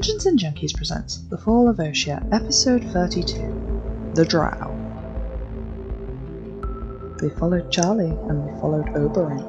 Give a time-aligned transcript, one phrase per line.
[0.00, 4.74] Dungeons and Junkies presents The Fall of Oshia, Episode 32 The Drow.
[7.20, 9.42] We followed Charlie and we followed Oberyn.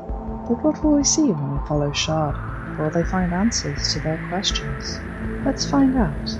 [0.49, 2.35] But what will we see when we follow Shard?
[2.77, 4.99] Will they find answers to their questions?
[5.45, 6.37] Let's find out.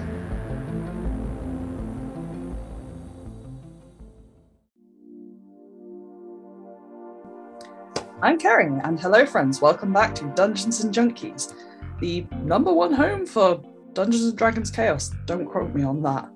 [8.22, 9.62] I'm Kerry, and hello, friends.
[9.62, 11.54] Welcome back to Dungeons and Junkies,
[12.02, 13.64] the number one home for
[13.94, 15.12] Dungeons and Dragons Chaos.
[15.26, 16.30] Don't quote me on that.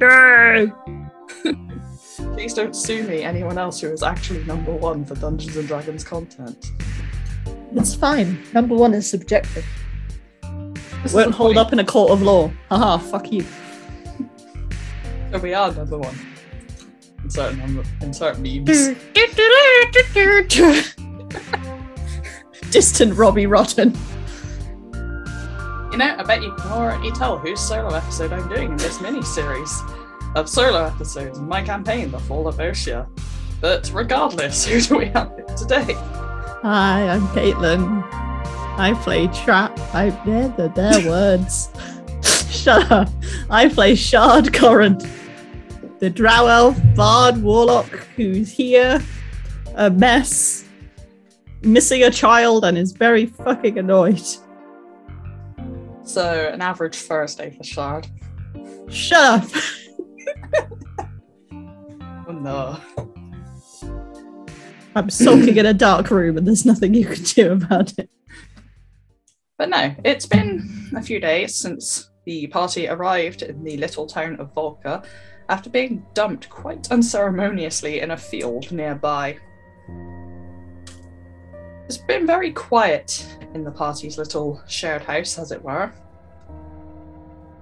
[2.34, 6.04] Please don't sue me, anyone else who is actually number one for Dungeons and Dragons
[6.04, 6.66] content.
[7.74, 8.42] It's fine.
[8.52, 9.64] Number one is subjective.
[10.42, 11.66] This is Won't the hold point.
[11.66, 12.50] up in a court of law.
[12.70, 13.44] Haha, fuck you.
[15.30, 16.16] So we are number one.
[17.22, 18.88] In certain, number, in certain memes.
[22.70, 23.96] Distant Robbie Rotten.
[25.94, 29.00] You know, I bet you can already tell whose solo episode I'm doing in this
[29.00, 29.80] mini series
[30.34, 33.06] of solo episodes in my campaign, The Fall of Oshia.
[33.60, 35.94] But regardless, who do we have today?
[36.62, 38.02] Hi, I'm Caitlin.
[38.76, 39.78] I play Trap.
[39.94, 41.70] I they're, they're their words.
[42.50, 43.08] Shut up.
[43.48, 45.08] I play Shard Corrent,
[46.00, 49.00] the Drow Elf Bard Warlock who's here,
[49.76, 50.64] a mess,
[51.62, 54.20] missing a child, and is very fucking annoyed.
[56.04, 58.06] So, an average Thursday for Shard.
[58.88, 59.50] Shut up.
[62.26, 62.80] Oh no.
[64.96, 68.08] I'm sulking in a dark room, and there's nothing you can do about it.
[69.58, 74.36] But no, it's been a few days since the party arrived in the little town
[74.40, 75.04] of Volca
[75.48, 79.36] after being dumped quite unceremoniously in a field nearby.
[81.86, 85.92] It's been very quiet in the party's little shared house, as it were.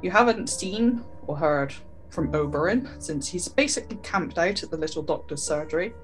[0.02, 1.72] You haven't seen or heard
[2.10, 5.94] from Oberyn since he's basically camped out at the little doctor's surgery.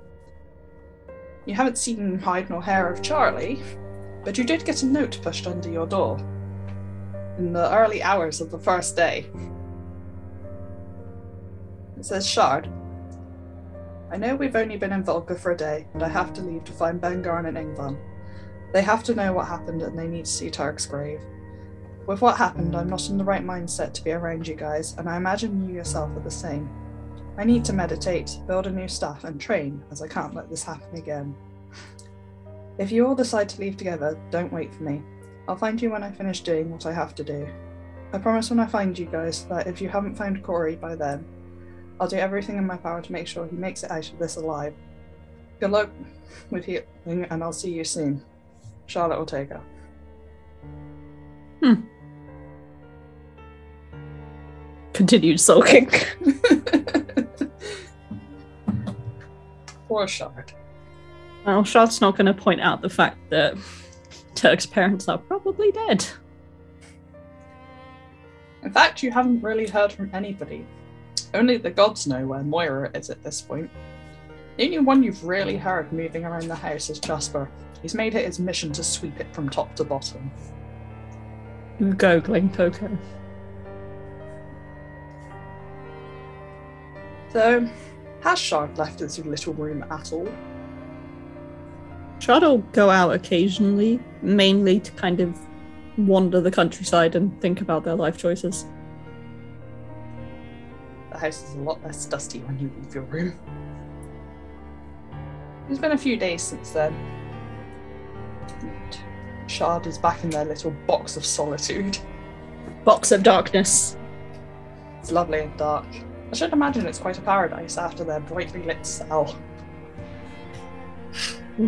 [1.46, 3.60] You haven't seen hide nor hair of Charlie,
[4.24, 6.18] but you did get a note pushed under your door
[7.38, 9.26] in the early hours of the first day.
[11.96, 12.68] It says, Shard,
[14.10, 16.64] I know we've only been in Volga for a day, and I have to leave
[16.64, 17.98] to find Bengarn and Ingvan.
[18.72, 21.20] They have to know what happened and they need to see Tark's grave.
[22.08, 25.06] With what happened, I'm not in the right mindset to be around you guys, and
[25.10, 26.66] I imagine you yourself are the same.
[27.36, 30.62] I need to meditate, build a new staff, and train, as I can't let this
[30.62, 31.36] happen again.
[32.78, 35.02] If you all decide to leave together, don't wait for me.
[35.46, 37.46] I'll find you when I finish doing what I have to do.
[38.14, 41.26] I promise when I find you guys that if you haven't found Corey by then,
[42.00, 44.36] I'll do everything in my power to make sure he makes it out of this
[44.36, 44.72] alive.
[45.60, 45.90] Good luck
[46.48, 48.24] with healing, and I'll see you soon.
[48.86, 49.50] Charlotte will take
[51.60, 51.88] Ortega.
[54.98, 55.88] Continued sulking.
[59.86, 60.52] Poor Shard.
[61.46, 63.56] Well, Shard's not going to point out the fact that
[64.34, 66.04] Turk's parents are probably dead.
[68.64, 70.66] In fact, you haven't really heard from anybody.
[71.32, 73.70] Only the gods know where Moira is at this point.
[74.56, 77.48] The only one you've really heard moving around the house is Jasper.
[77.82, 80.28] He's made it his mission to sweep it from top to bottom.
[81.80, 82.98] Googling Coco.
[87.32, 87.68] So,
[88.20, 90.28] has Shard left his little room at all?
[92.20, 95.38] Shard will go out occasionally, mainly to kind of
[95.96, 98.66] wander the countryside and think about their life choices.
[101.10, 103.38] The house is a lot less dusty when you leave your room.
[105.68, 106.94] It's been a few days since then.
[108.60, 108.98] And
[109.50, 111.98] Shard is back in their little box of solitude.
[112.84, 113.96] Box of Darkness.
[115.00, 115.86] It's lovely and dark.
[116.30, 119.36] I should imagine it's quite a paradise after their brightly lit cell.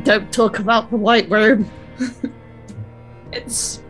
[0.03, 1.71] Don't talk about the White Room.
[3.33, 3.81] It's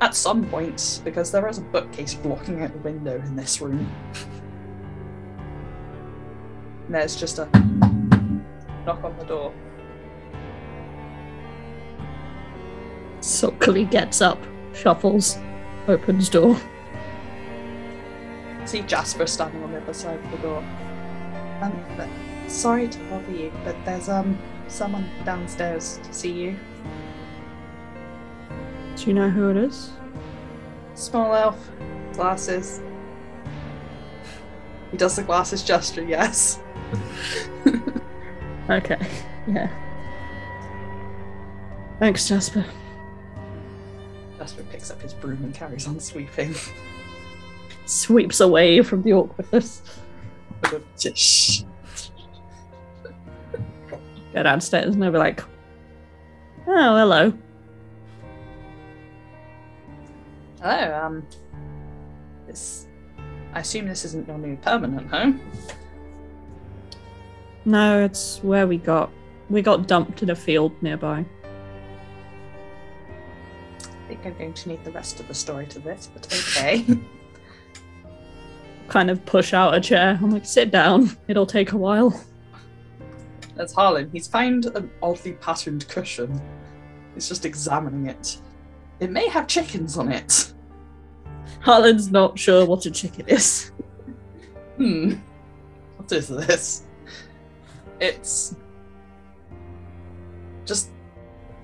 [0.00, 3.88] at some points because there is a bookcase blocking out the window in this room.
[6.86, 7.48] And there's just a
[8.84, 9.54] knock on the door.
[13.20, 14.42] Sulkily gets up,
[14.74, 15.38] shuffles,
[15.86, 16.60] opens door.
[18.64, 20.58] See Jasper standing on the other side of the door.
[21.60, 22.08] Um, but
[22.50, 24.38] sorry to bother you, but there's um
[24.68, 26.56] someone downstairs to see you.
[28.96, 29.90] Do you know who it is?
[30.94, 31.70] Small elf,
[32.12, 32.80] glasses.
[34.90, 36.60] He does the glasses gesture, yes.
[38.70, 38.98] Okay.
[39.48, 39.68] Yeah.
[41.98, 42.64] Thanks, Jasper.
[44.38, 46.54] Jasper picks up his broom and carries on sweeping.
[47.92, 49.82] Sweeps away from the awkwardness.
[51.14, 51.60] Shh.
[54.32, 55.42] Go downstairs and they'll be like,
[56.66, 57.34] "Oh, hello."
[60.62, 61.26] Hello, um.
[62.46, 62.86] This.
[63.52, 65.42] I assume this isn't your new permanent home.
[67.66, 69.10] No, it's where we got
[69.50, 71.26] we got dumped in a field nearby.
[73.80, 76.86] I think I'm going to need the rest of the story to this, but okay.
[78.92, 80.18] Kind of push out a chair.
[80.20, 81.16] I'm like, sit down.
[81.26, 82.22] It'll take a while.
[83.54, 84.10] That's Harlan.
[84.12, 86.38] He's found an oddly patterned cushion.
[87.14, 88.36] He's just examining it.
[89.00, 90.52] It may have chickens on it.
[91.60, 93.72] Harlan's not sure what a chicken is.
[94.76, 95.14] Hmm.
[95.96, 96.82] What is this?
[97.98, 98.56] It's
[100.66, 100.90] just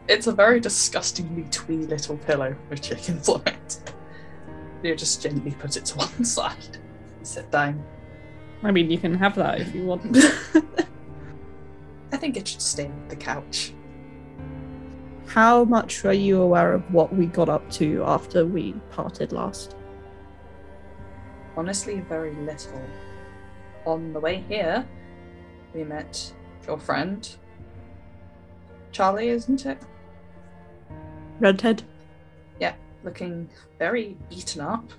[0.09, 3.93] it's a very disgustingly twee little pillow with chickens on it.
[4.83, 6.79] You just gently put it to one side.
[7.29, 7.85] And Sit down.
[8.63, 10.17] I mean, you can have that if you want.
[12.13, 13.73] I think it should stay on the couch.
[15.27, 19.77] How much are you aware of what we got up to after we parted last?
[21.57, 22.81] Honestly, very little.
[23.85, 24.87] On the way here,
[25.75, 26.33] we met
[26.67, 27.37] your friend.
[28.91, 29.79] Charlie, isn't it?
[31.41, 31.83] Redhead?
[32.59, 33.49] Yeah, looking
[33.79, 34.91] very beaten up.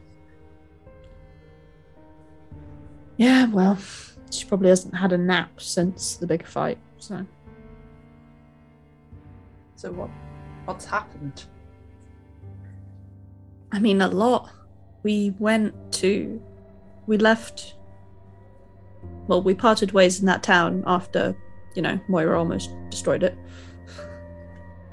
[3.19, 3.77] Yeah, well,
[4.31, 7.25] she probably hasn't had a nap since the big fight, so.
[9.75, 10.10] So what
[10.63, 11.44] what's happened?
[13.74, 14.50] I mean, a lot.
[15.04, 16.42] We went to.
[17.07, 17.75] We left.
[19.27, 21.36] Well, we parted ways in that town after,
[21.75, 23.38] you know, Moira almost destroyed it.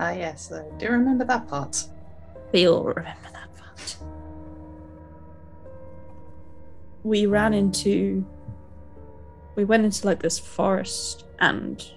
[0.00, 1.84] Ah yes, I do remember that part.
[2.52, 3.35] We all remember
[7.06, 8.26] We ran into.
[9.55, 11.88] We went into like this forest and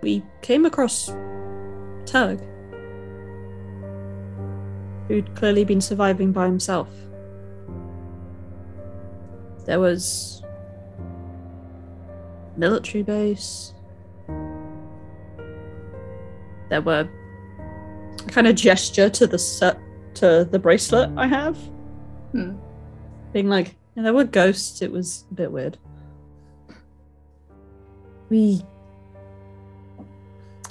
[0.00, 1.08] we came across
[2.06, 2.40] Tug,
[5.08, 6.88] who'd clearly been surviving by himself.
[9.66, 10.44] There was
[12.56, 13.74] military base.
[16.70, 17.08] There were
[18.28, 19.78] kind of gesture to the set
[20.14, 21.56] to the bracelet I have,
[22.30, 22.52] Hmm.
[23.32, 24.82] being like, yeah, there were ghosts.
[24.82, 25.78] It was a bit weird.
[28.28, 28.62] We.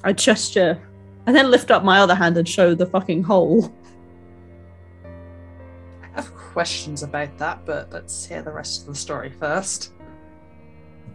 [0.03, 0.81] I gesture,
[1.27, 3.71] and then lift up my other hand and show the fucking hole.
[6.01, 9.93] I have questions about that, but let's hear the rest of the story first.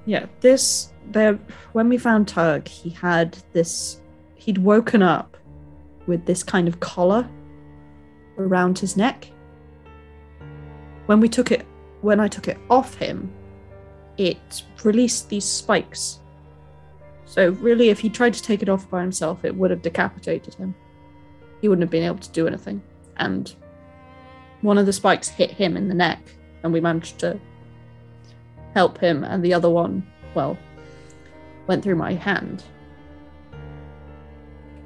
[0.05, 1.39] Yeah, this there
[1.73, 4.01] when we found Tug, he had this
[4.37, 5.37] he'd woken up
[6.07, 7.29] with this kind of collar
[8.39, 9.29] around his neck.
[11.07, 11.67] When we took it
[12.01, 13.33] when I took it off him,
[14.17, 16.21] it released these spikes.
[17.25, 20.55] So really if he tried to take it off by himself, it would have decapitated
[20.55, 20.75] him.
[21.61, 22.83] He wouldn't have been able to do anything.
[23.17, 23.55] And
[24.61, 26.21] one of the spikes hit him in the neck,
[26.63, 27.39] and we managed to
[28.75, 30.57] help him, and the other one, well,
[31.67, 32.63] went through my hand.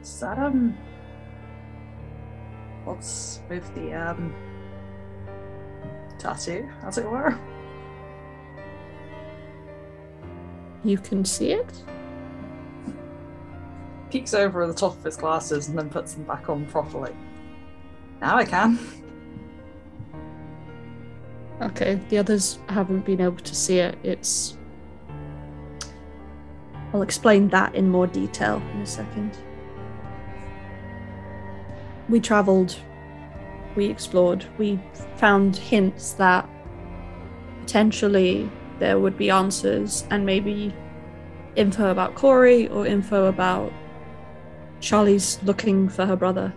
[0.00, 0.76] Is that um
[2.84, 4.32] what's with the um
[6.20, 7.36] tattoo, as it were?
[10.84, 11.82] You can see it?
[14.10, 17.14] Peeks over the top of his glasses and then puts them back on properly.
[18.20, 18.78] Now I can.
[21.62, 23.98] Okay, the others haven't been able to see it.
[24.02, 24.56] It's.
[26.92, 29.36] I'll explain that in more detail in a second.
[32.08, 32.76] We travelled,
[33.80, 34.78] we explored, we
[35.16, 36.46] found hints that
[37.62, 40.74] potentially there would be answers and maybe
[41.56, 43.72] info about Corey or info about
[44.80, 46.52] Charlie's looking for her brother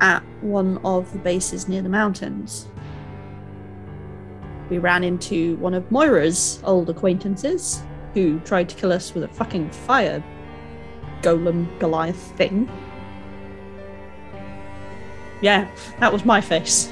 [0.00, 2.66] at one of the bases near the mountains.
[4.70, 7.80] We ran into one of Moira's old acquaintances
[8.12, 10.20] who tried to kill us with a fucking fire
[11.22, 12.68] golem Goliath thing.
[15.40, 15.68] Yeah,
[16.00, 16.90] that was my face.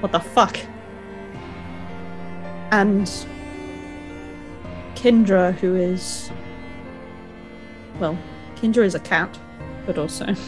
[0.00, 0.58] What the fuck?
[2.70, 3.06] And
[4.94, 6.30] Kindra, who is.
[7.98, 8.18] Well,
[8.56, 9.38] Kindra is a cat,
[9.86, 10.34] but also.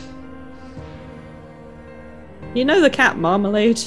[2.55, 3.81] You know the cat Marmalade?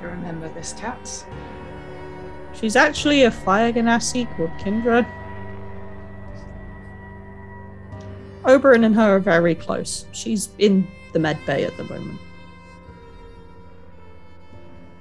[0.00, 1.26] You remember this cat?
[2.54, 5.06] She's actually a fire genasi called Kindra.
[8.48, 10.06] Oberon and her are very close.
[10.12, 12.18] She's in the med bay at the moment.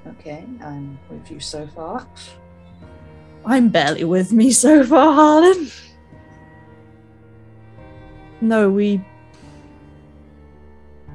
[0.05, 2.05] Okay, I'm with you so far.
[3.45, 5.71] I'm barely with me so far, Harlan.
[8.41, 9.03] No, we.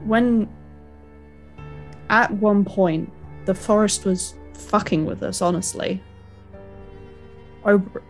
[0.04, 0.48] When.
[2.08, 3.12] At one point,
[3.44, 6.02] the forest was fucking with us, honestly.
[7.64, 8.02] Ober-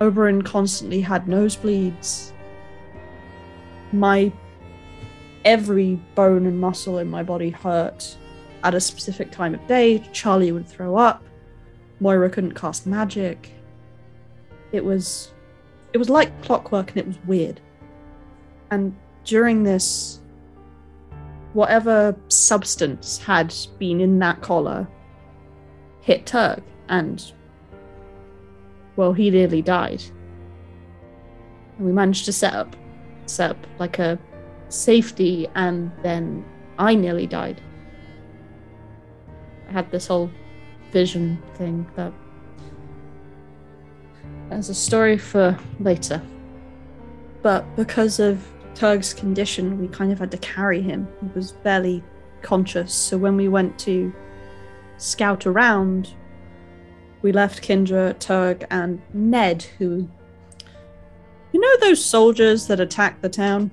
[0.00, 2.32] Oberon constantly had nosebleeds.
[3.92, 4.32] My.
[5.44, 8.16] Every bone and muscle in my body hurt
[8.64, 10.06] at a specific time of day.
[10.12, 11.24] Charlie would throw up.
[12.00, 13.52] Moira couldn't cast magic.
[14.72, 15.32] It was
[15.92, 17.60] it was like clockwork and it was weird.
[18.70, 20.20] And during this
[21.54, 24.86] whatever substance had been in that collar
[26.02, 27.32] hit Turk and
[28.96, 30.02] well he nearly died.
[31.78, 32.76] And we managed to set up
[33.28, 34.18] set up like a
[34.68, 36.44] safety and then
[36.78, 37.60] I nearly died.
[39.68, 40.30] I had this whole
[40.92, 42.12] vision thing that
[44.50, 46.22] as a story for later.
[47.42, 51.08] But because of Tug's condition, we kind of had to carry him.
[51.20, 52.02] He was barely
[52.42, 52.92] conscious.
[52.94, 54.12] So when we went to
[54.96, 56.14] scout around,
[57.22, 60.08] we left Kindra, Tug, and Ned, who.
[61.52, 63.70] You know those soldiers that attacked the town?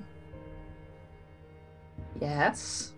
[2.20, 2.92] Yes.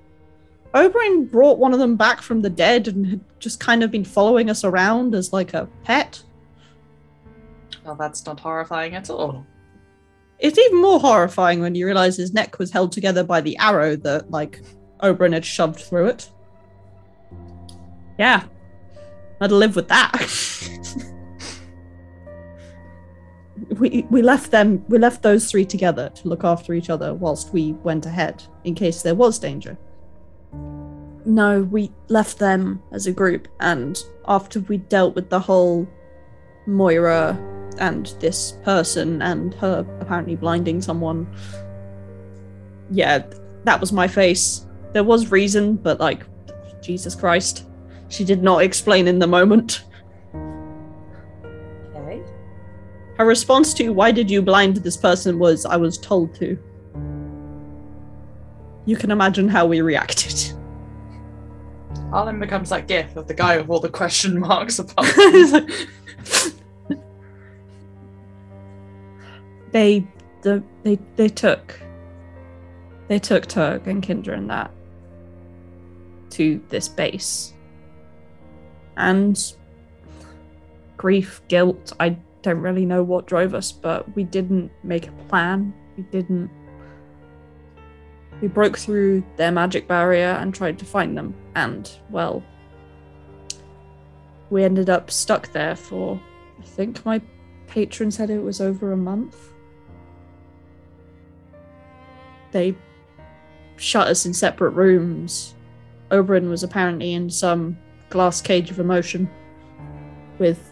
[0.75, 4.05] Oberyn brought one of them back from the dead and had just kind of been
[4.05, 6.23] following us around as like a pet.
[7.85, 9.47] Well, that's not horrifying at all.
[10.39, 13.97] It's even more horrifying when you realize his neck was held together by the arrow
[13.97, 14.61] that, like,
[15.03, 16.31] Oberyn had shoved through it.
[18.19, 18.45] Yeah.
[19.41, 20.13] I'd live with that.
[23.79, 27.53] we we left them we left those three together to look after each other whilst
[27.53, 29.77] we went ahead in case there was danger.
[31.25, 35.87] No, we left them as a group and after we dealt with the whole
[36.67, 37.39] Moira
[37.79, 41.27] and this person and her apparently blinding someone.
[42.91, 43.27] Yeah,
[43.65, 44.67] that was my face.
[44.93, 46.25] There was reason, but like,
[46.81, 47.65] Jesus Christ.
[48.09, 49.85] She did not explain in the moment.
[53.19, 56.57] Her response to, why did you blind this person, was, I was told to.
[58.87, 60.53] You can imagine how we reacted.
[62.11, 65.05] Harlan becomes that gif of the guy with all the question marks above.
[69.73, 70.07] they
[70.43, 71.79] the they they took
[73.09, 74.71] they took Turg and Kindra and that
[76.31, 77.53] to this base.
[78.97, 79.39] And
[80.97, 82.17] grief, guilt, I
[82.49, 85.75] don't really know what drove us, but we didn't make a plan.
[85.97, 86.51] We didn't
[88.41, 92.41] we broke through their magic barrier and tried to find them and well
[94.49, 96.21] we ended up stuck there for
[96.61, 97.21] I think my
[97.67, 99.37] patron said it was over a month
[102.53, 102.77] they
[103.77, 105.55] shut us in separate rooms.
[106.11, 107.79] Oberyn was apparently in some
[108.11, 109.29] glass cage of emotion,
[110.39, 110.68] with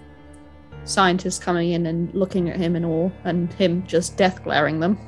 [0.87, 4.99] scientists coming in and looking at him in awe, and him just death glaring them.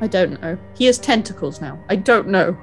[0.00, 0.56] I don't know.
[0.74, 1.82] He has tentacles now.
[1.88, 2.56] I don't know.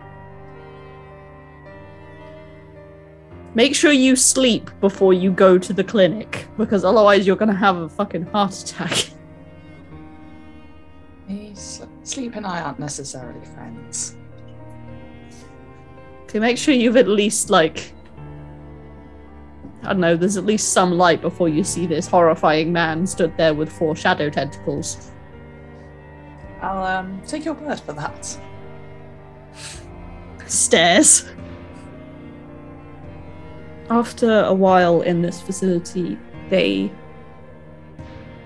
[3.55, 7.77] Make sure you sleep before you go to the clinic, because otherwise you're gonna have
[7.77, 9.10] a fucking heart attack.
[12.03, 14.15] Sleep and I aren't necessarily friends.
[16.24, 17.93] Okay, make sure you've at least like
[19.84, 23.36] I don't know, there's at least some light before you see this horrifying man stood
[23.38, 25.12] there with four shadow tentacles.
[26.62, 28.38] I'll um take your word for that.
[30.46, 31.26] Stairs.
[33.90, 36.18] After a while in this facility,
[36.50, 36.92] they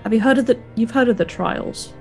[0.04, 1.92] have you heard of the you've heard of the trials?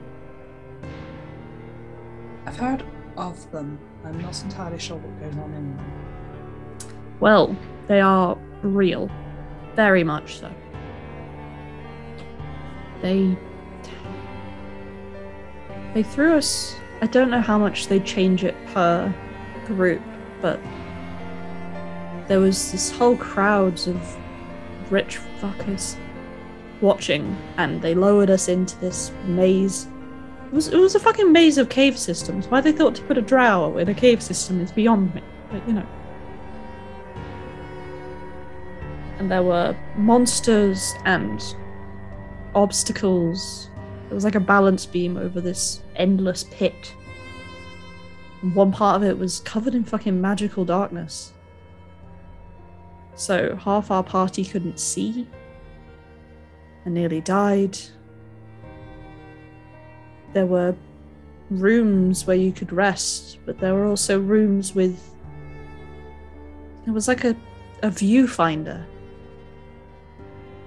[2.45, 2.85] I've heard
[3.17, 3.79] of them.
[4.03, 5.91] I'm not entirely sure what goes on in them.
[7.19, 7.55] Well,
[7.87, 9.09] they are real.
[9.75, 10.51] Very much so.
[13.01, 13.37] They.
[15.93, 16.75] They threw us.
[17.01, 19.13] I don't know how much they change it per
[19.65, 20.01] group,
[20.41, 20.59] but
[22.27, 24.17] there was this whole crowds of
[24.89, 25.97] rich fuckers
[26.81, 29.87] watching, and they lowered us into this maze.
[30.47, 32.47] It was it was a fucking maze of cave systems.
[32.47, 35.21] Why they thought to put a drow in a cave system is beyond me.
[35.51, 35.87] But you know.
[39.23, 41.41] And there were monsters and
[42.55, 43.69] obstacles.
[44.11, 46.93] It was like a balance beam over this endless pit.
[48.41, 51.31] And one part of it was covered in fucking magical darkness.
[53.15, 55.25] So half our party couldn't see.
[56.85, 57.79] I nearly died.
[60.33, 60.75] There were
[61.49, 65.15] rooms where you could rest, but there were also rooms with.
[66.85, 67.37] It was like a,
[67.83, 68.85] a viewfinder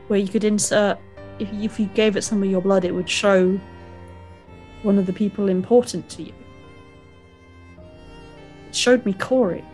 [0.08, 0.98] where you could insert.
[1.38, 3.58] If, if you gave it some of your blood, it would show
[4.82, 6.32] one of the people important to you.
[8.68, 9.64] It showed me Corey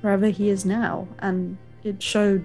[0.00, 2.44] wherever he is now, and it showed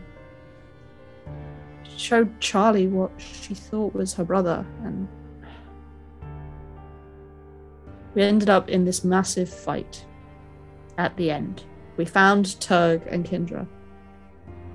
[1.97, 5.07] showed Charlie what she thought was her brother, and
[8.15, 10.05] we ended up in this massive fight.
[10.97, 11.63] At the end,
[11.97, 13.67] we found Turg and Kindra.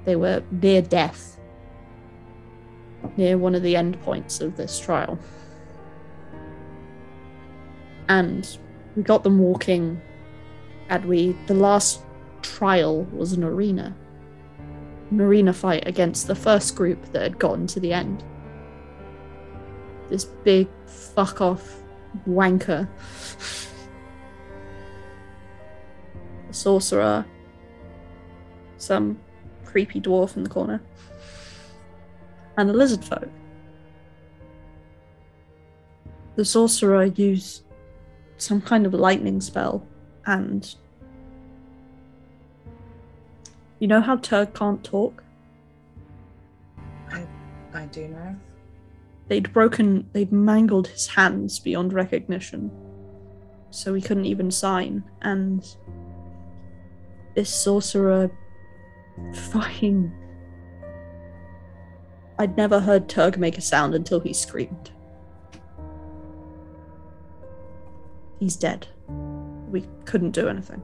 [0.04, 1.38] They were near death,
[3.16, 5.18] near one of the end points of this trial,
[8.08, 8.58] and
[8.96, 10.00] we got them walking.
[10.90, 12.02] And we, the last
[12.42, 13.96] trial was an arena.
[15.11, 18.23] An arena fight against the first group that had gotten to the end.
[20.11, 21.82] This big fuck off
[22.28, 22.87] wanker.
[26.50, 27.25] sorcerer.
[28.76, 29.18] Some
[29.74, 30.80] creepy dwarf in the corner.
[32.56, 33.28] And a lizard folk.
[36.36, 37.64] The sorcerer used
[38.36, 39.84] some kind of lightning spell
[40.26, 40.72] and
[43.80, 45.24] you know how Turg can't talk?
[47.10, 47.26] I,
[47.74, 48.37] I do know.
[49.26, 52.70] They'd broken, they'd mangled his hands beyond recognition.
[53.70, 55.02] So he couldn't even sign.
[55.22, 55.66] And
[57.34, 58.30] this sorcerer
[59.50, 60.12] fucking.
[62.38, 64.90] I'd never heard Turg make a sound until he screamed.
[68.40, 68.88] He's dead.
[69.70, 70.83] We couldn't do anything.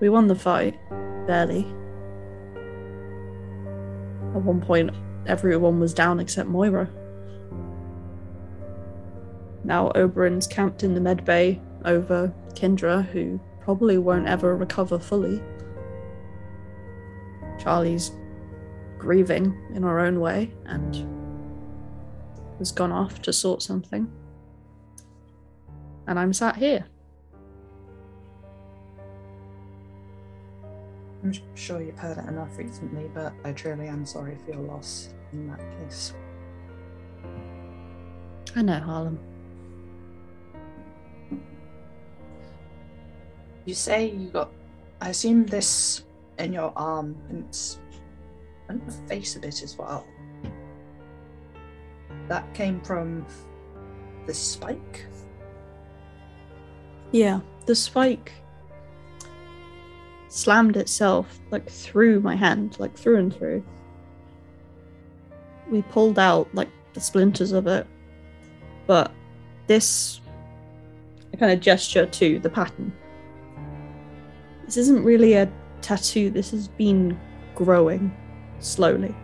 [0.00, 0.78] We won the fight,
[1.26, 1.60] barely.
[4.34, 4.90] At one point,
[5.26, 6.90] everyone was down except Moira.
[9.64, 15.42] Now Oberyn's camped in the med bay over Kendra, who probably won't ever recover fully.
[17.58, 18.12] Charlie's
[18.96, 21.04] grieving in her own way and
[22.58, 24.08] has gone off to sort something.
[26.06, 26.86] And I'm sat here.
[31.24, 35.08] I'm sure you've heard it enough recently, but I truly am sorry for your loss
[35.32, 36.14] in that case.
[38.54, 39.18] I know, Harlan.
[43.66, 44.50] You say you got.
[45.00, 46.04] I assume this
[46.38, 47.78] in your arm and it's
[48.68, 50.06] the face a bit as well.
[52.28, 53.26] That came from
[54.26, 55.06] the spike.
[57.12, 58.32] Yeah, the spike
[60.28, 63.64] slammed itself like through my hand, like through and through.
[65.70, 67.86] We pulled out like the splinters of it,
[68.86, 69.12] but
[69.66, 70.20] this
[71.38, 72.92] kind of gesture to the pattern.
[74.66, 75.50] This isn't really a
[75.80, 77.18] tattoo, this has been
[77.54, 78.14] growing
[78.58, 79.14] slowly.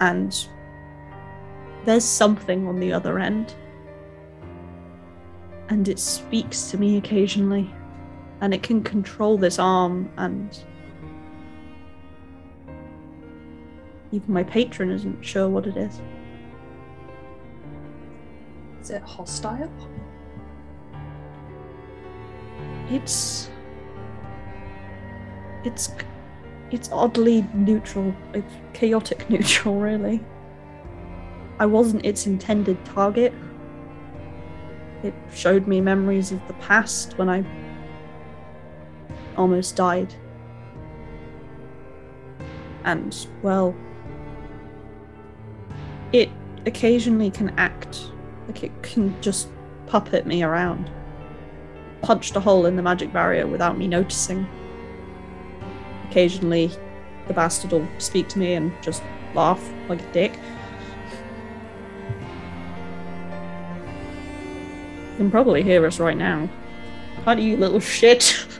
[0.00, 0.48] And
[1.84, 3.54] there's something on the other end.
[5.68, 7.70] And it speaks to me occasionally.
[8.40, 10.58] And it can control this arm, and
[14.12, 16.00] even my patron isn't sure what it is.
[18.80, 19.70] Is it hostile?
[22.90, 23.48] It's.
[25.64, 25.90] It's.
[26.70, 28.14] It's oddly neutral.
[28.34, 30.22] It's chaotic neutral, really.
[31.58, 33.32] I wasn't its intended target.
[35.02, 37.44] It showed me memories of the past when I
[39.36, 40.14] almost died.
[42.84, 43.74] And, well,
[46.12, 46.30] it
[46.66, 48.10] occasionally can act
[48.46, 49.48] like it can just
[49.86, 50.90] puppet me around.
[52.02, 54.46] Punched a hole in the magic barrier without me noticing.
[56.08, 56.70] Occasionally,
[57.28, 59.02] the bastard will speak to me and just
[59.34, 60.38] laugh like a dick.
[65.12, 66.48] You can probably hear us right now.
[67.24, 68.46] Honey, you little shit.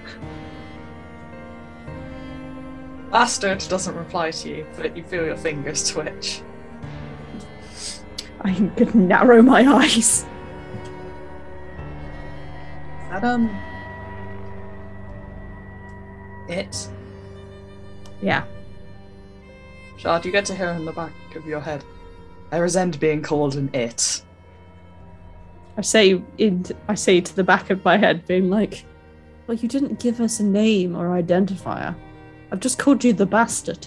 [3.11, 6.43] Bastard doesn't reply to you, but you feel your fingers twitch.
[8.43, 10.25] I could narrow my eyes.
[13.21, 13.51] That, um.
[16.49, 16.89] It.
[18.23, 18.45] Yeah.
[19.97, 21.85] Shard, you get to hear in the back of your head.
[22.51, 24.23] I resent being called an it.
[25.77, 28.85] I say in I say to the back of my head, being like,
[29.47, 31.95] Well, you didn't give us a name or identifier.
[32.51, 33.87] I've just called you the bastard.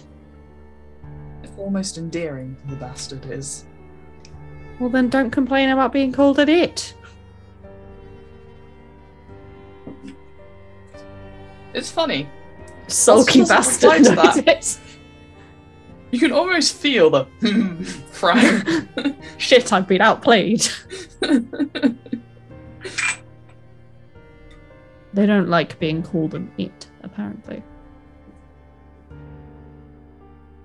[1.44, 3.66] It's almost endearing, the bastard is.
[4.80, 6.94] Well then don't complain about being called an it.
[11.74, 12.30] It's funny.
[12.88, 14.04] Sulky bastard.
[14.06, 14.80] to that.
[16.12, 17.26] You can almost feel the
[18.12, 19.18] from.
[19.40, 20.64] Shit, I've been outplayed.
[25.14, 27.64] They don't like being called an it, apparently.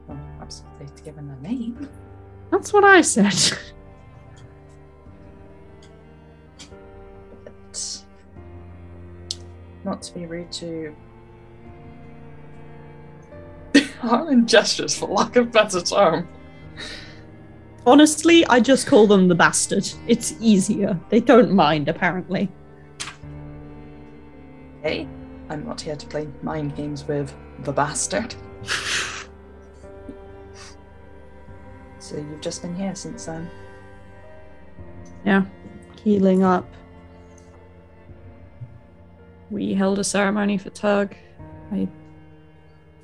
[0.07, 1.89] well, absolutely given a name.
[2.51, 3.35] That's what I said.
[9.85, 10.95] Not to be rude to
[14.01, 16.29] Harlan gestures for lack of better term.
[17.87, 19.89] Honestly, I just call them the bastard.
[20.07, 20.99] It's easier.
[21.09, 22.51] They don't mind, apparently.
[24.83, 25.09] Hey,
[25.49, 28.35] I'm not here to play mind games with the bastard.
[32.09, 33.51] So you've just been here since then.
[35.27, 35.45] Yeah.
[36.03, 36.67] Healing up.
[39.51, 41.15] We held a ceremony for Tug.
[41.73, 41.89] I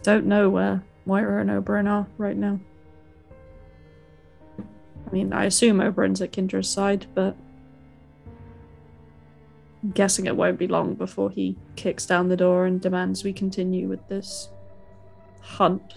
[0.03, 2.61] don't know where Moira and Oberon are right now.
[5.07, 7.37] I mean, I assume Oberon's at Kindra's side, but
[9.83, 13.33] I'm guessing it won't be long before he kicks down the door and demands we
[13.33, 14.49] continue with this
[15.41, 15.95] hunt.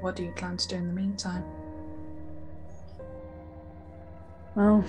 [0.00, 1.44] What do you plan to do in the meantime?
[4.54, 4.84] Well,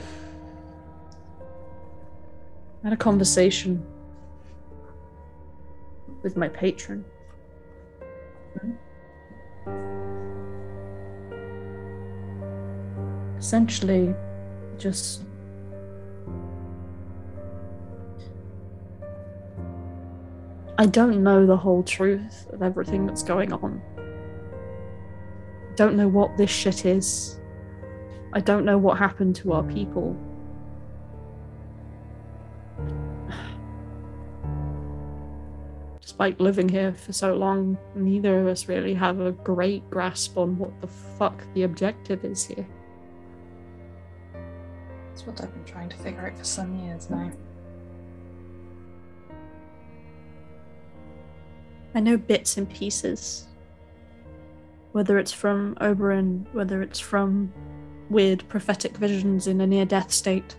[2.83, 3.85] I had a conversation
[6.21, 7.05] with my patron.
[13.37, 14.13] Essentially,
[14.77, 15.21] just
[20.77, 23.81] I don't know the whole truth of everything that's going on.
[25.75, 27.39] Don't know what this shit is.
[28.35, 30.17] I don't know what happened to our people.
[36.01, 40.57] Despite living here for so long, neither of us really have a great grasp on
[40.57, 42.67] what the fuck the objective is here.
[45.09, 47.31] That's what I've been trying to figure out for some years now.
[51.93, 53.45] I know bits and pieces.
[54.91, 57.53] Whether it's from Oberon, whether it's from
[58.13, 60.55] weird prophetic visions in a near death state.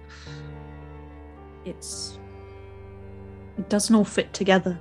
[1.65, 2.19] It's.
[3.57, 4.79] It doesn't all fit together.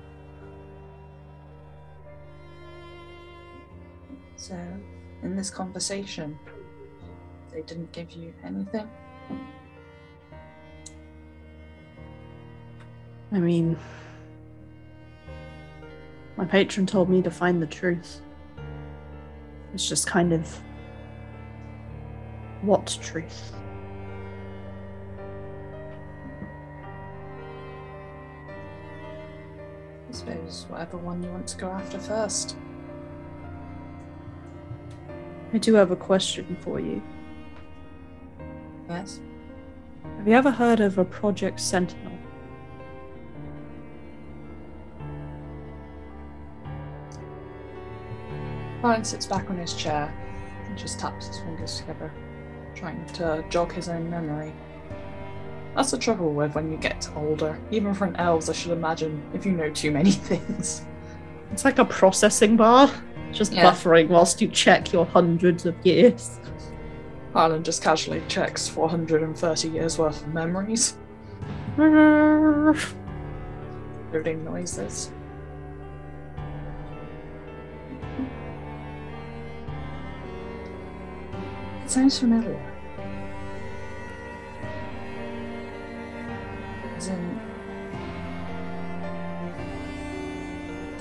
[4.36, 4.58] So,
[5.22, 6.38] in this conversation,
[7.54, 8.90] they didn't give you anything?
[13.32, 13.78] I mean.
[16.36, 18.20] My patron told me to find the truth.
[19.74, 20.60] It's just kind of.
[22.64, 23.54] What truth?
[30.10, 32.56] I suppose whatever one you want to go after first.
[35.54, 37.02] I do have a question for you.
[38.88, 39.20] Yes?
[40.18, 42.18] Have you ever heard of a Project Sentinel?
[48.82, 50.14] Ryan sits back on his chair
[50.66, 52.12] and just taps his fingers together,
[52.84, 54.52] trying to jog his own memory.
[55.74, 57.58] That's the trouble with when you get older.
[57.72, 60.82] Even for an elves, I should imagine, if you know too many things.
[61.54, 62.92] It's like a processing bar,
[63.32, 63.72] just Yeah.
[63.72, 66.42] buffering whilst you check your hundreds of years.
[67.32, 70.98] Harlan just casually checks 430 years worth of memories,
[71.78, 72.84] loading
[74.44, 75.10] noises.
[81.84, 82.73] It sounds familiar.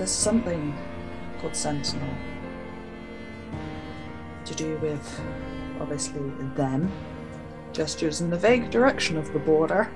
[0.02, 0.76] There's something
[1.40, 2.12] called Sentinel
[4.44, 5.20] to do with
[5.80, 6.90] obviously them
[7.72, 9.88] Gestures in the vague direction of the border.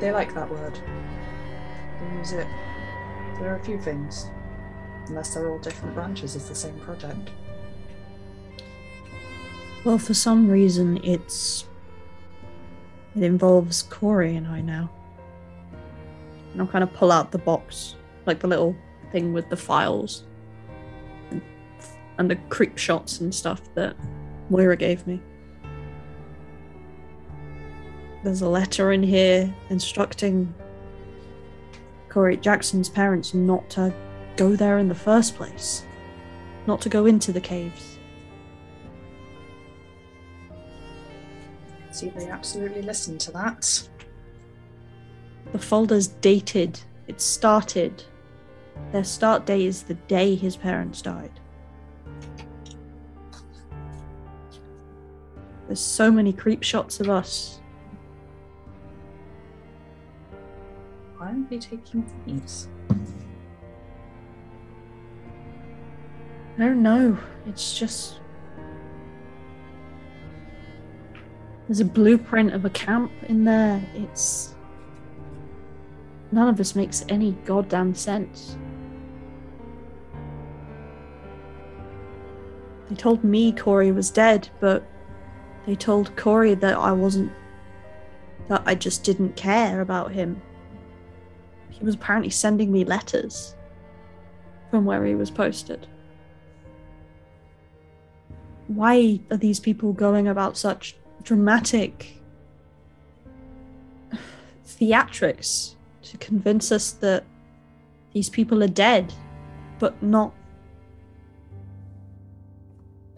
[0.00, 0.78] They like that word.
[1.98, 2.46] They use it
[3.38, 4.26] There are a few things,
[5.06, 7.30] unless they're all different branches of the same project.
[9.82, 11.64] Well, for some reason, it's.
[13.16, 14.90] It involves Corey and I now.
[16.52, 18.74] And I'll kind of pull out the box, like the little
[19.12, 20.24] thing with the files
[21.30, 21.42] and,
[22.18, 23.96] and the creep shots and stuff that
[24.48, 25.20] Moira gave me.
[28.22, 30.52] There's a letter in here instructing
[32.10, 33.94] Corey Jackson's parents not to
[34.36, 35.84] go there in the first place,
[36.66, 37.98] not to go into the caves.
[41.92, 43.88] See, they absolutely listen to that.
[45.52, 46.80] The folder's dated.
[47.08, 48.04] It started.
[48.92, 51.32] Their start day is the day his parents died.
[55.66, 57.60] There's so many creep shots of us.
[61.16, 62.66] Why aren't they taking these?
[66.58, 67.16] I don't know.
[67.46, 68.18] It's just.
[71.68, 73.80] There's a blueprint of a camp in there.
[73.94, 74.54] It's.
[76.32, 78.56] None of this makes any goddamn sense.
[82.88, 84.84] They told me Corey was dead, but
[85.66, 87.32] they told Corey that I wasn't.
[88.48, 90.40] that I just didn't care about him.
[91.68, 93.54] He was apparently sending me letters
[94.70, 95.86] from where he was posted.
[98.68, 102.20] Why are these people going about such dramatic
[104.66, 105.74] theatrics
[106.10, 107.24] to convince us that
[108.12, 109.14] these people are dead,
[109.78, 110.34] but not.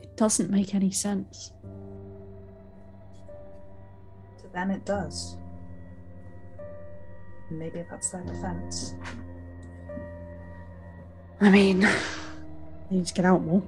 [0.02, 1.52] It doesn't make any sense.
[4.42, 5.38] To them, it does.
[7.50, 8.94] Maybe that's their defense.
[11.40, 11.90] I mean, they
[12.90, 13.62] need to get out more.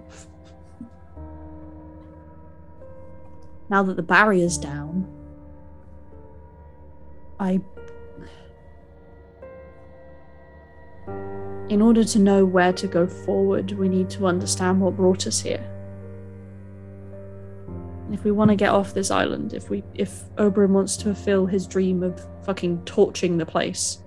[3.70, 5.08] Now that the barrier's down,
[7.40, 7.62] I.
[11.70, 15.40] In order to know where to go forward, we need to understand what brought us
[15.40, 15.64] here.
[18.12, 21.46] If we want to get off this island, if we if Oberyn wants to fulfill
[21.46, 24.02] his dream of fucking torching the place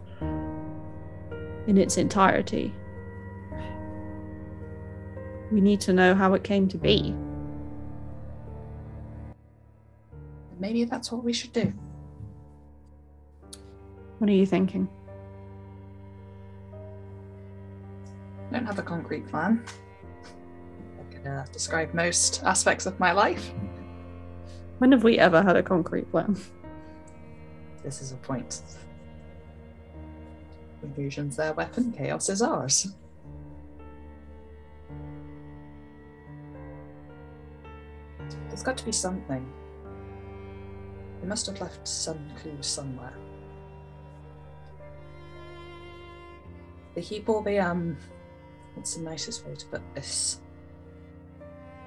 [1.65, 2.73] in its entirety,
[5.51, 7.15] we need to know how it came to be.
[10.59, 11.73] Maybe that's what we should do.
[14.19, 14.87] What are you thinking?
[18.49, 19.63] I don't have a concrete plan.
[20.99, 23.51] I can uh, describe most aspects of my life.
[24.77, 26.37] When have we ever had a concrete plan?
[27.83, 28.61] This is a point.
[30.79, 32.93] Confusion's their weapon, chaos is ours.
[38.47, 39.45] There's got to be something.
[41.21, 43.13] They must have left some clues somewhere.
[46.95, 47.97] They keep all the um
[48.77, 50.39] what's the nicest way to put this?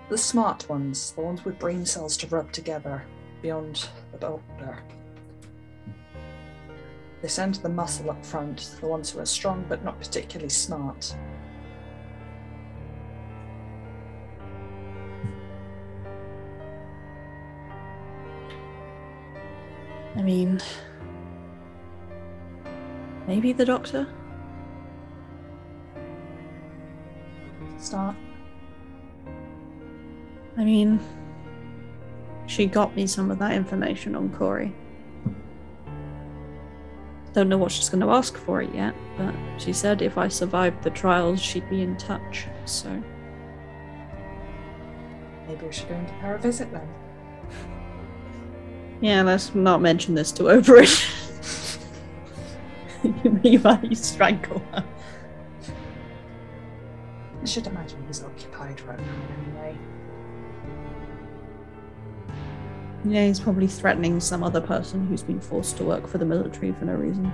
[0.09, 3.05] The smart ones, the ones with brain cells to rub together
[3.43, 4.83] beyond the boulder.
[7.23, 11.15] They send the muscle up front, the ones who are strong but not particularly smart.
[20.17, 20.61] I mean,
[23.29, 24.09] maybe the doctor?
[27.91, 28.15] Start.
[30.57, 31.01] I mean,
[32.47, 34.73] she got me some of that information on Corey.
[37.33, 40.29] Don't know what she's going to ask for it yet, but she said if I
[40.29, 42.91] survived the trials, she'd be in touch, so.
[45.49, 46.89] Maybe we should go and give her a visit then.
[49.01, 50.87] Yeah, let's not mention this to Oberyn.
[53.43, 54.85] Levi strangle her.
[57.51, 59.79] I should imagine he's occupied right now anyway.
[63.05, 66.71] Yeah, he's probably threatening some other person who's been forced to work for the military
[66.71, 67.33] for no reason.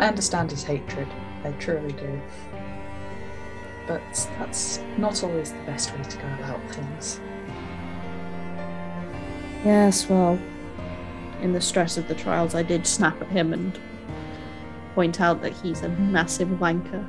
[0.00, 1.06] I understand his hatred.
[1.44, 2.20] I truly do.
[3.86, 4.02] But
[4.40, 7.20] that's not always the best way to go about things.
[9.64, 10.36] Yes, well,
[11.42, 13.78] in the stress of the trials, I did snap at him and
[14.98, 17.06] point out that he's a massive wanker.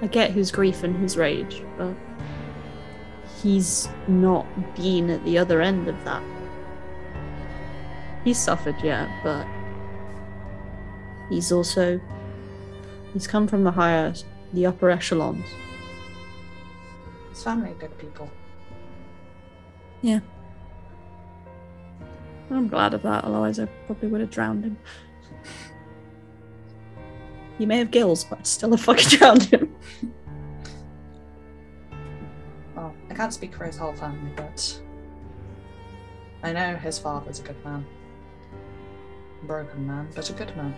[0.00, 1.94] I get his grief and his rage, but
[3.42, 6.22] he's not been at the other end of that.
[8.24, 9.46] He's suffered, yeah, but
[11.28, 12.00] he's also
[13.12, 14.14] he's come from the higher
[14.54, 15.44] the upper echelons.
[17.28, 18.30] His family are good people.
[20.00, 20.20] Yeah.
[22.50, 24.78] I'm glad of that, otherwise I probably would have drowned him.
[27.58, 29.74] He may have gills, but still have fucking drowned him.
[32.76, 34.80] Well, I can't speak for his whole family, but
[36.44, 37.84] I know his father's a good man.
[39.42, 40.74] A broken man, but a good man.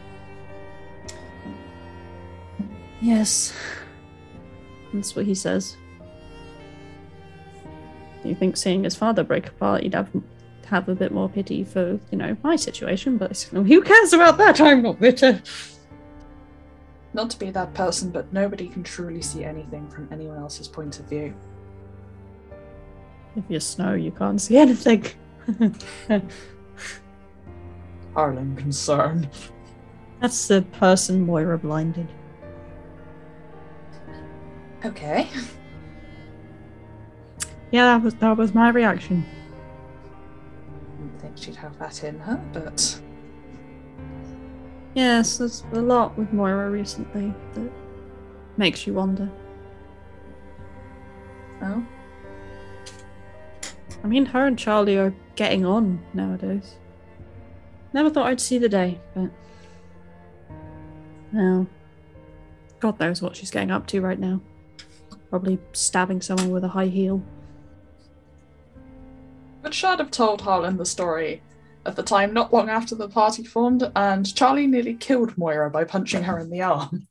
[3.03, 3.55] Yes.
[4.95, 5.77] That's what he says.
[8.23, 10.11] Do you think seeing his father break apart, you'd have
[10.67, 13.19] have a bit more pity for, you know, my situation?
[13.19, 14.61] But who cares about that?
[14.61, 15.43] I'm not bitter.
[17.13, 21.01] Not to be that person, but nobody can truly see anything from anyone else's point
[21.01, 21.35] of view.
[23.37, 25.05] If you're snow, you can't see anything.
[28.15, 29.29] Harlan concern.
[30.21, 32.09] That's the person Moira blinded.
[34.85, 35.29] Okay.
[37.71, 39.25] Yeah, that was that was my reaction.
[40.05, 43.01] I Didn't think she'd have that in her, but
[44.95, 47.71] Yes, there's a lot with Moira recently that
[48.57, 49.31] makes you wonder.
[51.63, 51.87] oh,
[54.03, 56.77] I mean, her and Charlie are getting on nowadays.
[57.93, 59.31] Never thought I'd see the day, but.
[61.33, 61.67] Well.
[62.81, 64.41] God knows what she's getting up to right now.
[65.29, 67.23] Probably stabbing someone with a high heel.
[69.63, 71.43] but Shard have told Harlan the story
[71.85, 75.85] of the time not long after the party formed, and Charlie nearly killed Moira by
[75.85, 77.09] punching her in the arm.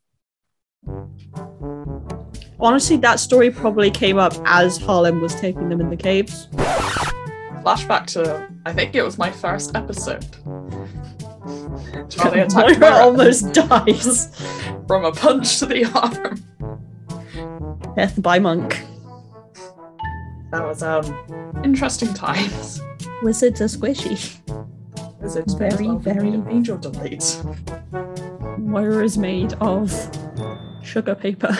[2.58, 6.46] Honestly, that story probably came up as Harlan was taking them in the caves.
[7.62, 10.24] Flashback to, I think it was my first episode.
[12.08, 14.30] Charlie attacked Moira Moira almost dies.
[14.90, 16.34] from a punch to the arm.
[17.94, 18.82] Death by monk.
[20.50, 21.06] That was um
[21.62, 22.80] interesting times.
[23.22, 24.40] Wizards are squishy.
[25.20, 27.42] Wizards Very, very, angel delight.
[28.58, 29.92] Moira is made of
[30.82, 31.56] sugar paper.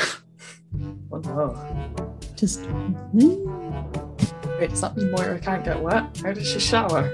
[1.12, 2.14] Oh no.
[2.36, 2.60] Just.
[3.12, 6.04] Wait, does that mean Moira can't get wet?
[6.22, 7.12] How does she shower?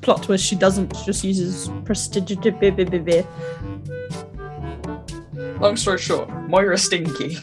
[0.00, 0.96] Plot twist, she doesn't.
[0.96, 3.26] She just uses prestidigitation.
[5.60, 7.38] Long story short, Moira stinky.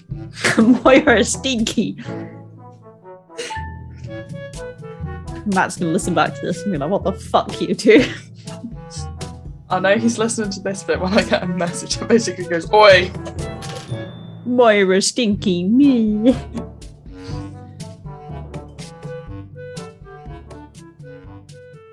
[0.58, 1.98] Moira stinky.
[5.46, 8.06] Matt's gonna listen back to this and be like, what the fuck you do?
[9.70, 12.72] I know he's listening to this bit when I get a message that basically goes,
[12.72, 13.12] Oi!
[14.46, 16.32] Moira stinky me.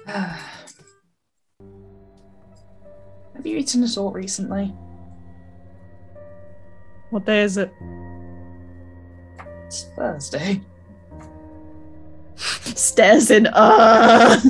[0.06, 0.36] Have
[3.44, 4.74] you eaten at all recently?
[7.10, 7.72] What day is it?
[9.66, 10.60] It's Thursday.
[12.80, 13.46] Stares in.
[13.48, 14.40] Uh.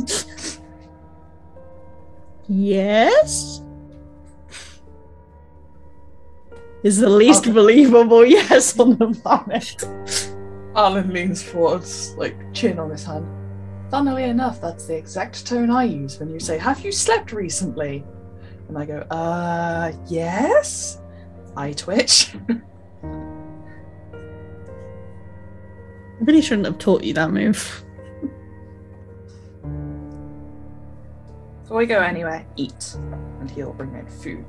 [2.48, 3.60] yes.
[6.84, 9.84] Is the least believable yes on the planet.
[10.76, 13.26] Alan leans forwards, like chin on his hand.
[13.90, 18.04] Funnily enough, that's the exact tone I use when you say, Have you slept recently?
[18.68, 21.00] And I go, Uh, yes?
[21.56, 22.36] I twitch.
[22.48, 22.60] I
[26.20, 27.84] really shouldn't have taught you that move.
[31.70, 32.96] So I go anywhere, eat,
[33.38, 34.44] and he'll bring out food.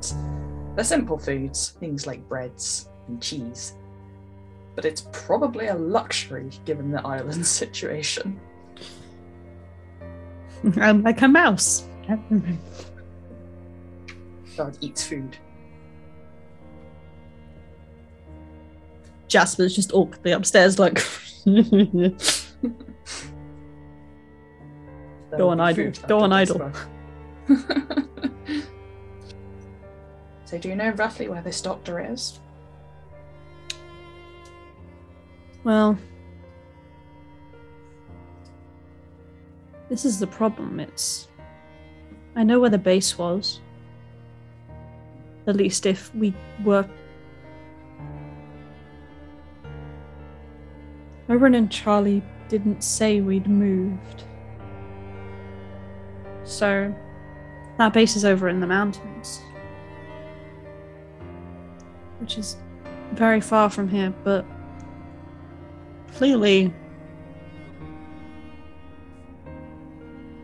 [0.75, 3.75] They're simple foods, things like breads and cheese.
[4.73, 8.39] But it's probably a luxury given the island situation.
[10.77, 11.87] I'm like a mouse.
[14.57, 15.37] Dog eats food.
[19.27, 21.05] Jasper's just awkwardly upstairs, like.
[25.37, 25.91] Go on, idle.
[26.07, 26.71] Go on, idle.
[30.45, 32.39] So, do you know roughly where this doctor is?
[35.63, 35.97] Well,
[39.89, 40.79] this is the problem.
[40.79, 41.27] It's.
[42.35, 43.59] I know where the base was.
[45.47, 46.33] At least if we
[46.63, 46.87] were.
[51.27, 54.23] Oren and Charlie didn't say we'd moved.
[56.43, 56.93] So,
[57.81, 59.41] that base is over in the mountains.
[62.19, 62.55] Which is
[63.13, 64.45] very far from here, but
[66.13, 66.71] clearly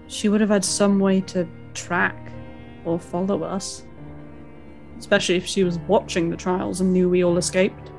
[0.07, 2.17] she would have had some way to track
[2.85, 3.83] or follow us.
[4.97, 7.91] Especially if she was watching the trials and knew we all escaped.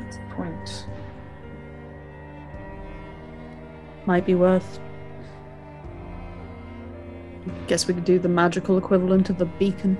[0.00, 0.88] That's a point.
[4.04, 4.80] Might be worth.
[7.66, 9.98] Guess we could do the magical equivalent of the beacon.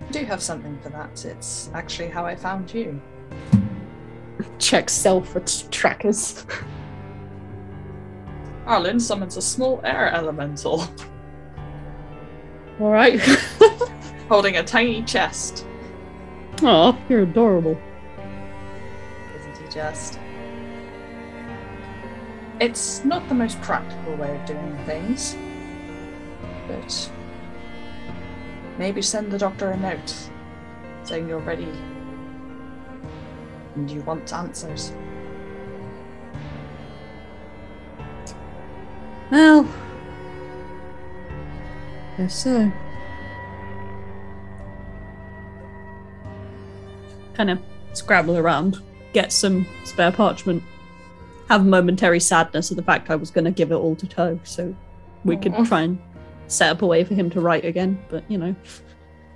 [0.00, 1.24] I do have something for that.
[1.24, 3.00] It's actually how I found you.
[4.58, 6.46] Check self with trackers.
[8.64, 10.88] Harlan summons a small air elemental
[12.80, 13.20] Alright.
[14.28, 15.66] holding a tiny chest.
[16.62, 17.78] Aw, you're adorable.
[19.38, 20.18] Isn't he just?
[22.60, 25.36] It's not the most practical way of doing things,
[26.68, 27.10] but
[28.78, 30.14] maybe send the doctor a note
[31.02, 31.68] saying you're ready
[33.74, 34.92] and you want answers.
[39.30, 39.68] Well,
[42.16, 42.70] guess so.
[47.34, 47.58] Kind of
[47.94, 48.80] scrabble around,
[49.12, 50.62] get some spare parchment,
[51.48, 54.38] have momentary sadness at the fact I was going to give it all to Toe,
[54.44, 54.74] so
[55.24, 55.98] we could try and
[56.46, 58.02] set up a way for him to write again.
[58.08, 58.54] But you know,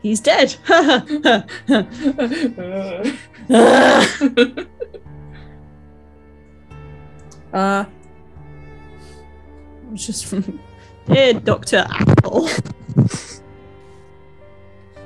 [0.03, 0.57] he's dead.
[0.69, 1.45] uh,
[9.83, 10.61] it was just from
[11.07, 12.49] dear Doctor Apple.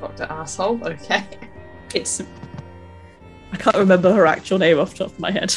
[0.01, 1.25] Doctor Asshole, okay.
[1.95, 2.23] It's
[3.53, 5.55] I can't remember her actual name off the top of my head.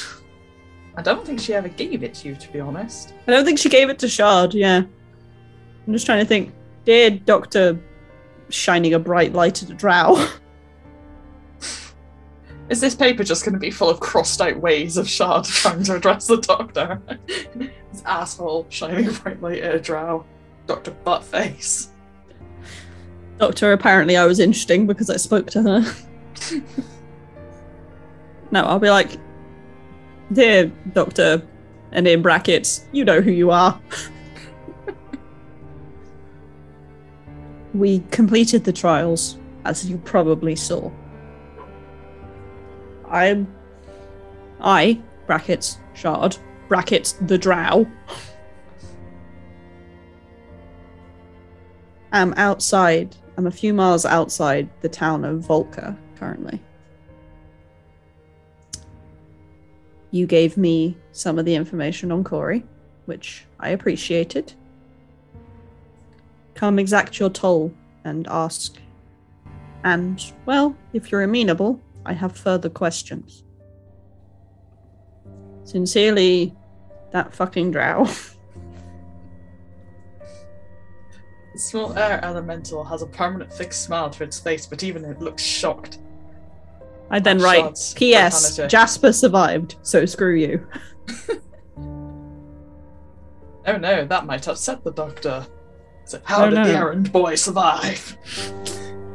[0.97, 3.13] I don't think she ever gave it to you, to be honest.
[3.27, 4.53] I don't think she gave it to Shard.
[4.53, 6.53] Yeah, I'm just trying to think.
[6.85, 7.79] Dear Doctor,
[8.49, 10.27] shining a bright light at a drow.
[12.69, 15.83] Is this paper just going to be full of crossed out ways of Shard trying
[15.83, 16.99] to address the doctor?
[17.55, 20.25] this asshole shining a bright light at a drow.
[20.65, 20.91] Dr.
[21.05, 21.89] Buttface.
[23.37, 25.95] Doctor, apparently I was interesting because I spoke to her.
[28.51, 29.19] no, I'll be like,
[30.35, 31.41] dear Doctor,
[31.91, 33.79] and in brackets, you know who you are.
[37.73, 40.91] we completed the trials, as you probably saw.
[43.09, 43.47] I'm.
[44.59, 47.85] I, brackets, shard, brackets, the drow,
[52.15, 53.13] I'm outside.
[53.37, 56.61] I'm a few miles outside the town of Volca currently.
[60.15, 62.63] You gave me some of the information on Corey,
[63.03, 64.53] which I appreciated.
[66.53, 67.73] Come exact your toll
[68.05, 68.77] and ask.
[69.83, 73.43] And, well, if you're amenable, I have further questions.
[75.65, 76.55] Sincerely,
[77.11, 78.07] that fucking drow.
[81.51, 85.19] The small air elemental has a permanent fixed smile to its face, but even it
[85.19, 85.99] looks shocked.
[87.09, 88.59] I then write, shot's P.S.
[88.67, 90.67] Jasper survived, so screw you.
[93.67, 95.45] Oh no, that might upset the doctor.
[96.05, 98.15] So how Oh, did the errand boy survive?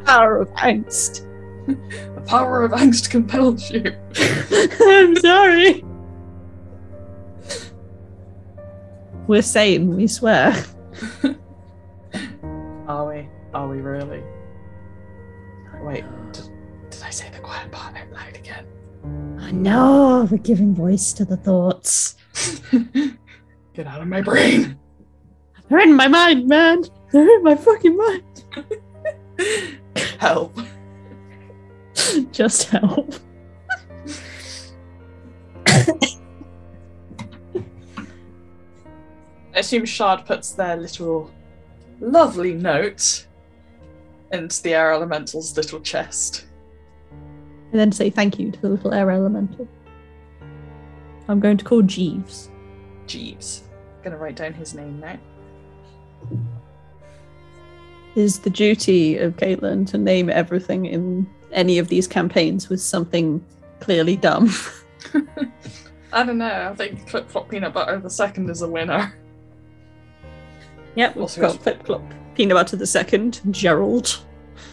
[0.05, 1.27] Power of angst.
[2.17, 3.97] The power of angst compels you.
[4.83, 5.85] I'm sorry.
[9.29, 10.53] We're sane, we swear.
[12.89, 13.29] Are we?
[13.55, 14.25] Are we really?
[15.83, 16.05] Wait,
[17.51, 18.67] did, did I say quiet part out loud again?
[19.41, 22.17] I know, we're giving voice to the thoughts.
[23.75, 24.79] Get out of my brain!
[25.69, 26.85] They're in my mind, man.
[27.13, 28.45] They're in my fucking mind.
[30.19, 30.59] Help.
[32.33, 33.15] Just help.
[39.55, 41.31] I assume Shard puts their little
[42.01, 43.27] lovely note
[44.33, 46.47] into the air elemental's little chest.
[47.73, 49.69] And then say thank you to the little air elemental.
[51.29, 52.51] I'm going to call Jeeves.
[53.07, 53.63] Jeeves.
[54.03, 55.19] Gonna write down his name now.
[58.17, 62.81] It is the duty of Caitlin to name everything in any of these campaigns with
[62.81, 63.45] something
[63.79, 64.51] clearly dumb.
[66.13, 69.15] I don't know, I think Clip Flop Peanut Butter the second is a winner.
[70.97, 72.03] Yep, we've Also got is- Flip Clop.
[72.35, 74.25] Peanut Butter the Second, Gerald.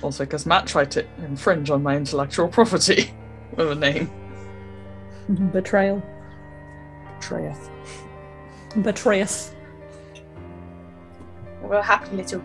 [0.02, 3.14] Also, because Matt tried to infringe on my intellectual property
[3.56, 4.10] with a name.
[5.52, 6.02] Betrayal.
[7.20, 7.70] Treyeth.
[8.82, 9.54] Betrayeth.
[11.62, 12.44] We're a happy little.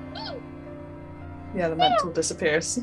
[1.54, 2.80] Yeah, the mental disappears.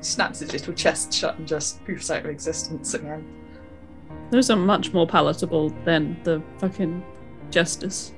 [0.00, 3.26] Snaps his little chest shut and just poofs out of existence again.
[4.30, 7.04] Those are much more palatable than the fucking
[7.50, 8.12] justice.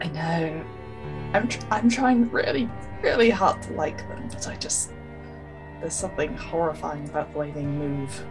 [0.00, 0.64] I know.
[1.32, 2.68] I'm tr- I'm trying really,
[3.02, 4.92] really hard to like them, but I just
[5.80, 8.24] there's something horrifying about the way they move.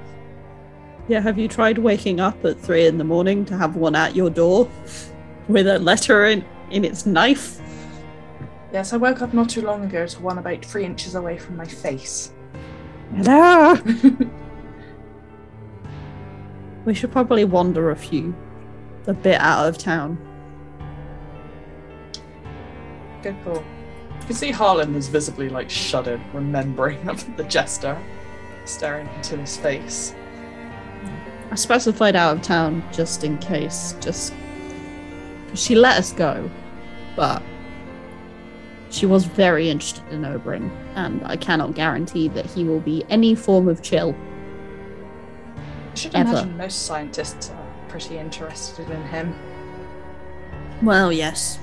[1.07, 4.15] Yeah, have you tried waking up at three in the morning to have one at
[4.15, 4.69] your door
[5.47, 7.61] with a letter in, in its knife?
[8.73, 11.55] Yes, I woke up not too long ago to one about three inches away from
[11.55, 12.33] my face.
[13.15, 13.75] Hello!
[16.85, 18.35] we should probably wander a few,
[19.07, 20.17] a bit out of town.
[23.21, 23.55] Good call.
[23.55, 27.97] You can see Harlan is visibly like shuddered, remembering of the jester
[28.65, 30.13] staring into his face.
[31.49, 34.33] I specified out of town just in case, just
[35.53, 36.49] she let us go,
[37.15, 37.41] but
[38.89, 43.35] she was very interested in Oberyn, and I cannot guarantee that he will be any
[43.35, 44.15] form of chill.
[45.55, 46.29] I should Ever.
[46.29, 49.35] imagine most scientists are pretty interested in him.
[50.81, 51.59] Well, yes.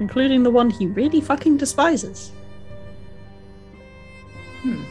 [0.00, 2.32] Including the one he really fucking despises.
[4.62, 4.82] Hmm.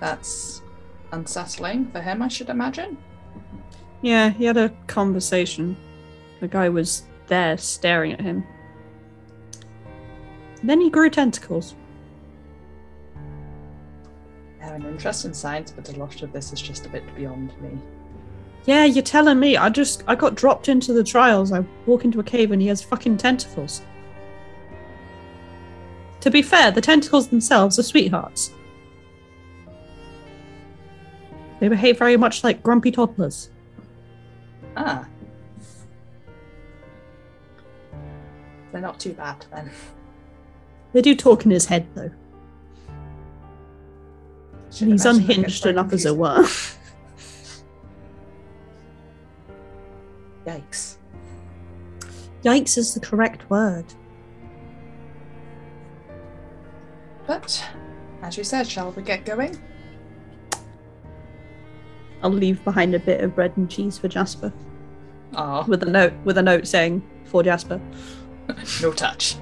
[0.00, 0.62] That's
[1.12, 2.98] unsettling for him, I should imagine.
[4.02, 5.76] Yeah, he had a conversation.
[6.40, 8.46] The guy was there staring at him.
[10.62, 11.74] Then he grew tentacles.
[14.60, 17.04] I have an interest in science, but a lot of this is just a bit
[17.16, 17.78] beyond me.
[18.66, 19.56] Yeah, you're telling me.
[19.56, 21.52] I just I got dropped into the trials.
[21.52, 23.82] I walk into a cave and he has fucking tentacles.
[26.20, 28.52] To be fair, the tentacles themselves are sweethearts.
[31.60, 33.50] They behave very much like grumpy toddlers.
[34.76, 35.06] Ah.
[38.72, 39.70] They're not too bad then.
[40.92, 42.10] They do talk in his head though.
[44.70, 46.46] Should And he's unhinged enough as it were.
[50.48, 50.96] Yikes.
[52.42, 53.84] Yikes is the correct word.
[57.26, 57.62] But,
[58.22, 59.58] as you said, shall we get going?
[62.22, 64.50] I'll leave behind a bit of bread and cheese for Jasper.
[65.34, 67.78] Ah, With a note with a note saying for Jasper.
[68.80, 69.36] no touch.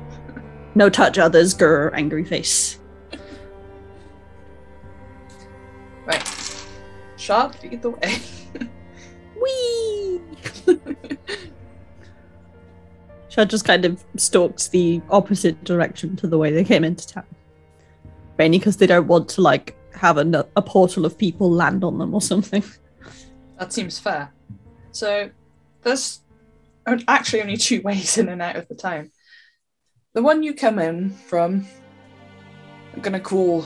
[0.75, 2.81] No touch others, grr, angry face.
[6.05, 6.27] Right.
[7.17, 8.19] Sharp, lead the way.
[9.41, 10.36] Whee!
[13.29, 17.27] Shard just kind of stalks the opposite direction to the way they came into town.
[18.39, 21.99] Mainly because they don't want to like have a, a portal of people land on
[21.99, 22.63] them or something.
[23.59, 24.35] That seems fair.
[24.93, 25.31] So,
[25.81, 26.21] there's
[27.09, 29.11] actually only two ways in and out of the town.
[30.13, 31.67] The one you come in from,
[32.93, 33.65] I'm gonna call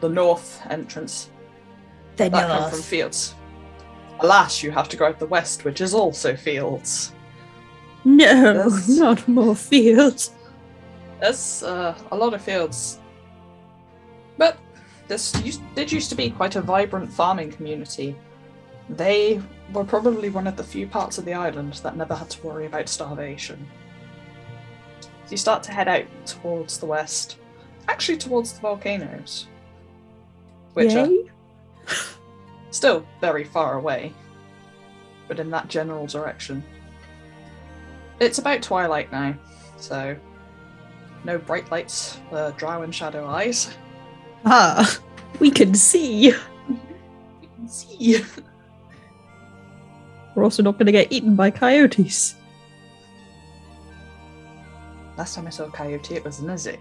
[0.00, 1.30] the north entrance.
[2.16, 3.34] They That come from fields.
[4.24, 7.12] Alas, you have to go out the west, which is also fields.
[8.04, 8.88] No, Yes.
[8.98, 10.30] not more fields.
[11.20, 13.00] There's uh, a lot of fields.
[14.38, 14.56] But
[15.08, 18.16] this used, did used to be quite a vibrant farming community.
[18.88, 19.42] They
[19.74, 22.64] were probably one of the few parts of the island that never had to worry
[22.64, 23.66] about starvation.
[25.02, 27.36] So you start to head out towards the west,
[27.88, 29.48] actually towards the volcanoes,
[30.72, 31.30] which are Yay.
[32.74, 34.12] still very far away,
[35.28, 36.62] but in that general direction.
[38.20, 39.34] It's about twilight now,
[39.76, 40.16] so
[41.24, 43.76] no bright lights for drow and shadow eyes.
[44.44, 44.98] Ah,
[45.40, 46.32] we can see.
[47.42, 48.24] You can see.
[50.34, 52.34] We're also not going to get eaten by coyotes.
[55.16, 56.76] Last time I saw a coyote, it was in a zoo.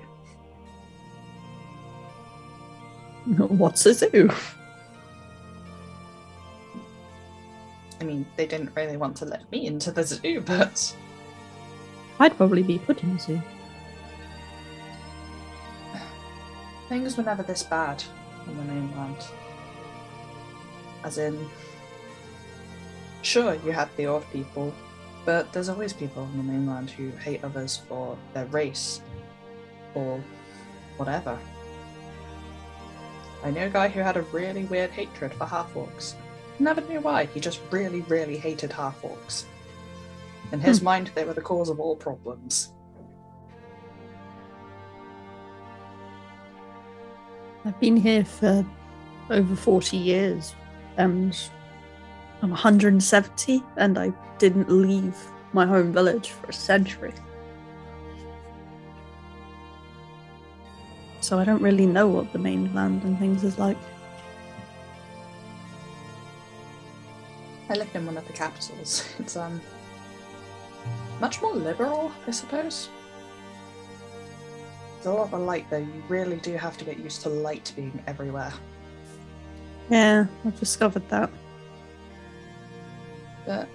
[3.37, 4.31] What's a zoo?
[8.03, 10.93] I mean, they didn't really want to let me into the zoo, but
[12.19, 13.41] I'd probably be put in the zoo.
[16.89, 18.03] things were never this bad
[18.45, 19.17] on the mainland.
[21.05, 21.49] As in,
[23.21, 24.73] sure, you had the odd people,
[25.23, 28.99] but there's always people on the mainland who hate others for their race
[29.95, 30.21] or
[30.97, 31.39] whatever.
[33.45, 36.15] I knew a guy who had a really weird hatred for half orcs.
[36.59, 39.45] Never knew why, he just really, really hated half orcs.
[40.51, 40.85] In his hmm.
[40.85, 42.71] mind, they were the cause of all problems.
[47.65, 48.65] I've been here for
[49.29, 50.53] over 40 years
[50.97, 51.37] and
[52.41, 55.17] I'm 170 and I didn't leave
[55.53, 57.13] my home village for a century.
[61.21, 63.77] So I don't really know what the mainland and things is like.
[67.73, 69.03] I lived in one of the capitals.
[69.19, 69.59] It's um
[71.19, 72.89] much more liberal, I suppose.
[74.95, 75.77] There's a lot of light though.
[75.77, 78.53] You really do have to get used to light being everywhere.
[79.89, 81.31] Yeah, I've discovered that.
[83.45, 83.67] But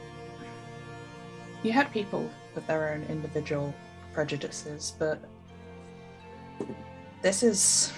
[1.64, 3.74] you had people with their own individual
[4.14, 5.18] prejudices, but
[7.20, 7.92] this is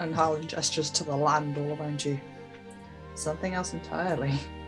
[0.00, 2.18] and Harlan gestures to the land all around you.
[3.14, 4.32] Something else entirely.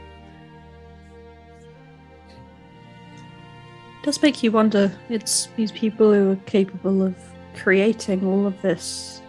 [4.05, 4.93] does make you wonder.
[5.09, 7.17] It's these people who are capable of
[7.57, 9.23] creating all of this.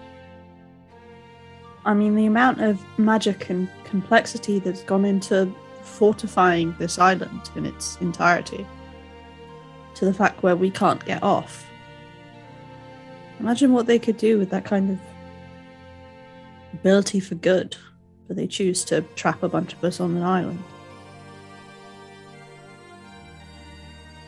[1.86, 5.50] I mean, the amount of magic and complexity that's gone into
[5.82, 8.68] fortifying this island in its entirety
[9.94, 11.66] to the fact where we can't get off.
[13.40, 15.00] Imagine what they could do with that kind of
[16.74, 17.78] ability for good,
[18.28, 20.62] but they choose to trap a bunch of us on an island.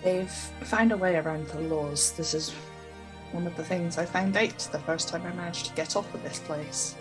[0.07, 0.31] They've
[0.63, 2.13] found a way around the laws.
[2.13, 2.53] This is
[3.33, 6.13] one of the things I found out the first time I managed to get off
[6.13, 6.95] of this place.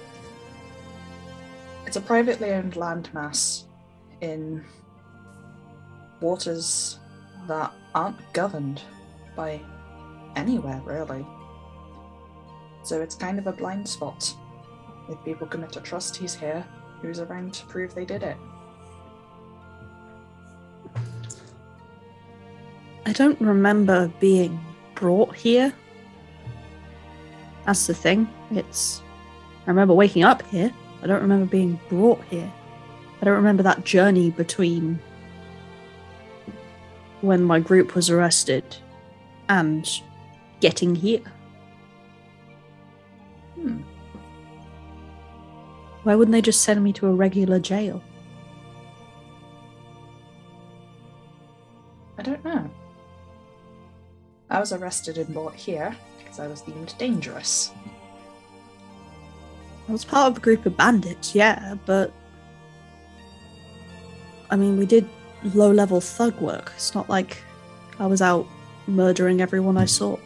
[1.87, 3.63] It's a privately owned landmass
[4.23, 4.65] in
[6.21, 6.99] waters
[7.47, 8.83] that aren't governed
[9.37, 9.61] by
[10.35, 11.25] anywhere, really.
[12.83, 14.35] So it's kind of a blind spot.
[15.09, 16.67] If people commit a trust, he's here.
[17.03, 18.37] Who's around to prove they did it?
[23.07, 24.59] I don't remember being
[24.97, 25.73] brought here.
[27.65, 28.29] That's the thing.
[28.51, 29.01] It's.
[29.65, 30.73] I remember waking up here.
[31.03, 32.53] I don't remember being brought here.
[33.23, 34.99] I don't remember that journey between
[37.21, 38.65] when my group was arrested
[39.49, 39.89] and
[40.59, 41.23] getting here.
[43.55, 43.83] Hmm.
[46.03, 48.03] Why wouldn't they just send me to a regular jail?
[52.19, 52.69] I don't know.
[54.51, 57.73] I was arrested and brought here because I was deemed dangerous.
[59.89, 62.13] I was part of a group of bandits, yeah, but.
[64.51, 65.09] I mean, we did
[65.55, 66.73] low level thug work.
[66.77, 67.39] It's not like
[67.99, 68.47] I was out
[68.87, 70.17] murdering everyone I saw.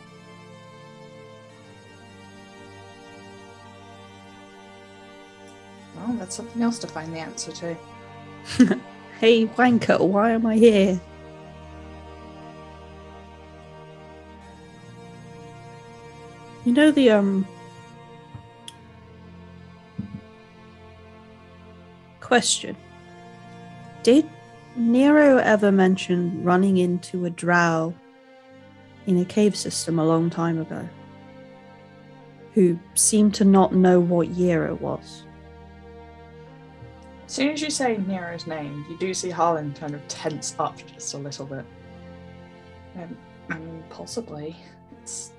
[5.96, 8.78] Well, that's something else to find the answer to.
[9.20, 10.98] Hey, wanker, why am I here?
[16.70, 17.44] You know the um
[22.20, 22.76] question.
[24.04, 24.30] Did
[24.76, 27.92] Nero ever mention running into a drow
[29.08, 30.88] in a cave system a long time ago?
[32.54, 35.24] Who seemed to not know what year it was.
[37.26, 40.78] As soon as you say Nero's name, you do see Harlan kind of tense up
[40.94, 41.64] just a little bit.
[43.50, 44.54] Um, possibly.
[45.02, 45.32] It's.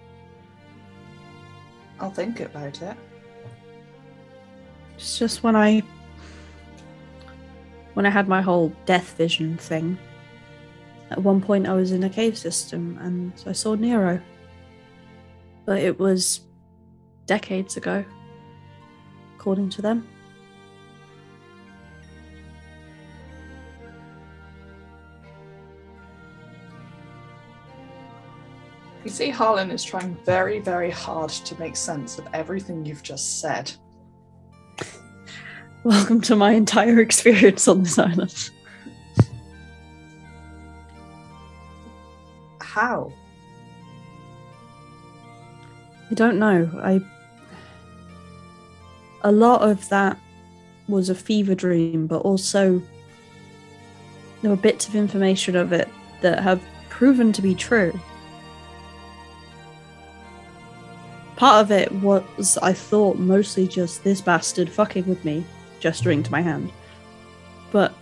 [2.01, 2.97] I'll think about it.
[4.97, 5.83] It's just when I
[7.93, 9.97] when I had my whole death vision thing.
[11.11, 14.19] At one point I was in a cave system and I saw Nero.
[15.65, 16.41] But it was
[17.27, 18.03] decades ago,
[19.35, 20.07] according to them.
[29.11, 33.41] You see, Harlan is trying very, very hard to make sense of everything you've just
[33.41, 33.69] said.
[35.83, 38.51] Welcome to my entire experience on this island.
[42.61, 43.11] How?
[46.09, 46.71] I don't know.
[46.81, 47.01] I
[49.25, 50.17] a lot of that
[50.87, 52.81] was a fever dream, but also
[54.41, 55.89] there were bits of information of it
[56.21, 57.91] that have proven to be true.
[61.41, 65.43] Part of it was, I thought, mostly just this bastard fucking with me,
[65.79, 66.71] gesturing to my hand.
[67.71, 67.95] But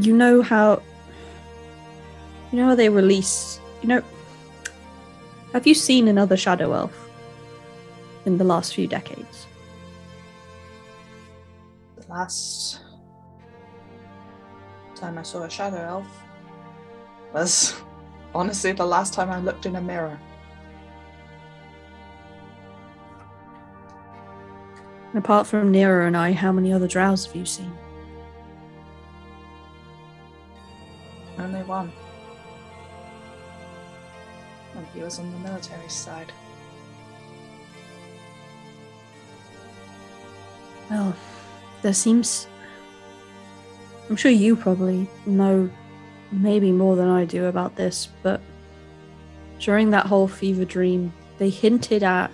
[0.00, 0.80] you know how
[2.50, 4.02] you know how they release you know
[5.52, 7.10] have you seen another shadow elf
[8.24, 9.46] in the last few decades
[11.96, 12.80] The last
[14.94, 16.08] time I saw a shadow elf
[17.34, 17.74] was
[18.34, 20.18] honestly the last time I looked in a mirror.
[25.08, 27.72] And apart from nero and i how many other drows have you seen
[31.38, 31.92] Only one.
[34.74, 36.32] And he was on the military side.
[40.90, 41.14] Well,
[41.82, 42.48] there seems.
[44.10, 45.70] I'm sure you probably know
[46.30, 48.40] maybe more than I do about this, but
[49.58, 52.30] during that whole fever dream, they hinted at.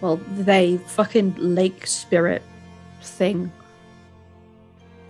[0.00, 2.42] Well, they fucking lake spirit
[3.00, 3.50] thing.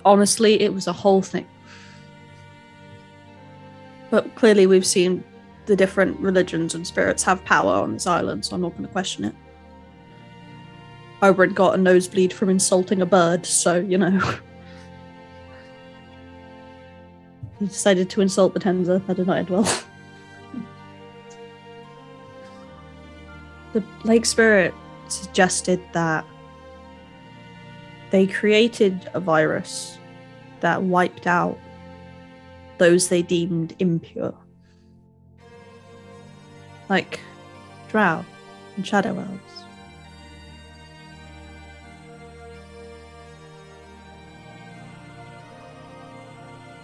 [0.04, 1.46] Honestly, it was a whole thing.
[4.10, 5.24] But clearly, we've seen
[5.66, 8.92] the different religions and spirits have power on this island, so I'm not going to
[8.92, 9.34] question it.
[11.22, 14.20] Oberyn got a nosebleed from insulting a bird, so, you know.
[17.68, 19.04] decided to insult the Tenza.
[19.06, 19.68] That did not end well.
[23.72, 24.72] the Lake Spirit
[25.08, 26.24] suggested that
[28.10, 29.98] they created a virus
[30.60, 31.58] that wiped out
[32.78, 34.34] those they deemed impure.
[36.88, 37.20] Like
[37.88, 38.24] Drow
[38.76, 39.64] and Shadow Elves.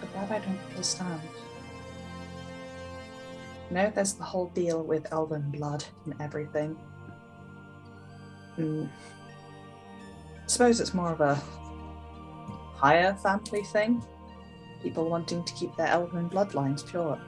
[0.00, 1.20] But that I don't understand.
[3.68, 6.74] You know, there's the whole deal with elven blood and everything.
[8.56, 8.84] Hmm.
[8.84, 11.34] I suppose it's more of a
[12.76, 14.02] higher family thing.
[14.82, 17.20] People wanting to keep their elven bloodlines pure.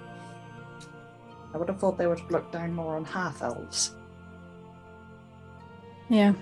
[1.52, 3.94] I would have thought they would have looked down more on half elves.
[6.08, 6.32] Yeah,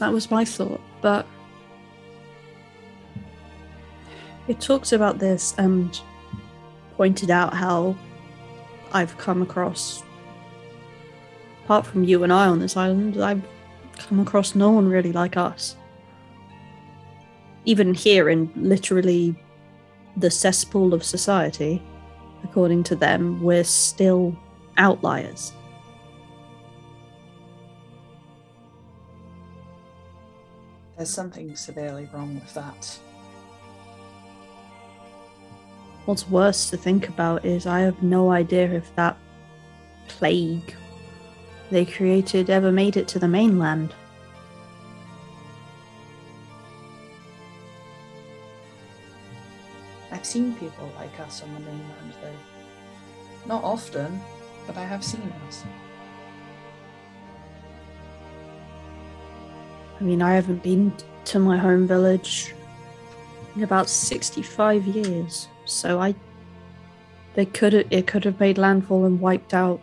[0.00, 1.24] that was my thought, but
[4.48, 6.00] it talks about this and
[6.98, 7.96] pointed out how
[8.92, 10.02] I've come across,
[11.64, 13.42] apart from you and I on this island, I've
[13.96, 15.76] come across no one really like us.
[17.64, 19.40] Even here in literally
[20.16, 21.80] the cesspool of society,
[22.42, 24.36] according to them, we're still
[24.76, 25.52] outliers.
[30.96, 32.98] There's something severely wrong with that.
[36.08, 39.18] What's worse to think about is I have no idea if that
[40.06, 40.74] plague
[41.70, 43.92] they created ever made it to the mainland.
[50.10, 53.44] I've seen people like us on the mainland, though.
[53.44, 54.18] Not often,
[54.66, 55.62] but I have seen us.
[60.00, 60.90] I mean, I haven't been
[61.26, 62.54] to my home village
[63.58, 66.14] in about 65 years, so I.
[67.34, 69.80] They could it could have made landfall and wiped out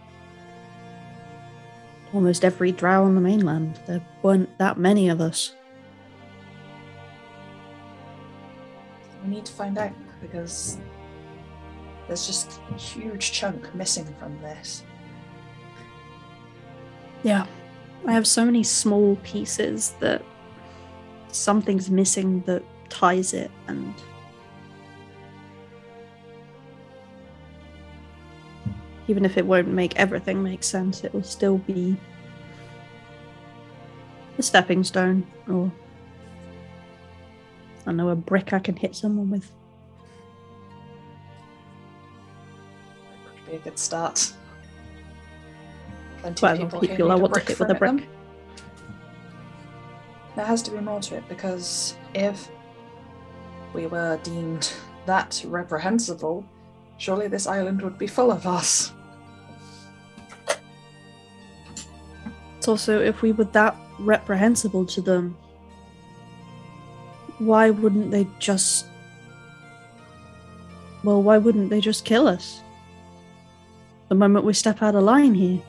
[2.13, 3.80] almost every drow on the mainland.
[3.86, 5.53] There weren't that many of us.
[9.23, 10.78] We need to find out because
[12.07, 14.84] there's just a huge chunk missing from this.
[17.23, 17.45] Yeah.
[18.05, 20.23] I have so many small pieces that
[21.30, 23.94] something's missing that ties it and
[29.08, 31.96] even if it won't make everything make sense, it will still be
[34.38, 35.72] a stepping stone or
[37.88, 39.52] I know a brick I can hit someone with.
[43.26, 44.34] Could be a good start.
[46.18, 47.98] Plenty Quite of people people I want to hit with a at them.
[47.98, 48.10] brick.
[50.36, 52.50] There has to be more to it because if
[53.76, 54.73] we were deemed
[55.05, 56.45] that reprehensible,
[56.97, 58.93] surely this island would be full of us.
[62.57, 65.38] It's also if we were that reprehensible to them,
[67.38, 68.88] why wouldn't they just
[71.03, 72.61] well, why wouldn't they just kill us?
[74.09, 75.61] The moment we step out of line here.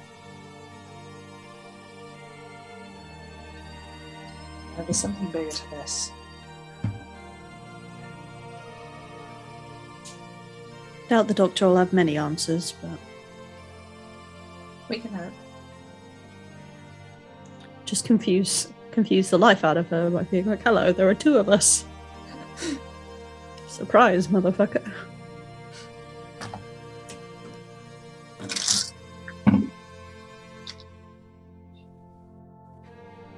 [4.78, 6.12] There's something bigger to this.
[11.09, 12.98] Doubt the doctor will have many answers, but
[14.88, 15.32] We can hope.
[17.84, 21.36] just confuse confuse the life out of her by being like, hello, there are two
[21.36, 21.84] of us.
[23.68, 24.90] Surprise, motherfucker.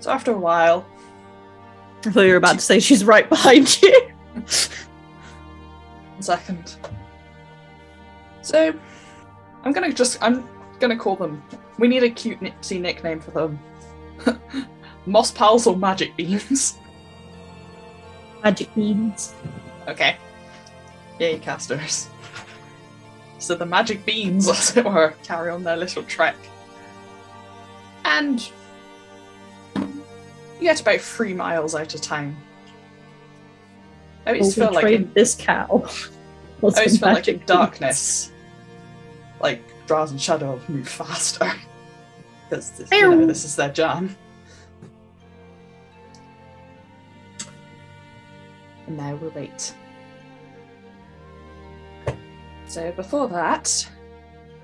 [0.00, 0.86] So after a while,
[2.04, 4.10] I thought you were about to say she's right behind you.
[4.34, 4.46] one
[6.20, 6.76] second.
[8.49, 8.72] So
[9.62, 10.49] I'm gonna just I'm
[10.80, 11.42] gonna call them.
[11.78, 13.59] We need a cute nipsy nickname for them.
[15.07, 16.78] Moss pals or magic beans.
[18.42, 19.34] Magic beans.
[19.86, 20.16] Okay.
[21.18, 22.09] Yay, casters.
[23.38, 26.36] So the magic beans, as it were, carry on their little trek.
[28.05, 28.49] And
[29.76, 32.36] you get about three miles out of town.
[34.24, 35.66] Oh, I always We'll feel like in, this cow.
[36.62, 38.30] I always feel like in Magic darkness,
[39.41, 41.53] like Drows and Shadow move faster.
[42.49, 44.16] Because this, you know, this is their jam.
[48.86, 49.74] And now we wait.
[52.66, 53.89] So before that,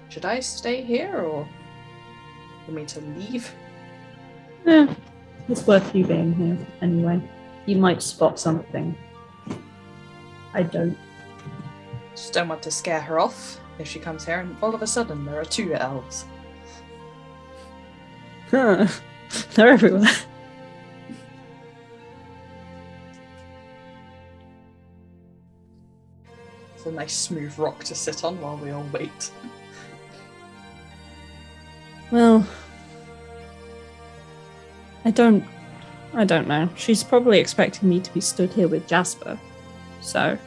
[0.09, 1.49] should I stay here or
[2.65, 3.55] for me to leave?
[4.65, 4.95] Yeah,
[5.49, 7.21] it's worth you being here anyway.
[7.67, 8.97] You might spot something.
[10.55, 10.97] I don't.
[12.15, 14.87] Just don't want to scare her off if she comes here and all of a
[14.87, 16.25] sudden there are two elves.
[18.51, 18.87] Huh.
[19.55, 20.09] They're everywhere.
[26.75, 29.31] It's a nice smooth rock to sit on while we all wait.
[32.11, 32.47] Well,
[35.05, 35.45] I don't.
[36.13, 36.69] I don't know.
[36.77, 39.39] She's probably expecting me to be stood here with Jasper.
[40.01, 40.39] So,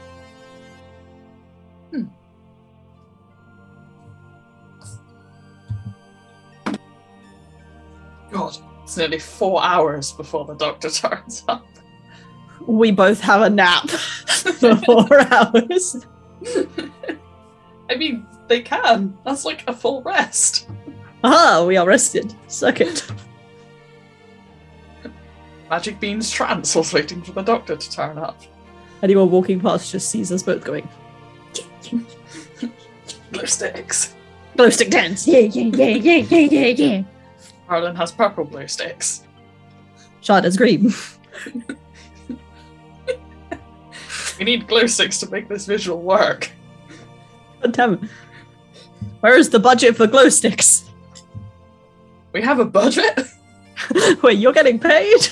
[8.31, 11.65] God, it's nearly four hours before the doctor turns up.
[12.65, 16.05] we both have a nap for four hours.
[17.89, 19.17] I mean, they can.
[19.25, 20.67] That's like a full rest.
[21.23, 22.33] Ah, we are rested.
[22.47, 23.09] Suck it.
[25.69, 28.39] Magic Bean's trance was waiting for the doctor to turn up.
[29.03, 30.87] Anyone walking past just sees us both going,
[33.31, 34.15] Glow sticks.
[34.55, 35.27] glow stick dance.
[35.27, 37.03] Yeah, yeah, yeah, yeah, yeah, yeah, yeah.
[37.67, 39.23] Harlan has purple glow sticks.
[40.21, 40.93] Sharda's green.
[44.37, 46.51] We need glow sticks to make this visual work.
[47.61, 47.99] God damn it.
[49.21, 50.85] Where is the budget for glow sticks?
[52.33, 53.19] We have a budget?
[54.21, 55.27] Wait, you're getting paid?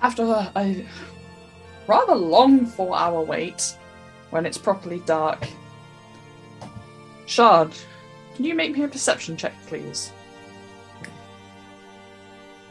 [0.00, 0.86] After a
[1.86, 3.76] rather long four hour wait,
[4.30, 5.48] when it's properly dark.
[7.28, 7.70] Shard,
[8.34, 10.10] can you make me a perception check, please?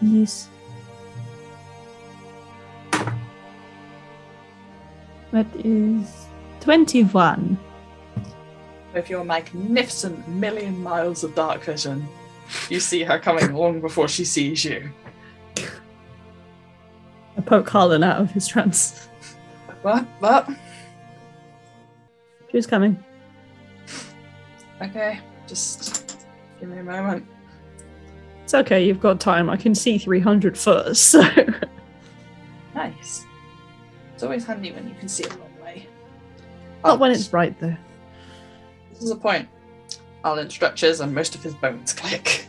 [0.02, 0.50] Yes.
[5.32, 6.26] That is
[6.62, 7.56] 21.
[8.96, 12.08] With your magnificent million miles of dark vision,
[12.68, 14.90] you see her coming long before she sees you.
[17.38, 19.08] I poke Harlan out of his trance.
[19.84, 20.04] What?
[20.20, 20.50] What?
[22.52, 23.04] She's coming.
[24.82, 26.26] Okay, just
[26.60, 27.26] give me a moment.
[28.44, 29.50] It's okay, you've got time.
[29.50, 31.22] I can see 300 foot, so.
[32.76, 33.26] Nice.
[34.14, 35.88] It's always handy when you can see a long way.
[36.84, 37.76] Not when it's bright, though.
[38.92, 39.48] This is a point.
[40.24, 42.48] Alan stretches and most of his bones click.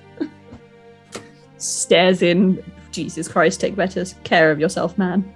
[1.59, 2.63] Stares in.
[2.91, 5.35] Jesus Christ, take better care of yourself, man.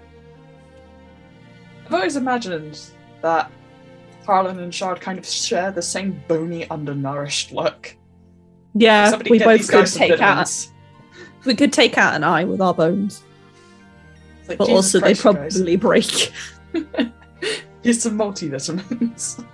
[1.87, 2.81] I've always imagined
[3.21, 3.51] that
[4.25, 7.97] Harlan and Shard kind of share the same bony, undernourished look.
[8.75, 10.69] Yeah, Somebody we both could take out.
[11.45, 13.23] We could take out an eye with our bones,
[14.49, 15.57] like, but Jesus also they Christ, guys.
[15.57, 16.33] probably break.
[17.83, 19.45] Here's some multivitamins.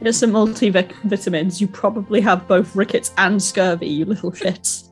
[0.00, 1.60] Here's some multivitamins.
[1.60, 4.90] You probably have both rickets and scurvy, you little shits.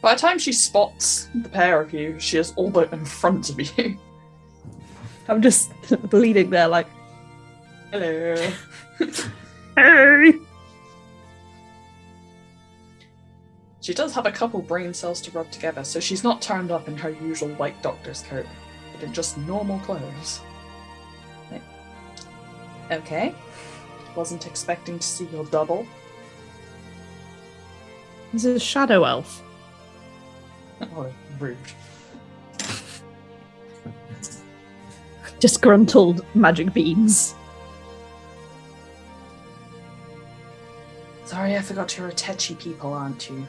[0.00, 3.50] By the time she spots the pair of you, she is all but in front
[3.50, 3.98] of you.
[5.28, 5.72] I'm just
[6.10, 6.86] bleeding there, like,
[7.90, 8.50] Hello.
[9.76, 10.32] hey!
[13.80, 16.86] She does have a couple brain cells to rub together, so she's not turned up
[16.86, 18.46] in her usual white doctor's coat,
[18.92, 20.40] but in just normal clothes.
[22.90, 23.34] Okay.
[24.16, 25.86] Wasn't expecting to see your double.
[28.32, 29.42] This is a shadow elf.
[30.82, 31.56] Oh, rude.
[35.38, 37.34] Disgruntled magic beans.
[41.24, 43.46] Sorry, I forgot you're a tetchy people, aren't you?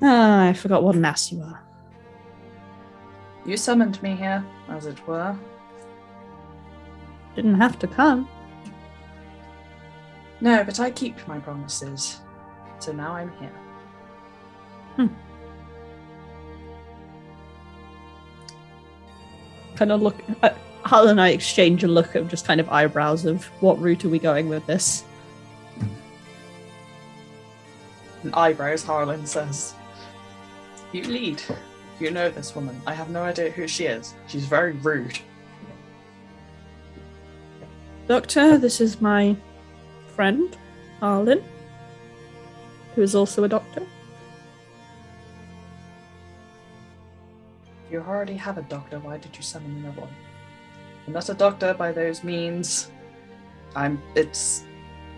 [0.00, 1.60] Ah, I forgot what an ass you are.
[3.44, 5.36] You summoned me here, as it were.
[7.34, 8.28] Didn't have to come.
[10.40, 12.20] No, but I keep my promises.
[12.78, 13.52] So now I'm here.
[19.76, 20.16] Kind of look.
[20.42, 20.50] Uh,
[20.84, 24.08] Hal and I exchange a look of just kind of eyebrows of what route are
[24.08, 25.04] we going with this?
[28.22, 29.74] and eyebrows, Harlan says,
[30.92, 31.42] You lead.
[32.00, 32.80] You know this woman.
[32.86, 34.14] I have no idea who she is.
[34.28, 35.18] She's very rude.
[38.06, 39.36] Doctor, this is my
[40.14, 40.56] friend,
[41.00, 41.42] Harlan,
[42.94, 43.82] who is also a doctor.
[47.90, 48.98] You already have a doctor.
[48.98, 50.10] Why did you summon another one?
[51.06, 52.90] I'm not a doctor by those means.
[53.74, 54.02] I'm.
[54.14, 54.64] It's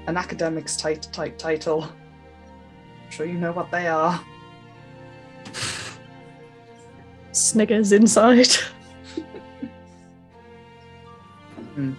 [0.07, 1.85] an academic's type, type title.
[1.85, 4.21] I'm sure you know what they are.
[7.33, 8.49] Sniggers inside.
[11.75, 11.95] Hmm.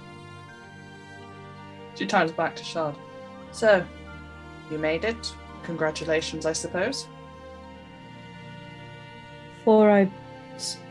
[1.96, 2.96] She turns back to Shard.
[3.52, 3.86] So,
[4.70, 5.34] you made it.
[5.64, 7.08] Congratulations, I suppose.
[9.58, 10.10] Before I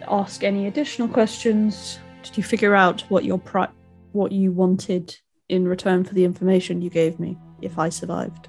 [0.09, 3.69] ask any additional questions, did you figure out what your pri-
[4.13, 5.17] what you wanted
[5.49, 8.49] in return for the information you gave me if I survived?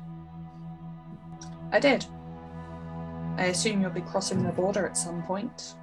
[1.71, 2.05] I did.
[3.37, 5.75] I assume you'll be crossing the border at some point.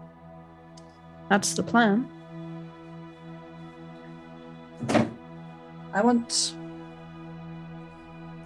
[1.28, 2.08] That's the plan.
[5.92, 6.54] I want.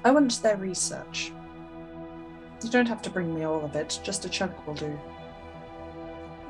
[0.04, 1.32] I want their research.
[2.62, 4.98] You don't have to bring me all of it, just a chunk will do.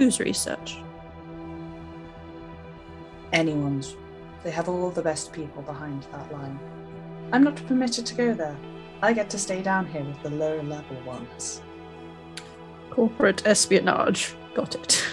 [0.02, 0.78] Whose research?
[3.32, 3.94] Anyone's.
[4.42, 6.58] They have all the best people behind that line.
[7.30, 8.56] I'm not permitted to go there.
[9.00, 11.62] I get to stay down here with the low level ones.
[12.90, 14.34] Corporate espionage.
[14.56, 15.08] Got it.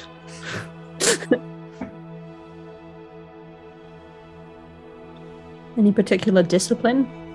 [5.78, 7.29] Any particular discipline?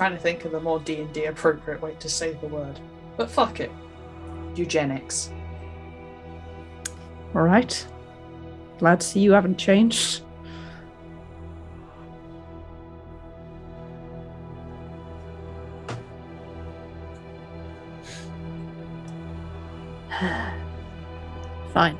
[0.00, 2.80] Trying to think of a more D&D appropriate way to say the word.
[3.18, 3.70] But fuck it.
[4.54, 5.30] Eugenics.
[7.34, 7.86] All right.
[8.78, 10.22] Glad to see you haven't changed.
[21.74, 21.98] Fine.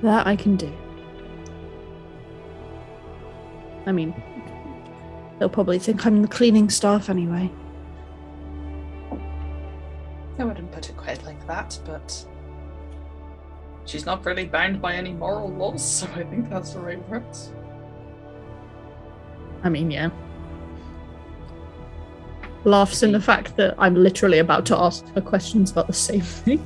[0.00, 0.72] That I can do.
[3.84, 4.14] I mean,
[5.38, 7.50] they'll probably think I'm the cleaning staff anyway.
[10.38, 12.24] I wouldn't put it quite like that, but
[13.84, 17.52] she's not really bound by any moral laws, so I think that's the right words.
[19.64, 20.10] I mean, yeah.
[22.64, 26.20] Laughs in the fact that I'm literally about to ask her questions about the same
[26.20, 26.64] thing.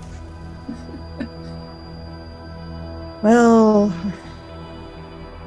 [3.22, 3.92] well,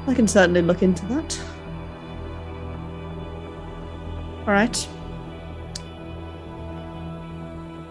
[0.08, 1.38] I can certainly look into that.
[4.46, 4.88] All right.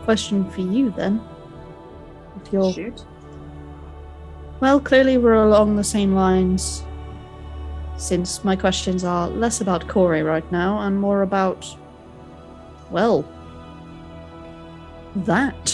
[0.03, 1.21] Question for you then.
[2.41, 3.05] If you're Shoot.
[4.61, 6.83] well, clearly we're along the same lines.
[7.97, 11.65] Since my questions are less about Corey right now and more about,
[12.89, 13.27] well,
[15.15, 15.71] that.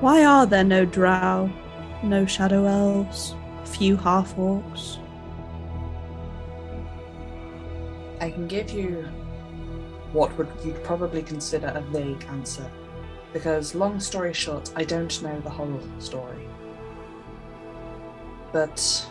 [0.00, 1.50] Why are there no drow,
[2.02, 3.34] no shadow elves,
[3.64, 4.98] few half orcs?
[8.26, 9.04] I can give you
[10.12, 12.68] what would you'd probably consider a vague answer.
[13.32, 16.48] Because long story short, I don't know the whole story.
[18.52, 19.06] But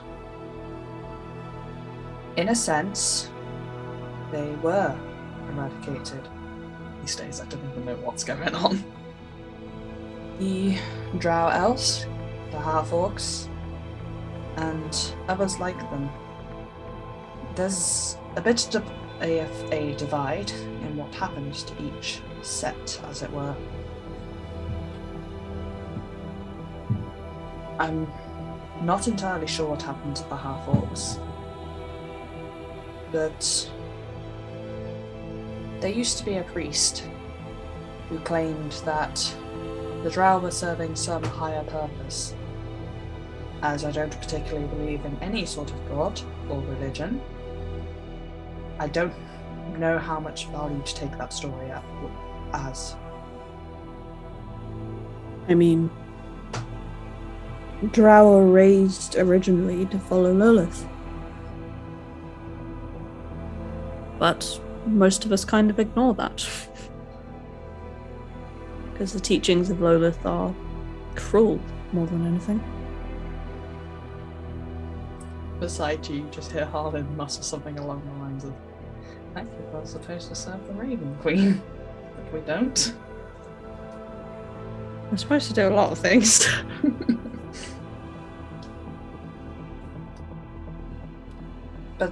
[2.35, 3.29] in a sense,
[4.33, 4.93] they were
[5.53, 6.27] eradicated.
[6.99, 8.83] These days I don't even know what's going on.
[10.39, 10.77] The
[11.19, 12.05] drow elves,
[12.51, 13.47] the half orcs,
[14.57, 16.09] and others like them.
[17.55, 18.83] There's a bit of
[19.21, 19.39] a,
[19.71, 23.55] a divide in what happened to each set, as it were.
[27.79, 28.11] I'm
[28.81, 31.19] not entirely sure what happened to the half orcs,
[33.11, 33.71] but
[35.81, 37.03] there used to be a priest
[38.09, 39.35] who claimed that
[40.03, 42.35] the drow were serving some higher purpose.
[43.61, 47.21] As I don't particularly believe in any sort of god or religion,
[48.79, 49.13] I don't
[49.77, 51.83] know how much value to take that story up
[52.53, 52.95] as.
[55.47, 55.89] I mean,
[57.91, 60.87] drow were raised originally to follow Lilith.
[64.17, 66.47] But most of us kind of ignore that.
[68.91, 70.55] Because the teachings of Lilith are
[71.15, 71.59] cruel
[71.91, 72.63] more than anything.
[75.59, 78.53] Beside you, you just hear Harlan mutter something along the lines of,
[79.35, 81.61] I think we're supposed to serve the Raven Queen.
[82.15, 82.93] But we don't.
[85.11, 86.47] We're supposed to do a lot of things.
[91.97, 92.11] But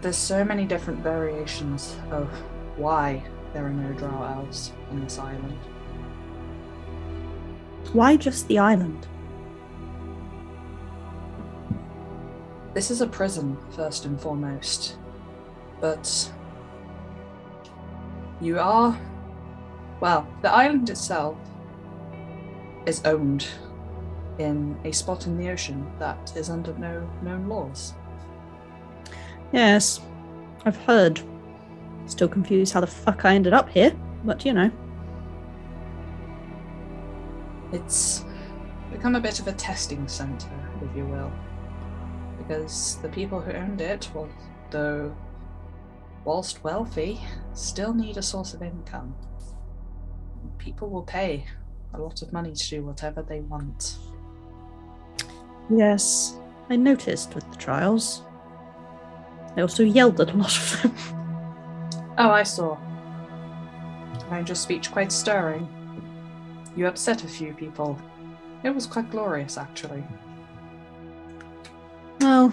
[0.00, 2.28] there's so many different variations of
[2.76, 3.22] why
[3.52, 5.58] there are no drow elves on this island.
[7.92, 9.06] Why just the island?
[12.74, 14.96] This is a prison, first and foremost.
[15.80, 16.32] But
[18.44, 18.98] you are.
[20.00, 21.36] Well, the island itself
[22.86, 23.46] is owned
[24.38, 27.94] in a spot in the ocean that is under no known laws.
[29.52, 30.00] Yes,
[30.64, 31.20] I've heard.
[32.06, 34.70] Still confused how the fuck I ended up here, but you know.
[37.72, 38.24] It's
[38.92, 40.50] become a bit of a testing center,
[40.82, 41.32] if you will.
[42.38, 44.28] Because the people who owned it, well,
[44.70, 45.14] though
[46.24, 47.20] whilst wealthy,
[47.52, 49.14] still need a source of income.
[50.58, 51.44] People will pay
[51.92, 53.96] a lot of money to do whatever they want.
[55.70, 56.36] Yes,
[56.68, 58.22] I noticed with the trials.
[59.56, 60.94] I also yelled at a lot of them.
[62.18, 62.76] Oh, I saw.
[64.30, 65.68] Found your speech quite stirring.
[66.76, 67.98] You upset a few people.
[68.62, 70.02] It was quite glorious, actually.
[72.20, 72.52] Well,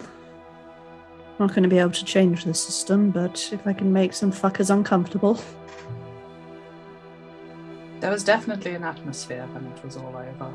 [1.40, 4.14] I'm not going to be able to change the system, but if I can make
[4.14, 5.42] some fuckers uncomfortable.
[8.00, 10.54] There was definitely an atmosphere when it was all over.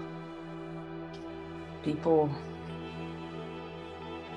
[1.82, 2.30] People.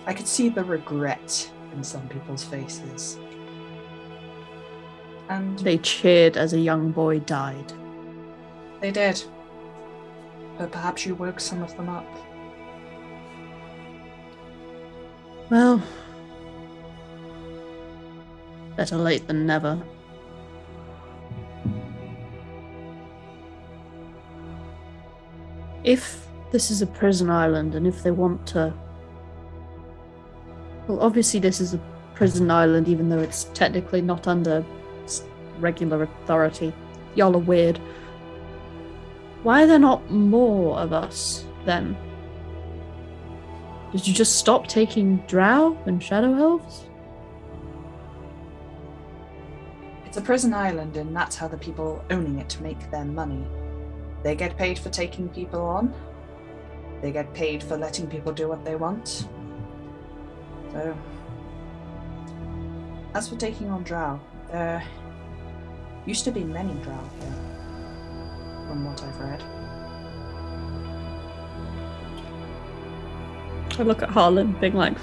[0.05, 3.17] I could see the regret in some people's faces.
[5.29, 7.73] And They cheered as a young boy died.
[8.79, 9.23] they did.
[10.57, 12.07] But perhaps you woke some of them up.
[15.49, 15.81] Well,
[18.79, 19.77] better late than never.
[25.83, 28.73] If this is a prison island and if they want to.
[30.87, 31.81] Well, obviously, this is a
[32.15, 34.63] prison island, even though it's technically not under
[35.59, 36.71] regular authority.
[37.15, 37.81] Y'all are weird.
[39.43, 41.97] Why are there not more of us then?
[43.91, 46.88] Did you just stop taking drow and shadow elves?
[50.19, 53.47] A prison island, and that's how the people owning it make their money.
[54.21, 55.93] They get paid for taking people on,
[57.01, 59.29] they get paid for letting people do what they want.
[60.73, 60.97] So,
[63.15, 64.19] as for taking on drow,
[64.51, 64.83] there
[66.05, 67.33] used to be many drow here,
[68.67, 69.41] from what I've read.
[73.79, 74.97] I look at Harlan, being like,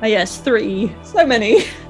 [0.00, 0.94] oh yes, three.
[1.02, 1.64] So many.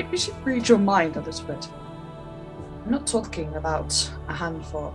[0.00, 1.68] Maybe you should read your mind a little bit.
[2.86, 4.94] I'm not talking about a handful,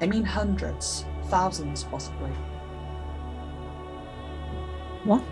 [0.00, 2.30] I mean hundreds, thousands possibly.
[5.04, 5.22] What?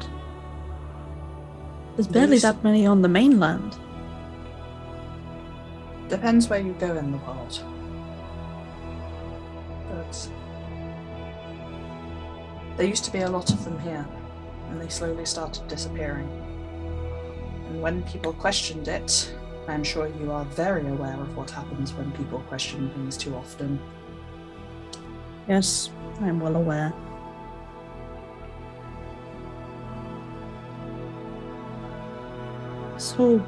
[1.96, 3.78] There's barely that many on the mainland.
[6.10, 7.64] Depends where you go in the world.
[9.88, 10.30] But
[12.76, 14.06] there used to be a lot of them here,
[14.68, 16.43] and they slowly started disappearing.
[17.74, 19.34] And when people questioned it,
[19.66, 23.80] I'm sure you are very aware of what happens when people question things too often.
[25.48, 25.90] Yes,
[26.20, 26.92] I'm well aware.
[32.96, 33.44] So,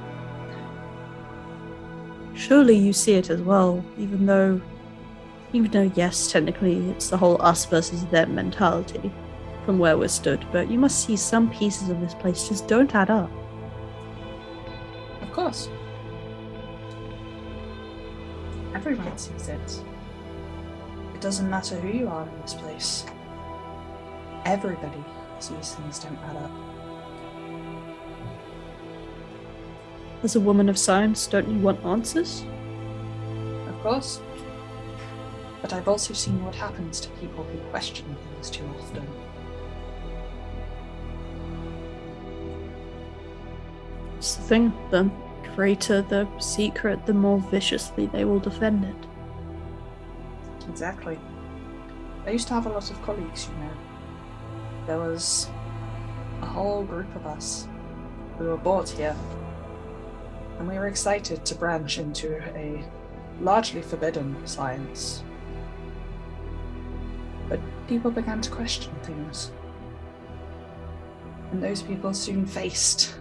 [2.34, 4.60] surely you see it as well, even though,
[5.52, 9.12] even though, yes, technically it's the whole us versus them mentality
[9.64, 12.92] from where we're stood, but you must see some pieces of this place just don't
[12.92, 13.30] add up.
[15.36, 15.68] Of course.
[18.74, 19.82] Everyone sees it.
[21.14, 23.04] It doesn't matter who you are in this place.
[24.46, 25.04] Everybody
[25.38, 26.50] sees things don't add up.
[30.22, 32.42] As a woman of science, don't you want answers?
[33.68, 34.22] Of course.
[35.60, 39.06] But I've also seen what happens to people who question things too often.
[44.16, 45.10] It's the thing, the
[45.56, 50.68] greater the secret, the more viciously they will defend it.
[50.68, 51.18] Exactly.
[52.26, 53.72] I used to have a lot of colleagues, you know.
[54.86, 55.48] There was
[56.42, 57.66] a whole group of us
[58.36, 59.16] who were brought here,
[60.58, 62.84] and we were excited to branch into a
[63.40, 65.24] largely forbidden science.
[67.48, 69.52] But people began to question things.
[71.50, 73.14] And those people soon faced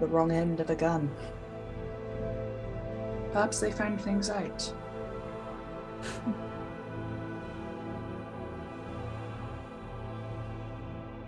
[0.00, 1.10] the wrong end of a gun.
[3.32, 4.72] Perhaps they found things out.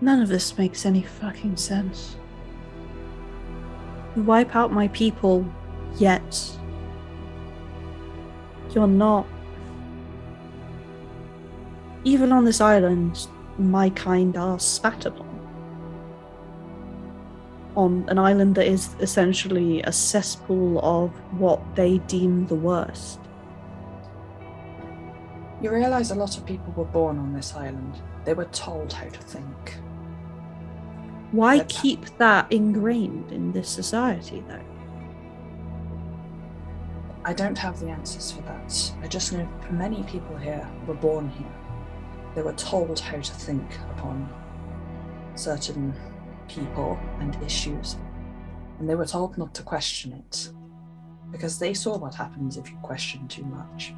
[0.01, 2.17] None of this makes any fucking sense.
[4.17, 5.45] You wipe out my people,
[5.99, 6.59] yet
[8.75, 9.27] you're not.
[12.05, 13.27] Even on this island,
[13.59, 15.30] my kind are spat upon.
[17.77, 23.21] On an island that is essentially a cesspool of what they deem the worst.
[25.63, 28.01] You realize a lot of people were born on this island.
[28.25, 29.77] They were told how to think.
[31.33, 34.59] Why But- keep that ingrained in this society, though?
[37.25, 38.93] I don't have the answers for that.
[39.03, 41.55] I just know many people here were born here.
[42.35, 44.29] They were told how to think upon
[45.35, 45.95] certain
[46.51, 47.97] people and issues,
[48.79, 50.51] and they were told not to question it
[51.31, 53.95] because they saw what happens if you question too much.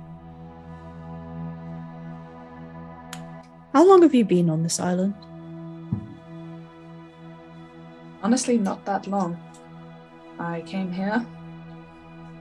[3.72, 5.14] How long have you been on this island?
[8.22, 9.40] Honestly, not that long.
[10.38, 11.18] I came here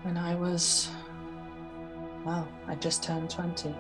[0.04, 0.90] when I was.
[2.26, 3.74] Well, I just turned 20.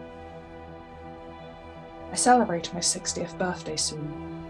[2.11, 4.40] I celebrate my 60th birthday soon.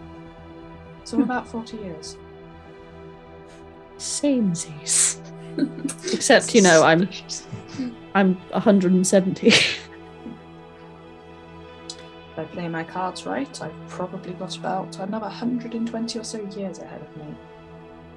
[1.11, 2.17] So, about 40 years.
[3.97, 5.19] Samesies.
[6.13, 7.09] Except, you know, I'm
[8.15, 9.47] I'm 170.
[9.47, 9.89] If
[12.37, 17.01] I play my cards right, I've probably got about another 120 or so years ahead
[17.01, 17.35] of me.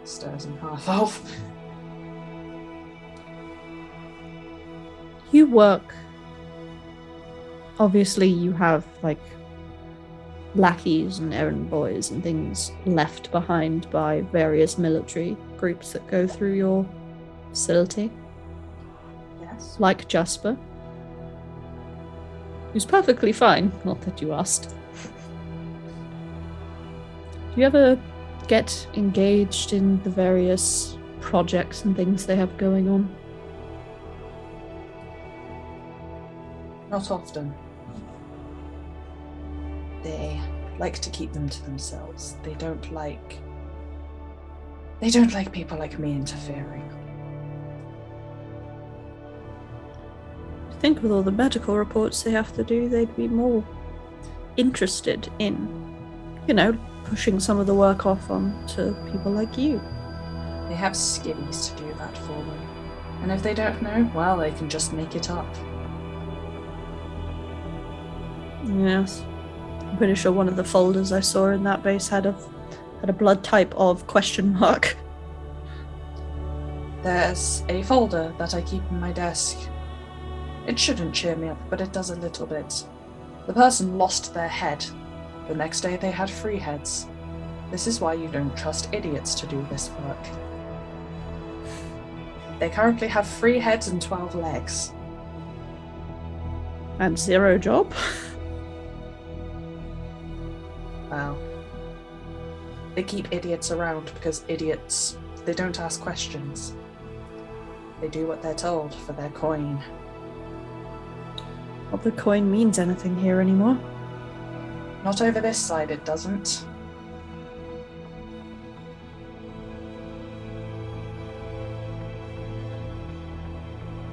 [0.04, 1.20] Stirs and half off.
[5.32, 5.96] you work.
[7.80, 9.18] Obviously, you have like
[10.54, 16.52] lackeys and errand boys and things left behind by various military groups that go through
[16.54, 16.86] your
[17.50, 18.10] facility,
[19.40, 19.76] Yes.
[19.78, 20.56] like Jasper,
[22.72, 23.72] who's perfectly fine.
[23.84, 24.74] Not that you asked.
[27.54, 27.98] Do you ever
[28.48, 33.08] get engaged in the various projects and things they have going on?
[36.90, 37.54] Not often.
[40.04, 40.40] They
[40.78, 42.36] like to keep them to themselves.
[42.44, 43.38] They don't like.
[45.00, 46.82] They don't like people like me interfering.
[50.70, 53.64] I think with all the medical reports they have to do, they'd be more
[54.56, 55.96] interested in,
[56.46, 59.80] you know, pushing some of the work off on to people like you.
[60.68, 62.60] They have skivvies to do that for them.
[63.22, 65.46] And if they don't know, well, they can just make it up.
[68.66, 69.24] Yes.
[69.94, 72.34] I'm pretty sure one of the folders I saw in that base had a
[72.98, 74.96] had a blood type of question mark.
[77.04, 79.56] There's a folder that I keep in my desk.
[80.66, 82.84] It shouldn't cheer me up, but it does a little bit.
[83.46, 84.84] The person lost their head.
[85.46, 87.06] The next day they had three heads.
[87.70, 90.26] This is why you don't trust idiots to do this work.
[92.58, 94.92] They currently have three heads and 12 legs.
[96.98, 97.94] And zero job.
[101.14, 101.36] Wow.
[102.96, 106.74] They keep idiots around because idiots, they don't ask questions.
[108.00, 109.80] They do what they're told for their coin.
[111.92, 113.78] Not the coin means anything here anymore.
[115.04, 116.64] Not over this side, it doesn't.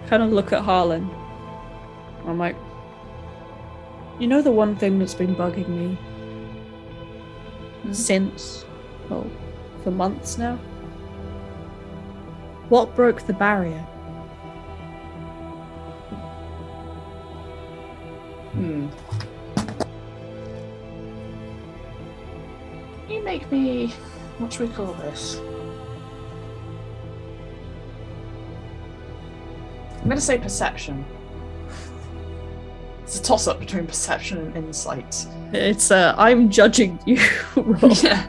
[0.07, 1.09] kind of look at Harlan.
[2.27, 2.57] I'm like,
[4.19, 5.97] you know, the one thing that's been bugging me
[7.81, 7.93] Hmm?
[7.93, 8.65] since,
[9.09, 9.29] well,
[9.83, 10.55] for months now?
[12.69, 13.79] What broke the barrier?
[18.53, 18.87] Hmm.
[23.09, 23.87] You make me.
[24.37, 25.39] What should we call this?
[30.01, 31.05] I'm gonna say perception.
[33.11, 35.27] It's a toss up between perception and insight.
[35.51, 37.19] It's, uh, I'm judging you.
[37.57, 37.91] roll.
[37.91, 38.25] Yeah.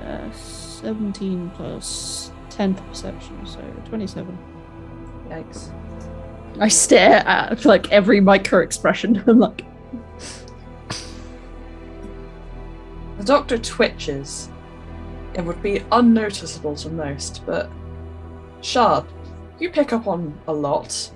[0.00, 4.38] Uh, 17 plus 10 for perception, so 27.
[5.28, 5.72] Yikes.
[6.60, 9.24] I stare at like every micro expression.
[9.26, 9.64] I'm like,
[13.18, 14.50] The doctor twitches.
[15.34, 17.68] It would be unnoticeable to most, but
[18.64, 19.04] Shard,
[19.58, 21.10] you pick up on a lot.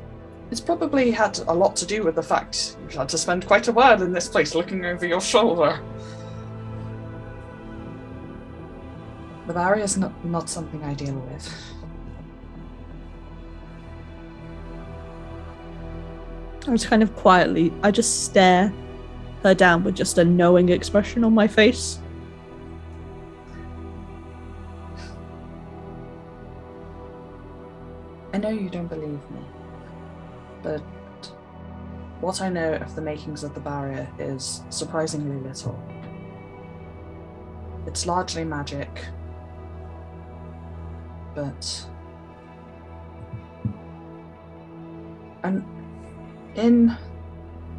[0.50, 3.68] It's probably had a lot to do with the fact you've had to spend quite
[3.68, 5.80] a while in this place looking over your shoulder.
[9.46, 11.54] The barrier's not, not something I deal with.
[16.66, 18.72] I was kind of quietly, I just stare
[19.42, 21.98] her down with just a knowing expression on my face.
[28.38, 29.40] I know you don't believe me,
[30.62, 30.78] but
[32.20, 35.76] what I know of the makings of the barrier is surprisingly little.
[37.84, 39.06] It's largely magic,
[41.34, 41.84] but.
[45.42, 45.64] And
[46.54, 46.96] in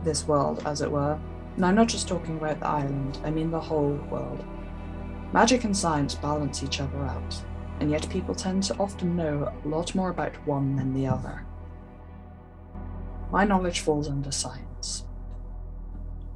[0.04, 1.18] this world, as it were,
[1.56, 4.44] and I'm not just talking about the island, I mean the whole world,
[5.32, 7.42] magic and science balance each other out
[7.80, 11.46] and yet people tend to often know a lot more about one than the other.
[13.32, 15.06] My knowledge falls under science.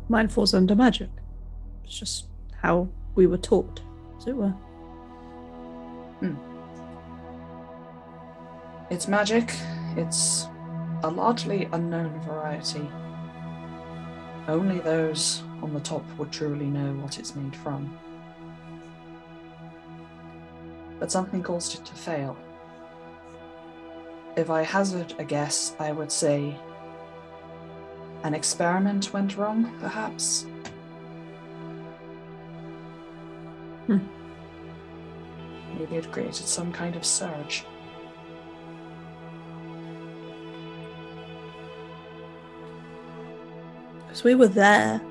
[0.10, 1.10] Mine falls under magic.
[1.84, 2.28] It's just
[2.62, 3.82] how we were taught,
[4.18, 4.54] as it were.
[6.20, 6.36] Hmm.
[8.90, 9.54] It's magic,
[9.98, 10.48] it's
[11.04, 12.88] a largely unknown variety.
[14.48, 17.98] Only those on the top would truly know what it's made from
[21.04, 22.38] but something caused it to fail.
[24.38, 26.58] If I hazard a guess, I would say
[28.24, 30.46] an experiment went wrong, perhaps.
[33.88, 33.98] Hmm.
[35.78, 37.66] Maybe it created some kind of surge.
[44.08, 45.02] Because we were there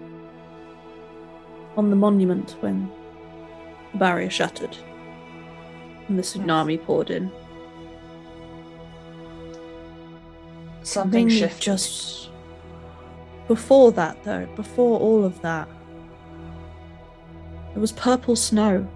[1.77, 2.91] on the monument when
[3.93, 4.75] the barrier shattered
[6.09, 7.31] and the tsunami poured in.
[10.83, 11.63] Something Mainly shifted.
[11.63, 12.31] just
[13.49, 15.69] before that, though, before all of that,
[17.75, 18.87] it was purple snow.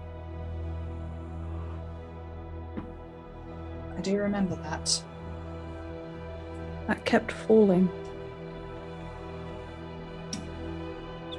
[3.97, 5.01] I do remember that.
[6.87, 7.89] that kept falling.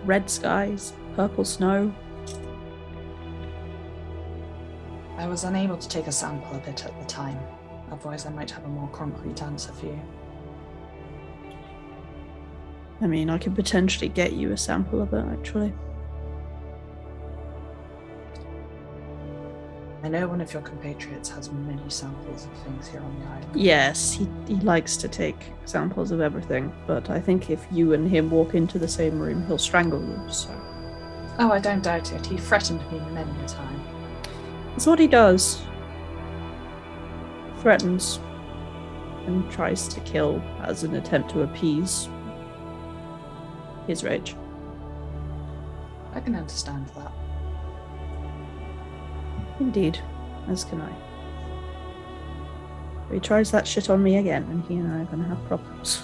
[0.04, 1.94] Red skies, purple snow.
[5.18, 7.36] I was unable to take a sample of it at the time.
[7.90, 10.00] Otherwise, I might have a more concrete answer for you.
[13.00, 15.72] I mean, I could potentially get you a sample of it, actually.
[20.04, 23.60] I know one of your compatriots has many samples of things here on the island.
[23.60, 28.08] Yes, he, he likes to take samples of everything, but I think if you and
[28.08, 30.50] him walk into the same room, he'll strangle you, so.
[31.40, 32.24] Oh, I don't doubt it.
[32.24, 33.97] He threatened me many a time.
[34.70, 35.62] That's what he does.
[37.60, 38.20] Threatens
[39.26, 42.08] and tries to kill as an attempt to appease
[43.86, 44.36] his rage.
[46.14, 47.12] I can understand that.
[49.60, 49.98] Indeed,
[50.48, 50.92] as can I.
[53.12, 56.02] He tries that shit on me again, and he and I are gonna have problems.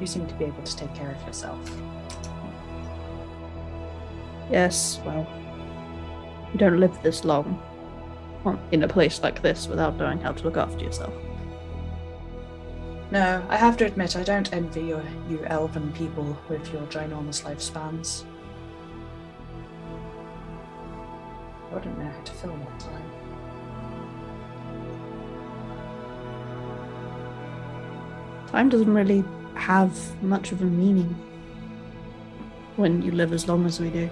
[0.00, 1.58] You seem to be able to take care of yourself.
[4.50, 5.26] Yes, well,
[6.52, 7.60] you don't live this long
[8.72, 11.12] in a place like this without knowing how to look after yourself.
[13.10, 17.42] No, I have to admit, I don't envy your, you elven people with your ginormous
[17.42, 18.24] lifespans.
[21.70, 23.10] I wouldn't know how to fill that time.
[28.48, 31.14] Time doesn't really have much of a meaning
[32.76, 34.08] when you live as long as we do.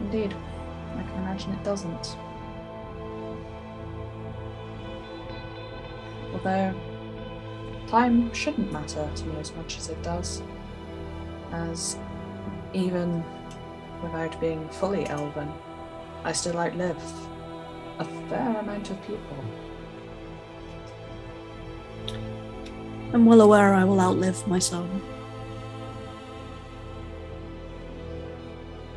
[0.00, 0.34] Indeed,
[0.96, 2.16] I can imagine it doesn't.
[6.32, 6.74] Although,
[7.88, 10.42] time shouldn't matter to me as much as it does,
[11.52, 11.96] as
[12.72, 13.24] even
[14.02, 15.52] without being fully elven,
[16.24, 17.00] I still outlive
[17.98, 19.44] a fair amount of people.
[23.12, 25.00] I'm well aware I will outlive my son.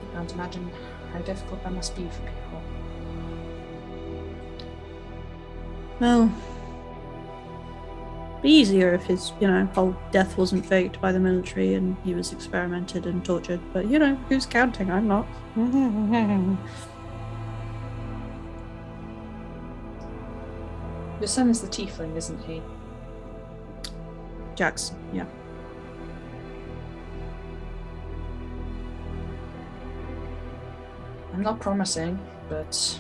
[0.01, 0.71] I can't imagine
[1.13, 2.61] how difficult that must be for people.
[5.99, 6.31] Well,
[8.41, 12.13] be easier if his, you know, whole death wasn't faked by the military and he
[12.13, 13.59] was experimented and tortured.
[13.73, 14.89] But you know, who's counting?
[14.89, 15.27] I'm not.
[21.19, 22.61] Your son is the tiefling, isn't he?
[24.55, 25.25] Jackson, yeah.
[31.33, 32.19] I'm not promising,
[32.49, 32.99] but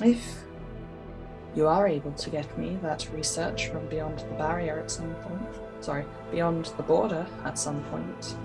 [0.00, 0.42] if
[1.54, 5.48] you are able to get me that research from beyond the barrier at some point,
[5.80, 8.36] sorry, beyond the border at some point,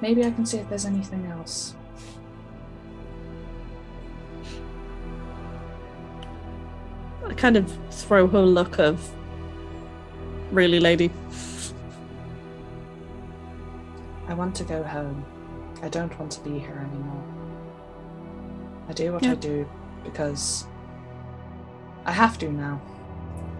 [0.00, 1.74] maybe I can see if there's anything else.
[7.26, 9.10] I kind of throw her a look of,
[10.52, 11.10] really, lady.
[14.28, 15.24] I want to go home.
[15.84, 17.22] I don't want to be here anymore.
[18.88, 19.68] I do what I do
[20.02, 20.66] because
[22.06, 22.76] I have to now.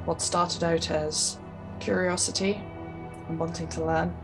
[0.06, 1.36] What started out as
[1.80, 2.62] curiosity
[3.28, 4.16] and wanting to learn,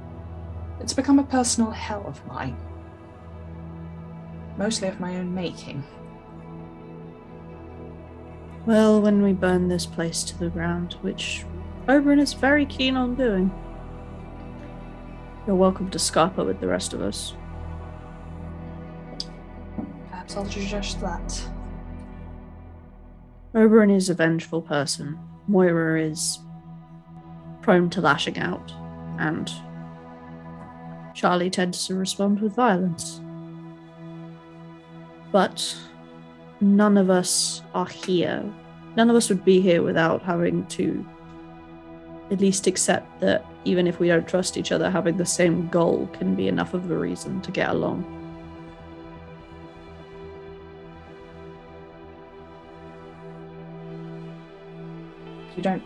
[0.81, 2.56] it's become a personal hell of mine.
[4.56, 5.85] Mostly of my own making.
[8.64, 11.44] Well, when we burn this place to the ground, which
[11.86, 13.52] Oberon is very keen on doing,
[15.47, 17.35] you're welcome to Scarpa with the rest of us.
[20.36, 21.43] I'll do just that.
[23.55, 25.19] Oberon is a vengeful person.
[25.48, 26.39] Moira is
[27.62, 28.73] prone to lashing out,
[29.19, 29.51] and
[31.15, 33.20] Charlie tends to respond with violence.
[35.32, 35.77] But
[36.61, 38.44] none of us are here.
[38.97, 41.05] None of us would be here without having to
[42.31, 46.09] at least accept that even if we don't trust each other, having the same goal
[46.12, 48.20] can be enough of a reason to get along.
[55.56, 55.82] You don't.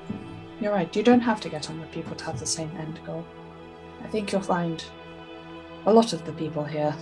[0.61, 0.95] You're right.
[0.95, 3.25] You don't have to get on with people to have the same end goal.
[4.03, 4.85] I think you'll find
[5.87, 6.95] a lot of the people here,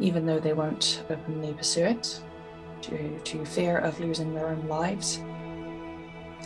[0.00, 2.20] even though they won't openly pursue it,
[2.80, 5.20] due to fear of losing their own lives,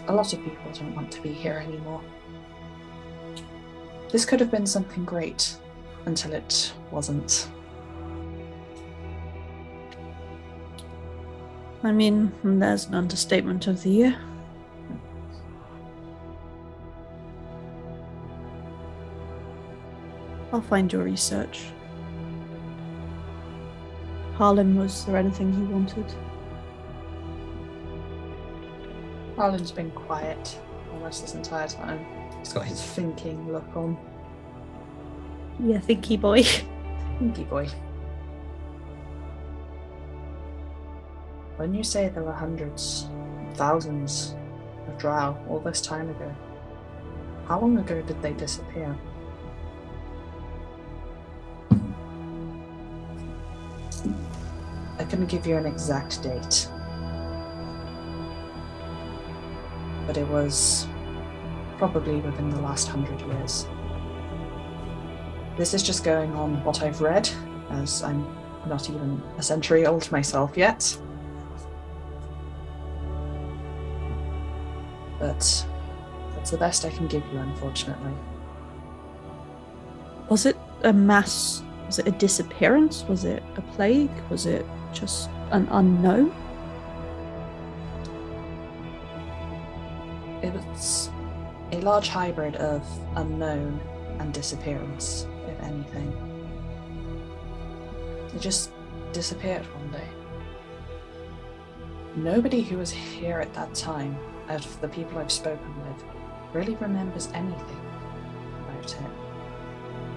[0.07, 2.03] a lot of people don't want to be here anymore.
[4.11, 5.57] This could have been something great
[6.07, 7.49] until it wasn't.
[11.83, 14.19] I mean, there's an understatement of the year.
[20.59, 21.67] I'll find your research.
[24.35, 26.05] Harlan, was there anything you wanted?
[29.37, 30.59] Harlan's been quiet
[30.93, 32.05] almost this entire time.
[32.41, 33.97] He's got his thinking look on.
[35.61, 36.43] Yeah, thinky boy.
[37.21, 37.69] thinky boy.
[41.57, 43.07] When you say there were hundreds,
[43.55, 44.35] thousands
[44.89, 46.35] of drow all this time ago,
[47.47, 48.99] how long ago did they disappear?
[55.09, 56.69] Couldn't give you an exact date.
[60.07, 60.87] But it was
[61.79, 63.67] probably within the last hundred years.
[65.57, 67.29] This is just going on what I've read,
[67.71, 68.27] as I'm
[68.67, 70.97] not even a century old myself yet.
[75.19, 75.67] But
[76.35, 78.13] that's the best I can give you, unfortunately.
[80.29, 81.63] Was it a mass?
[81.87, 83.05] Was it a disappearance?
[83.05, 84.11] Was it a plague?
[84.31, 86.35] Was it just an unknown?
[90.43, 91.11] It was
[91.73, 92.87] a large hybrid of
[93.17, 93.81] unknown
[94.19, 96.13] and disappearance, if anything.
[98.35, 98.71] It just
[99.13, 100.09] disappeared one day.
[102.17, 106.05] Nobody who was here at that time, out of the people I've spoken with,
[106.53, 107.81] really remembers anything
[108.61, 109.11] about it.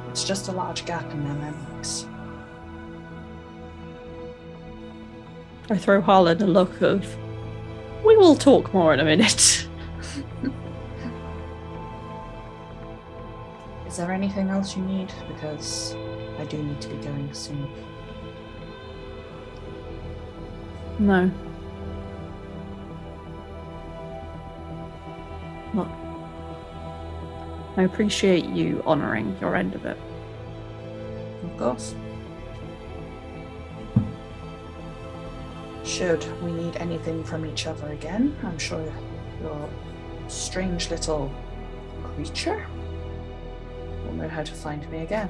[0.09, 2.05] It's just a large gap in their memories.
[5.69, 7.05] I throw Harlan a look of.
[8.03, 9.67] We will talk more in a minute.
[13.87, 15.13] Is there anything else you need?
[15.27, 15.95] Because
[16.39, 17.69] I do need to be going soon.
[20.99, 21.29] No.
[25.73, 25.89] Look.
[27.77, 29.97] I appreciate you honouring your end of it.
[31.43, 31.95] Of course.
[35.91, 38.81] Should we need anything from each other again, I'm sure
[39.41, 39.69] your
[40.29, 41.29] strange little
[42.01, 42.65] creature
[44.05, 45.29] will know how to find me again.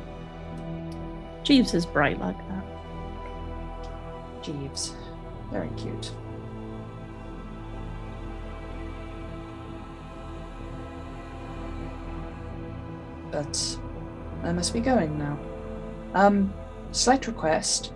[1.42, 2.64] Jeeves is bright like that.
[4.44, 4.94] Jeeves.
[5.52, 6.12] Very cute.
[13.32, 13.80] But
[14.44, 15.40] I must be going now.
[16.14, 16.54] Um,
[16.92, 17.94] slight request.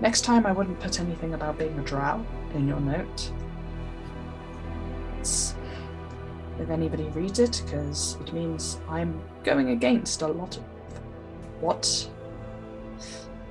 [0.00, 3.32] Next time I wouldn't put anything about being a drow in your note.
[5.18, 5.54] It's,
[6.60, 10.62] if anybody reads it, because it means I'm going against a lot of
[11.60, 12.08] what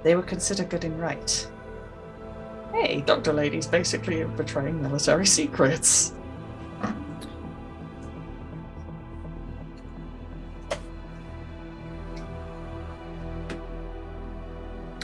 [0.03, 1.47] they would consider good and right.
[2.71, 3.33] Hey, Dr.
[3.33, 6.13] Lady's basically betraying military secrets.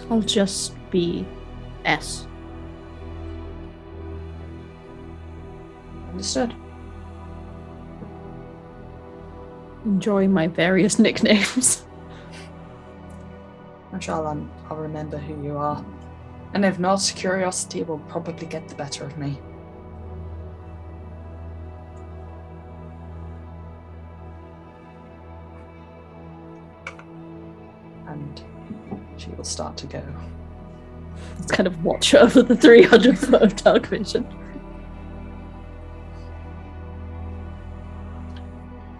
[0.10, 1.26] I'll just be
[1.86, 2.28] S.
[6.11, 6.53] Understood.
[9.86, 11.84] Enjoying my various nicknames.
[13.99, 15.84] Sure I'll, I'll remember who you are.
[16.53, 19.40] And if not, curiosity will probably get the better of me.
[28.07, 28.44] And
[29.18, 30.03] she will start to go.
[31.40, 34.26] It's kind of watch over the 300 foot of dark vision.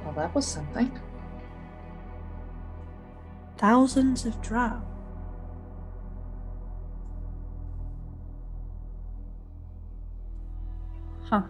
[0.04, 1.00] Well, that was something.
[3.58, 4.82] Thousands of drow.
[11.24, 11.44] Huh.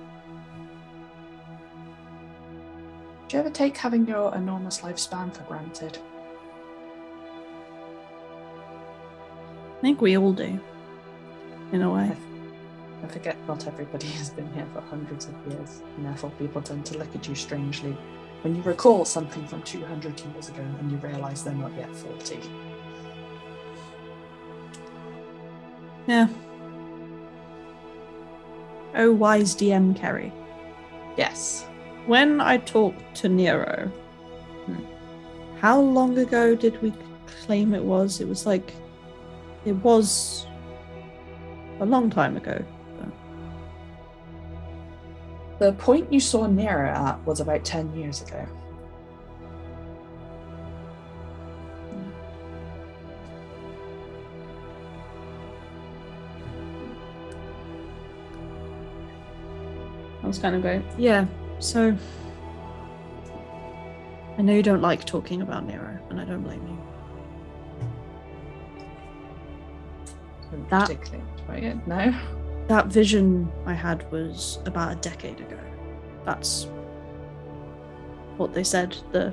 [3.28, 5.98] Do you ever take having your enormous lifespan for granted?
[9.78, 10.58] I think we all do.
[11.72, 12.10] In a way.
[13.04, 16.86] I forget not everybody has been here for hundreds of years, and therefore people tend
[16.86, 17.96] to look at you strangely
[18.42, 22.40] when you recall something from 200 years ago and you realise they're not yet 40.
[26.08, 26.26] Yeah.
[28.96, 30.32] Oh, wise DM Kerry.
[31.16, 31.66] Yes.
[32.06, 33.92] When I talked to Nero,
[34.66, 34.82] Hmm.
[35.60, 36.92] how long ago did we
[37.44, 38.20] claim it was?
[38.20, 38.72] It was like.
[39.66, 40.46] It was
[41.80, 42.64] a long time ago.
[45.58, 48.46] The point you saw Nero at was about 10 years ago.
[60.28, 61.26] Was kind of going, yeah,
[61.58, 61.96] so.
[64.38, 66.78] I know you don't like talking about Nero, and I don't blame you.
[70.50, 72.14] Couldn't That- particularly enjoy it, no?
[72.68, 75.58] That vision I had was about a decade ago.
[76.24, 76.68] That's
[78.36, 79.32] what they said the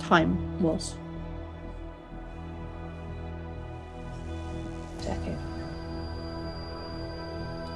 [0.00, 0.96] time was.
[5.02, 5.38] Decade.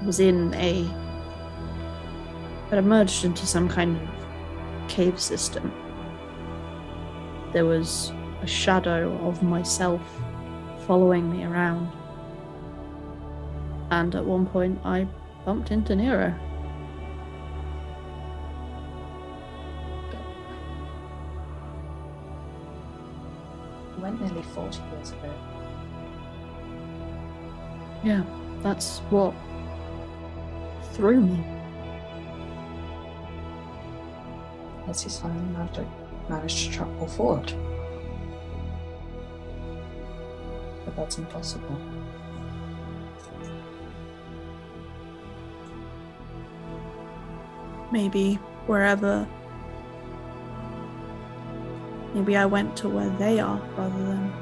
[0.00, 0.88] It was in a.
[2.72, 5.72] It emerged into some kind of cave system.
[7.52, 8.12] There was
[8.43, 10.02] a shadow of myself
[10.86, 11.90] following me around.
[13.90, 15.06] And at one point, I
[15.44, 16.34] bumped into Nero.
[23.98, 25.32] Went nearly 40 years ago.
[28.05, 28.24] Yeah,
[28.62, 29.34] that's what
[30.93, 31.55] threw me.
[34.88, 35.86] As finally managed to,
[36.28, 37.52] managed to travel forward.
[40.84, 41.76] But that's impossible.
[47.90, 48.34] Maybe
[48.66, 49.26] wherever.
[52.14, 54.32] Maybe I went to where they are rather than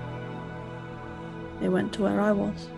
[1.61, 2.69] they went to where I was.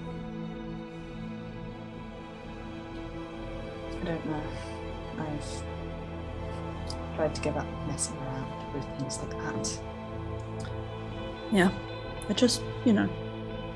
[4.01, 4.43] I don't know.
[5.19, 5.76] I've
[7.17, 9.81] tried to give up messing around with things like that.
[11.51, 11.71] Yeah.
[12.29, 13.09] I just, you know,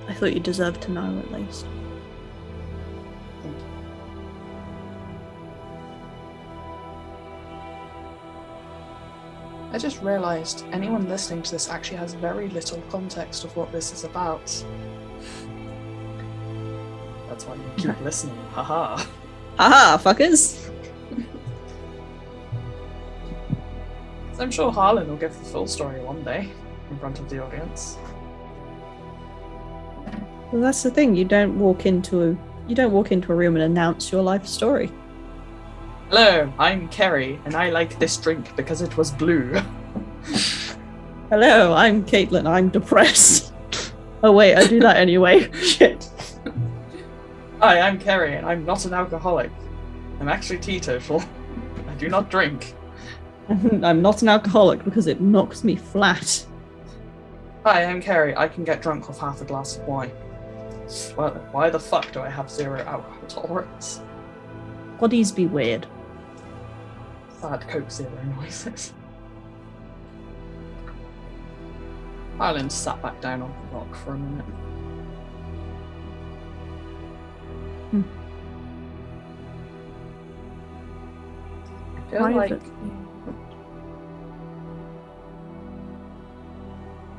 [0.08, 1.66] I thought you deserved to know at least.
[3.42, 3.64] Thank you.
[9.72, 13.92] I just realised anyone listening to this actually has very little context of what this
[13.92, 14.46] is about.
[17.28, 18.36] That's why you keep listening.
[18.52, 19.02] Haha.
[19.58, 20.59] Aha, fuckers!
[24.40, 26.48] I'm sure Harlan will give the full story one day
[26.90, 27.98] in front of the audience.
[30.50, 31.14] Well, that's the thing.
[31.14, 32.36] You don't walk into a
[32.66, 34.90] you don't walk into a room and announce your life story.
[36.08, 39.52] Hello, I'm Kerry, and I like this drink because it was blue.
[41.28, 42.48] Hello, I'm Caitlin.
[42.48, 43.52] I'm depressed.
[44.22, 45.52] oh wait, I do that anyway.
[45.62, 46.08] Shit.
[47.60, 49.50] Hi, I'm Kerry, and I'm not an alcoholic.
[50.18, 51.22] I'm actually teetotal.
[51.86, 52.74] I do not drink.
[53.82, 56.46] I'm not an alcoholic because it knocks me flat.
[57.64, 58.36] Hi, I'm Kerry.
[58.36, 60.12] I can get drunk off half a glass of wine.
[61.16, 64.00] Well, why the fuck do I have zero alcohol tolerance?
[65.00, 65.86] Bodies be weird.
[67.40, 68.92] Sad Coke Zero noises.
[72.38, 74.44] Harlan sat back down on the rock for a minute.
[77.90, 78.02] Hmm.
[82.10, 82.60] feel like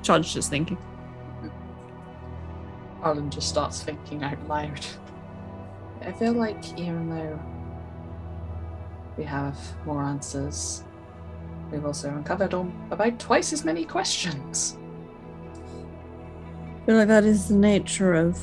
[0.01, 0.05] privately.
[0.05, 0.77] Charge just thinking.
[3.01, 4.85] Harlan just starts thinking out loud.
[6.01, 7.39] I feel like even though
[9.17, 10.83] we have more answers,
[11.71, 12.53] we've also uncovered
[12.91, 14.77] about twice as many questions.
[16.81, 18.41] I feel like that is the nature of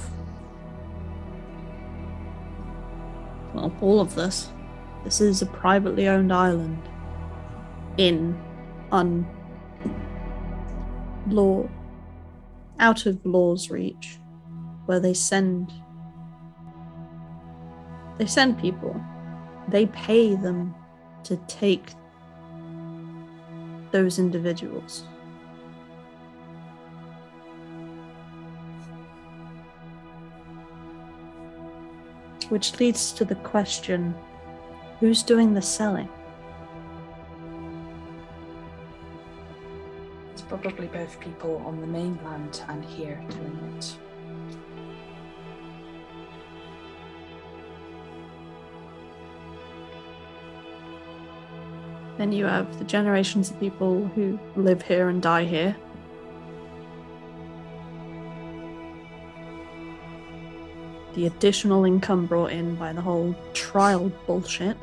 [3.55, 4.51] well, all of this.
[5.05, 6.89] This is a privately owned island
[7.97, 8.41] in
[8.93, 9.27] un
[11.33, 11.69] law
[12.79, 14.19] out of law's reach
[14.87, 15.73] where they send
[18.19, 19.01] they send people.
[19.69, 20.75] They pay them
[21.23, 21.93] to take
[23.93, 25.05] those individuals.
[32.49, 34.15] Which leads to the question
[34.99, 36.09] who's doing the selling
[40.63, 43.99] probably both people on the mainland and here doing it.
[52.19, 55.77] Then you have the generations of people who live here and die here.
[61.15, 64.77] The additional income brought in by the whole trial bullshit.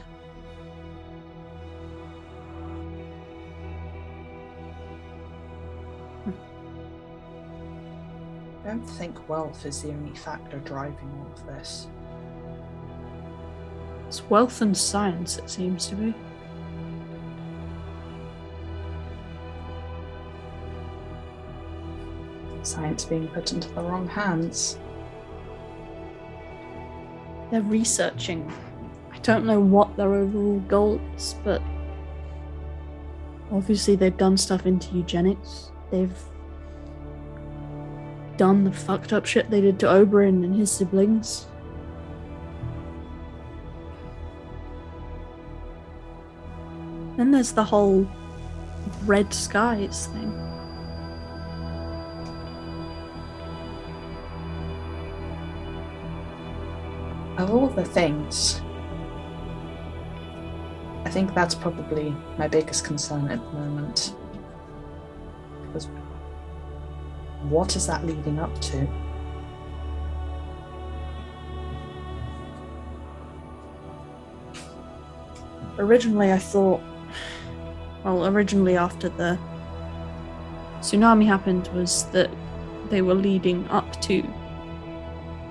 [8.86, 11.88] Don't think wealth is the only factor driving all of this.
[14.08, 16.14] It's wealth and science, it seems to be.
[22.62, 24.78] Science being put into the wrong hands.
[27.52, 28.52] They're researching.
[29.12, 31.62] I don't know what their overall goal is, but
[33.52, 35.72] obviously they've done stuff into eugenics.
[35.92, 36.18] They've
[38.38, 41.48] done the fucked up shit they did to Oberyn and his siblings.
[47.18, 48.08] Then there's the whole
[49.06, 50.32] red skies thing.
[57.38, 58.62] Of all the things,
[61.06, 64.16] I think that's probably my biggest concern at the moment.
[67.50, 68.88] What is that leading up to?
[75.78, 76.82] originally I thought,
[78.04, 79.38] well, originally after the
[80.80, 82.30] tsunami happened, was that
[82.90, 84.22] they were leading up to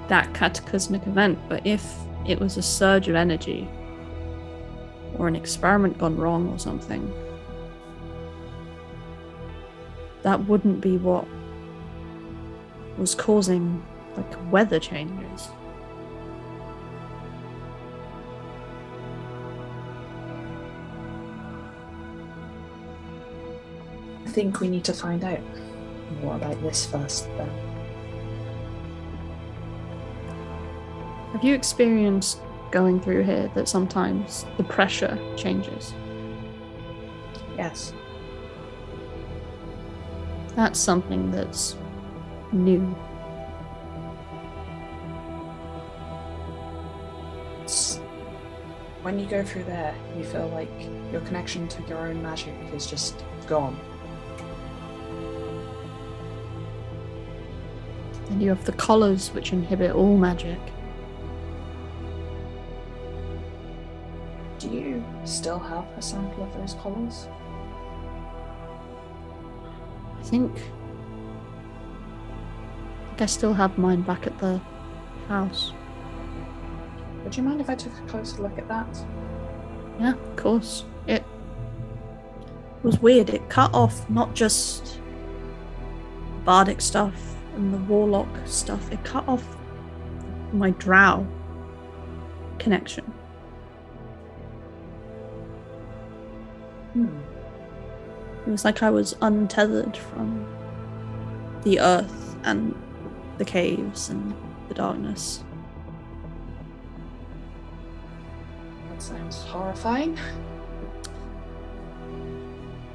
[0.09, 1.39] that cataclysmic event.
[1.49, 1.85] But if
[2.27, 3.69] it was a surge of energy
[5.19, 7.13] or an experiment gone wrong or something,
[10.23, 11.27] that wouldn't be what
[12.99, 13.85] was causing
[14.17, 15.49] like weather changes.
[24.25, 25.41] I think we need to find out
[26.23, 27.51] more about this first, then.
[31.33, 32.41] Have you experienced
[32.71, 35.93] going through here that sometimes the pressure changes?
[37.57, 37.93] Yes.
[40.57, 41.77] That's something that's
[42.55, 42.81] new.
[49.03, 50.71] When you go through there, you feel like
[51.13, 53.79] your connection to your own magic is just gone.
[58.31, 60.59] And you have the collars which inhibit all magic.
[64.59, 67.29] Do you still have a sample of those collars?
[70.19, 70.59] I think.
[73.15, 74.61] I think I still have mine back at the
[75.29, 75.73] house.
[77.23, 79.07] Would you mind if I took a closer look at that?
[80.01, 80.85] Yeah, of course.
[81.07, 81.23] It
[82.83, 83.31] was weird.
[83.31, 84.99] It cut off not just
[86.45, 89.45] bardic stuff and the warlock stuff, it cut off
[90.53, 91.25] my drow
[92.59, 93.05] connection.
[96.95, 97.21] Hmm.
[98.45, 100.45] It was like I was untethered from
[101.63, 102.75] the earth and
[103.39, 104.35] the caves and
[104.69, 105.43] the darkness.
[108.91, 110.19] That sounds horrifying.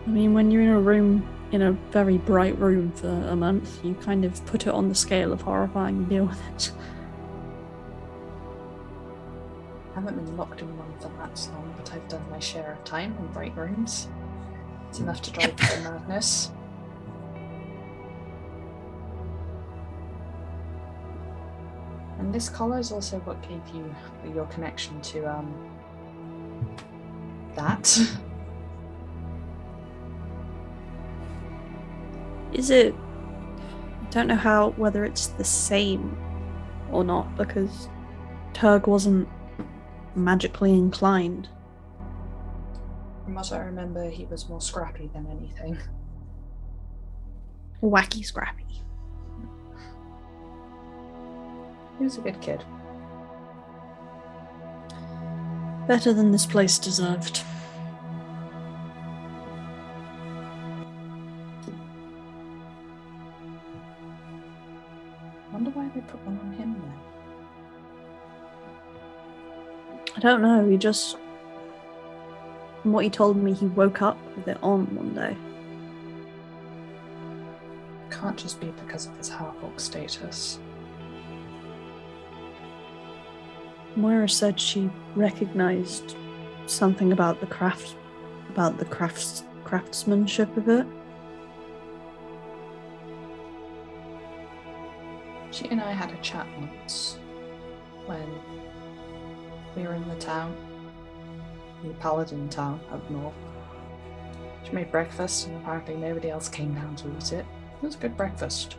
[0.05, 3.83] I mean, when you're in a room, in a very bright room for a month,
[3.83, 6.71] you kind of put it on the scale of horrifying and deal with it.
[9.91, 12.83] I haven't been locked in one for that long, but I've done my share of
[12.85, 14.07] time in bright rooms.
[14.89, 16.51] It's enough to drive you to madness.
[22.29, 23.91] And this collar is also what gave you
[24.35, 25.51] your connection to um
[27.55, 27.99] that.
[32.53, 32.93] Is it?
[32.93, 36.15] I don't know how whether it's the same
[36.91, 37.89] or not because
[38.53, 39.27] Turg wasn't
[40.13, 41.49] magically inclined.
[43.23, 45.79] From what I remember, he was more scrappy than anything.
[47.81, 48.83] Wacky scrappy.
[51.99, 52.63] He was a good kid.
[55.85, 57.43] Better than this place deserved.
[65.51, 66.93] Wonder why they put one on him then.
[70.15, 70.69] I don't know.
[70.69, 71.17] He just,
[72.81, 75.35] from what he told me, he woke up with it on one day.
[78.09, 80.59] Can't just be because of his half-orc status.
[83.99, 86.15] Moira said she recognized
[86.67, 87.95] something about the craft,
[88.49, 90.87] about the crafts craftsmanship of it.
[95.51, 97.19] She and I had a chat once
[98.05, 98.27] when
[99.75, 100.55] we were in the town,
[101.83, 103.33] the Paladin town up north.
[104.63, 107.45] She made breakfast, and apparently nobody else came down to eat it.
[107.81, 108.77] It was a good breakfast.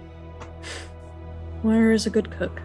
[1.62, 2.60] Moira is a good cook.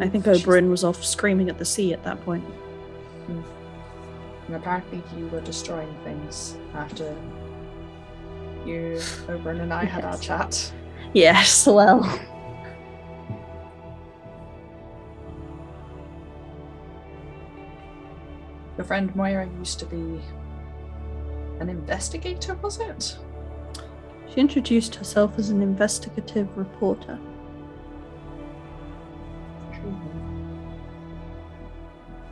[0.00, 2.44] I think Oberyn was off screaming at the sea at that point.
[2.44, 3.42] Hmm.
[4.46, 7.16] And apparently you were destroying things after
[8.64, 8.96] you,
[9.26, 10.72] Oberyn, and I had our chat.
[11.12, 12.02] Yes, well.
[18.76, 20.20] Your friend Moira used to be
[21.60, 23.16] an investigator, was it?
[24.28, 27.18] She introduced herself as an investigative reporter.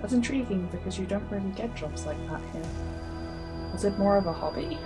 [0.05, 2.63] That's intriguing because you don't really get jobs like that here.
[3.75, 4.79] Is it more of a hobby?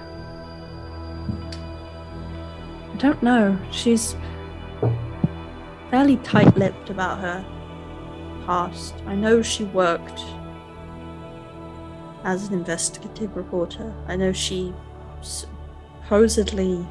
[2.92, 3.58] I don't know.
[3.72, 4.14] She's
[5.90, 7.44] fairly tight lipped about her
[8.46, 8.94] past.
[9.06, 10.22] I know she worked
[12.22, 13.92] as an investigative reporter.
[14.06, 14.72] I know she
[15.20, 16.86] supposedly.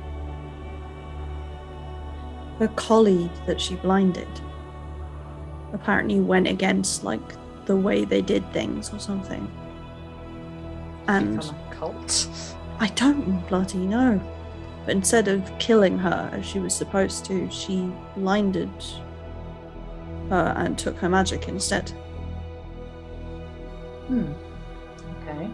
[2.59, 4.27] Her colleague that she blinded
[5.71, 7.21] apparently went against, like,
[7.67, 9.47] the way they did things or something.
[11.07, 11.53] And.
[11.71, 12.27] Cult?
[12.79, 14.19] I don't bloody know.
[14.85, 18.71] But instead of killing her as she was supposed to, she blinded
[20.29, 21.89] her and took her magic instead.
[24.07, 24.31] Hmm.
[25.21, 25.45] Okay.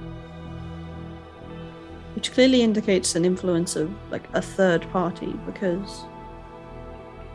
[2.15, 6.05] Which clearly indicates an influence of like a third party because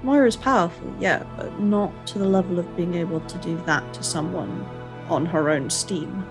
[0.03, 4.03] Moira's powerful, yeah, but not to the level of being able to do that to
[4.03, 4.65] someone
[5.09, 6.25] on her own steam.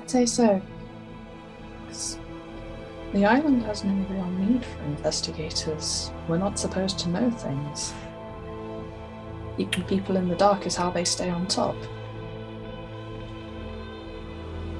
[0.00, 0.62] I'd say so.
[3.12, 6.12] The island has no real need for investigators.
[6.28, 7.94] We're not supposed to know things.
[9.56, 11.74] Keeping people in the dark is how they stay on top.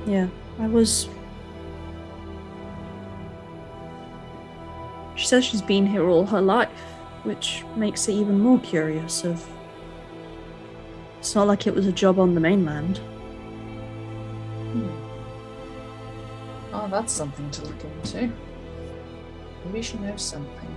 [0.06, 0.28] Yeah,
[0.58, 1.08] I was.
[5.18, 6.68] She says she's been here all her life,
[7.24, 9.24] which makes it even more curious.
[9.24, 9.44] Of
[11.18, 12.98] it's not like it was a job on the mainland.
[14.70, 14.88] Hmm.
[16.72, 18.32] Oh, that's something to look into.
[19.64, 20.76] Maybe she knows something.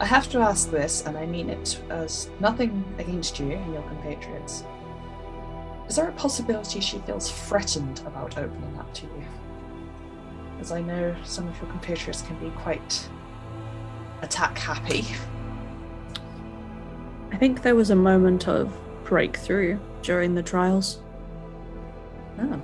[0.00, 3.82] I have to ask this, and I mean it as nothing against you and your
[3.82, 4.64] compatriots.
[5.88, 9.24] Is there a possibility she feels threatened about opening up to you?
[10.60, 13.08] As I know some of your compatriots can be quite
[14.20, 15.06] attack happy.
[17.32, 21.00] I think there was a moment of breakthrough during the trials
[22.38, 22.60] Oh.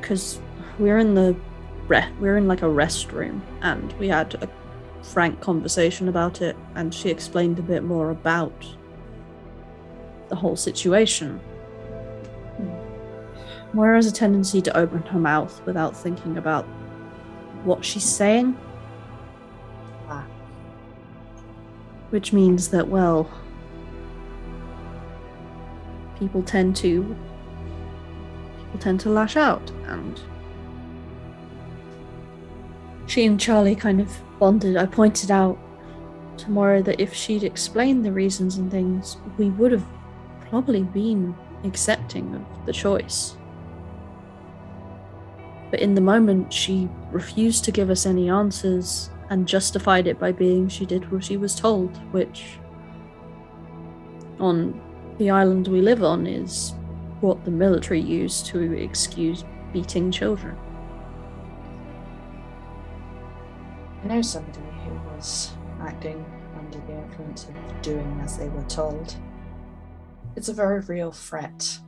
[0.00, 0.40] because
[0.78, 1.36] we are in the
[1.86, 4.48] re- we were in like a restroom, and we had a
[5.04, 8.52] frank conversation about it and she explained a bit more about
[10.28, 11.38] the whole situation
[12.58, 13.76] hmm.
[13.76, 16.66] Moira has a tendency to open her mouth without thinking about
[17.64, 18.56] what she's saying
[20.08, 20.24] Ah.
[22.10, 23.30] which means that well
[26.18, 27.16] people tend to
[28.58, 30.20] people tend to lash out and
[33.10, 34.76] she and Charlie kind of bonded.
[34.76, 35.58] I pointed out
[36.38, 39.84] to Moira that if she'd explained the reasons and things, we would have
[40.48, 41.34] probably been
[41.64, 43.36] accepting of the choice.
[45.72, 50.32] But in the moment, she refused to give us any answers and justified it by
[50.32, 52.58] being she did what she was told, which,
[54.38, 54.80] on
[55.18, 56.74] the island we live on, is
[57.20, 60.56] what the military use to excuse beating children.
[64.02, 66.24] I know somebody who was acting
[66.58, 69.14] under the influence of doing as they were told.
[70.36, 71.78] It's a very real threat.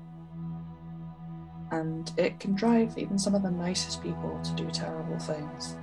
[1.72, 5.76] And it can drive even some of the nicest people to do terrible things.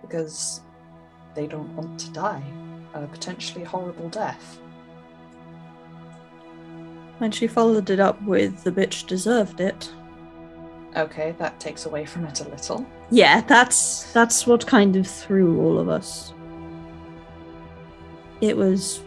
[0.00, 0.60] Because
[1.34, 2.44] they don't want to die
[2.94, 4.58] a potentially horrible death.
[7.20, 9.90] And she followed it up with the bitch deserved it.
[10.96, 12.86] Okay, that takes away from it a little.
[13.10, 16.32] Yeah, that's that's what kind of threw all of us.
[18.40, 19.02] It was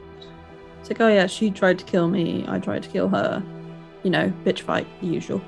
[0.79, 3.43] it's like, oh yeah, she tried to kill me, I tried to kill her.
[4.03, 5.41] You know, bitch fight, the usual.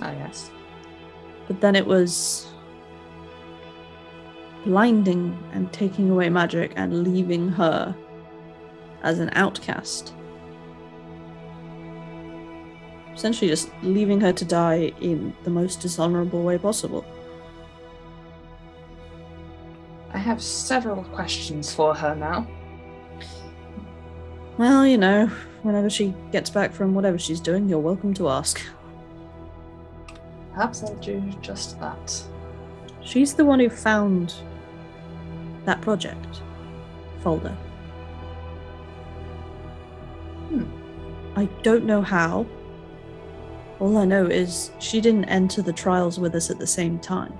[0.00, 0.50] Ah, yes.
[1.46, 2.46] But then it was
[4.64, 7.94] blinding and taking away magic and leaving her
[9.02, 10.12] as an outcast.
[13.14, 17.04] Essentially, just leaving her to die in the most dishonorable way possible.
[20.12, 22.46] I have several questions for her now.
[24.58, 25.26] Well, you know,
[25.62, 28.60] whenever she gets back from whatever she's doing, you're welcome to ask.
[30.56, 32.24] Perhaps I'll do just that.
[33.02, 34.32] She's the one who found
[35.66, 36.40] that project
[37.20, 37.54] folder.
[40.48, 40.64] Hmm.
[41.36, 42.46] I don't know how.
[43.80, 47.34] All I know is she didn't enter the trials with us at the same time.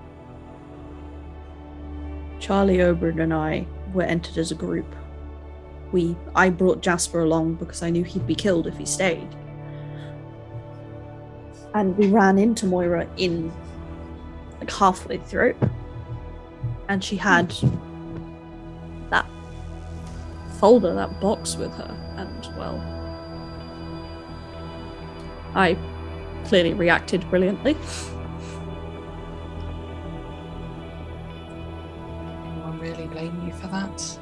[2.39, 4.95] Charlie Oberon and I were entered as a group.
[5.91, 9.35] We I brought Jasper along because I knew he'd be killed if he stayed.
[11.77, 13.53] And we ran into Moira in
[14.59, 15.55] like halfway through.
[16.89, 17.55] And she had
[19.11, 19.27] that
[20.59, 22.81] folder, that box with her, and well
[25.55, 25.77] I
[26.47, 27.77] clearly reacted brilliantly.
[32.47, 34.19] Anyone really blame you for that?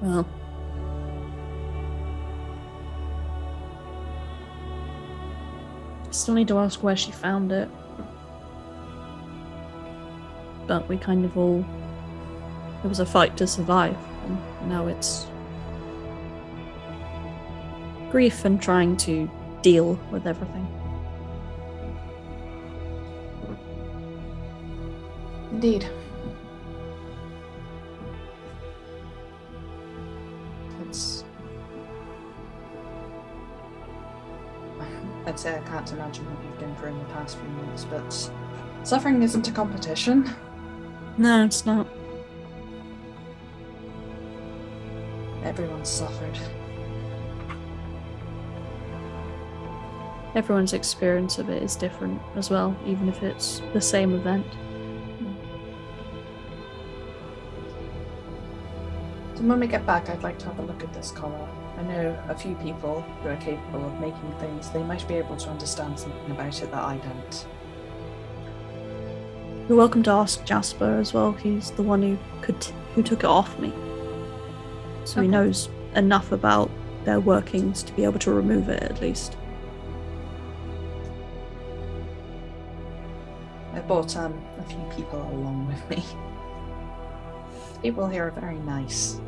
[0.00, 0.26] Well,
[6.16, 7.68] still need to ask where she found it.
[10.66, 11.64] But we kind of all.
[12.84, 15.26] It was a fight to survive, and now it's
[18.10, 19.30] grief and trying to
[19.62, 20.66] deal with everything.
[25.50, 25.88] Indeed.
[35.26, 38.30] I'd say I can't imagine what you've been through in the past few months, but
[38.84, 40.30] suffering isn't a competition.
[41.18, 41.88] No, it's not.
[45.42, 46.38] Everyone's suffered.
[50.36, 54.46] Everyone's experience of it is different as well, even if it's the same event.
[59.34, 61.48] So when we get back, I'd like to have a look at this collar.
[61.76, 64.70] I know a few people who are capable of making things.
[64.70, 67.46] They might be able to understand something about it that I don't.
[69.68, 71.32] You're welcome to ask Jasper as well.
[71.32, 73.72] He's the one who could who took it off me,
[75.04, 76.70] so he knows enough about
[77.04, 79.36] their workings to be able to remove it at least.
[83.74, 86.02] I brought um, a few people along with me.
[87.82, 89.20] People here are very nice.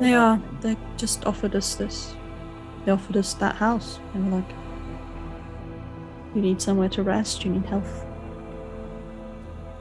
[0.00, 0.40] They are.
[0.60, 2.14] They just offered us this.
[2.84, 4.00] They offered us that house.
[4.12, 4.50] They were like,
[6.34, 7.44] "You need somewhere to rest.
[7.44, 8.04] You need health."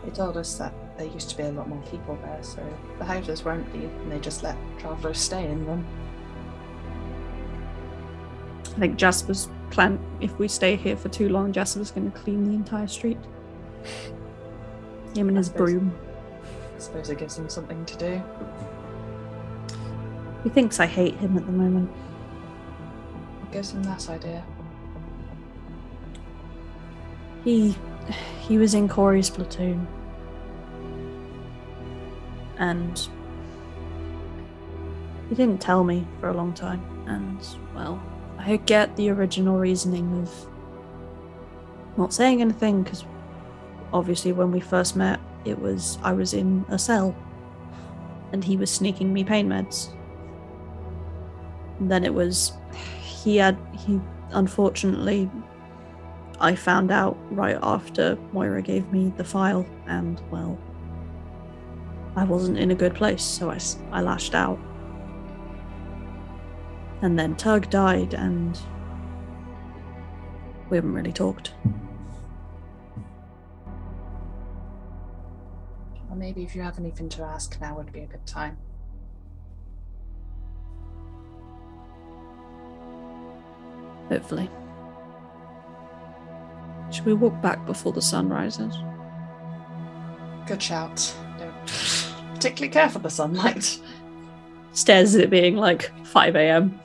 [0.04, 2.62] They told us that there used to be a lot more people there, so
[3.00, 5.86] the houses weren't empty and they just let travelers stay in them.
[8.76, 12.44] I think Jasper's plan, if we stay here for too long, Jasper's going to clean
[12.44, 13.18] the entire street.
[15.16, 15.72] Him and I his suppose.
[15.72, 15.94] broom.
[16.76, 18.22] I suppose it gives him something to do.
[20.44, 21.90] He thinks I hate him at the moment.
[23.44, 24.44] It gives them that idea.
[27.44, 27.76] He
[28.42, 29.88] he was in Corey's platoon.
[32.58, 33.08] And
[35.30, 36.84] he didn't tell me for a long time.
[37.08, 37.40] And
[37.74, 38.02] well,
[38.38, 40.48] I get the original reasoning of
[41.98, 43.06] not saying anything because
[43.94, 47.16] obviously when we first met, it was I was in a cell
[48.32, 49.90] and he was sneaking me pain meds.
[51.88, 52.54] Then it was
[53.02, 54.00] he had he
[54.32, 55.30] unfortunately
[56.40, 60.58] I found out right after Moira gave me the file and well
[62.16, 63.60] I wasn't in a good place so I,
[63.92, 64.60] I lashed out.
[67.02, 68.60] And then Tug died and
[70.70, 71.54] we haven't really talked.
[76.10, 78.58] Or maybe if you have anything to ask, now would be a good time.
[84.14, 84.48] Hopefully.
[86.92, 88.78] Should we walk back before the sun rises?
[90.46, 91.16] Good shout.
[91.40, 91.56] Don't
[92.36, 93.80] particularly care for the sunlight.
[94.74, 96.80] Stares at it being like 5 a.m.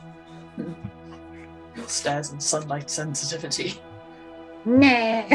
[1.86, 3.74] Stairs and sunlight sensitivity.
[4.64, 5.26] No.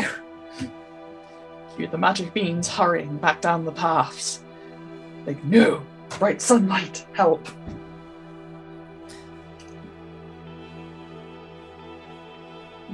[1.75, 4.41] Cue the magic beans hurrying back down the paths.
[5.27, 5.83] Like, no!
[6.17, 7.05] Bright sunlight!
[7.13, 7.47] Help!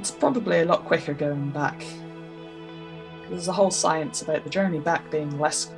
[0.00, 1.84] It's probably a lot quicker going back.
[3.28, 5.70] There's a whole science about the journey back being less.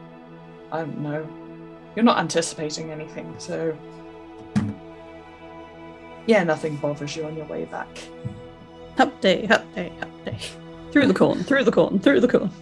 [0.71, 1.29] I don't know.
[1.97, 3.77] You're not anticipating anything, so.
[6.27, 7.89] Yeah, nothing bothers you on your way back.
[8.97, 10.51] Update, update, update.
[10.93, 12.53] Through the corn, through the corn, through the corn.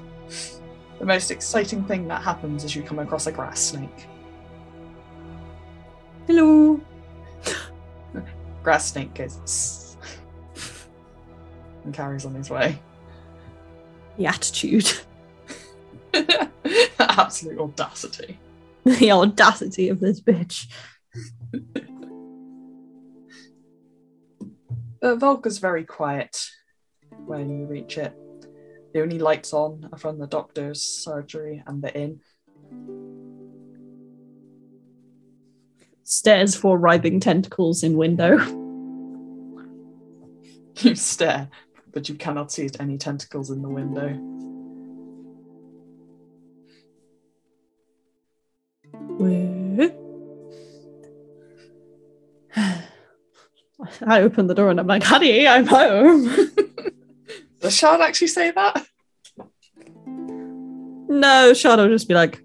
[0.99, 4.07] The most exciting thing that happens is you come across a grass snake.
[6.27, 6.81] Hello.
[8.63, 9.37] Grass snake goes
[11.85, 12.79] and carries on his way.
[14.17, 14.91] The attitude,
[16.99, 18.39] Absolute audacity.
[18.85, 20.67] the audacity of this bitch.
[25.03, 26.47] Uh, Volga's very quiet
[27.25, 28.13] when you reach it.
[28.93, 32.21] The only lights on are from the doctor's surgery and the inn.
[36.03, 38.39] Stares for writhing tentacles in window.
[40.81, 41.49] You stare,
[41.93, 44.19] but you cannot see any tentacles in the window.
[54.07, 56.51] I open the door and I'm like, honey, I'm home.
[57.61, 58.87] Does Shard actually say that?
[61.09, 62.43] no, Shard will just be like,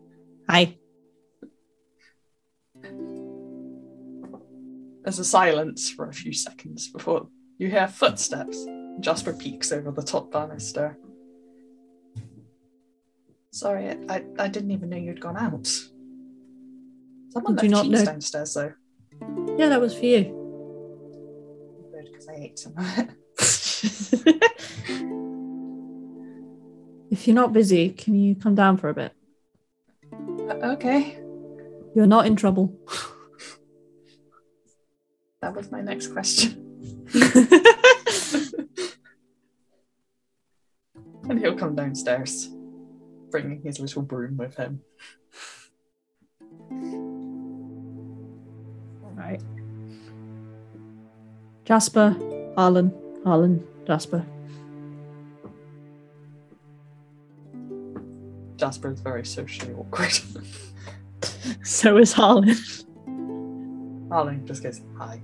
[0.49, 0.77] hi.
[5.03, 7.27] There's a silence for a few seconds before
[7.57, 8.65] you hear footsteps.
[8.99, 10.97] Jasper peeks over the top banister.
[13.51, 15.65] Sorry, I, I, didn't even know you'd gone out.
[17.29, 18.73] Someone Did left not cheese know- downstairs though.
[19.57, 20.23] Yeah, that was for you.
[21.93, 23.09] Good, because I ate some of it.
[27.11, 29.13] if you're not busy, can you come down for a bit?
[30.13, 31.17] Uh, okay,
[31.95, 32.77] You're not in trouble.
[35.41, 36.61] that was my next question.
[41.29, 42.49] And he'll come downstairs,
[43.31, 44.81] bringing his little broom with him.
[49.15, 49.41] right.
[51.63, 52.15] Jasper,
[52.55, 52.93] Harlan,
[53.23, 54.25] Harlan, Jasper.
[58.57, 60.13] Jasper is very socially awkward.
[61.63, 62.55] So is Harlan.
[64.09, 65.19] Harlan just goes, hi.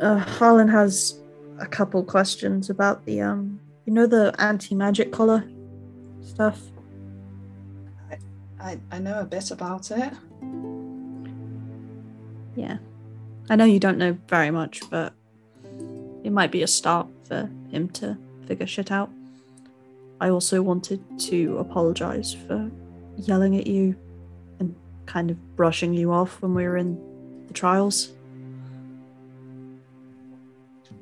[0.00, 1.18] Uh, Harlan has
[1.58, 5.48] a couple questions about the um, you know, the anti-magic collar
[6.20, 6.60] stuff.
[8.60, 10.12] I, I know a bit about it.
[12.54, 12.76] Yeah.
[13.48, 15.14] I know you don't know very much, but
[16.22, 19.10] it might be a start for him to figure shit out.
[20.20, 22.70] I also wanted to apologize for
[23.16, 23.96] yelling at you
[24.58, 24.74] and
[25.06, 27.00] kind of brushing you off when we were in
[27.46, 28.12] the trials.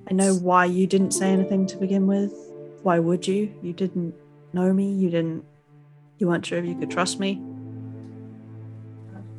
[0.09, 2.33] I know why you didn't say anything to begin with.
[2.83, 3.53] Why would you?
[3.63, 4.15] You didn't
[4.53, 4.93] know me.
[4.93, 5.45] You didn't.
[6.19, 7.43] You weren't sure if you could trust me.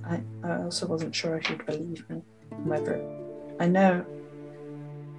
[0.05, 2.21] I, I also wasn't sure if you'd believe me.
[2.63, 3.01] Whether
[3.59, 4.05] I know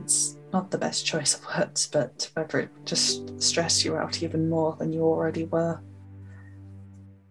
[0.00, 4.48] it's not the best choice of words, but whether it just stressed you out even
[4.48, 5.80] more than you already were.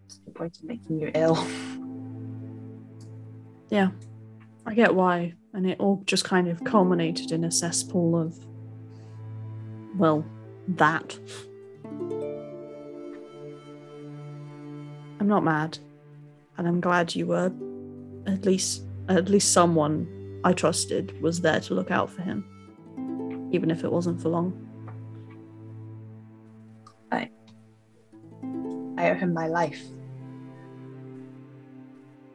[0.08, 1.46] To the point of making you ill.
[3.70, 3.90] Yeah,
[4.66, 5.34] I get why.
[5.58, 8.38] And it all just kind of culminated in a cesspool of,
[9.96, 10.24] well,
[10.68, 11.18] that.
[15.18, 15.76] I'm not mad.
[16.56, 17.52] And I'm glad you were
[18.28, 23.72] at least at least someone I trusted was there to look out for him, even
[23.72, 24.52] if it wasn't for long.
[27.10, 27.30] I
[28.96, 29.82] I owe him my life.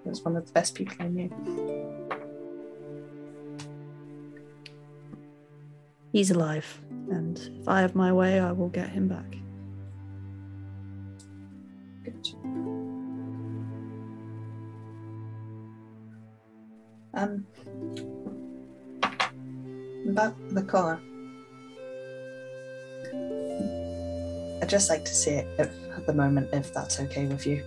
[0.03, 1.82] He was one of the best people I knew.
[6.13, 6.79] He's alive,
[7.09, 9.35] and if I have my way, I will get him back.
[12.03, 12.27] Good.
[17.15, 17.47] Um,
[20.07, 21.01] about the collar.
[24.61, 27.63] I'd just like to see it at the moment, if that's okay with you.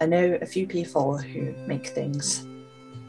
[0.00, 2.46] I know a few people who make things.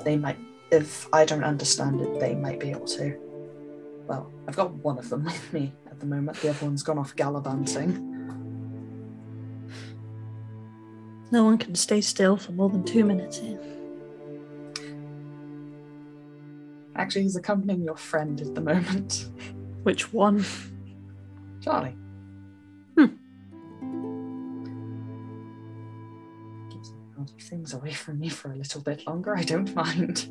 [0.03, 0.37] They might,
[0.73, 3.26] if I don't understand it, they might be able to.
[4.07, 6.37] Well, I've got one of them with me at the moment.
[6.37, 8.13] The other one's gone off gallivanting.
[11.29, 13.59] No one can stay still for more than two minutes here.
[16.95, 19.27] Actually, he's accompanying your friend at the moment,
[19.83, 20.43] Which one?
[21.61, 21.95] Charlie.
[22.97, 23.05] Hmm.
[26.69, 26.91] Keeps
[27.47, 29.37] things away from me for a little bit longer.
[29.37, 30.27] I don't mind.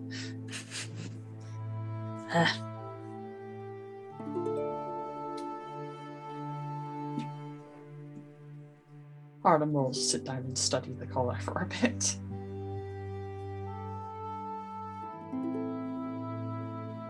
[2.30, 2.65] Ah.
[9.46, 12.16] Harlan will sit down and study the collar for a bit.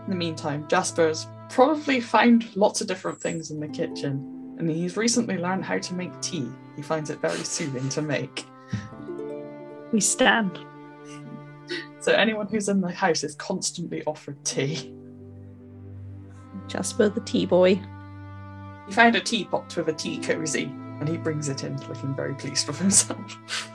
[0.03, 4.95] In the meantime, Jasper's probably found lots of different things in the kitchen, and he's
[4.95, 6.47] recently learned how to make tea.
[6.75, 8.45] He finds it very soothing to make.
[9.91, 10.59] We stand.
[12.01, 14.93] So anyone who's in the house is constantly offered tea.
[16.67, 17.81] Jasper the tea boy.
[18.85, 22.33] He found a teapot with a tea cozy, and he brings it in, looking very
[22.35, 23.37] pleased with himself.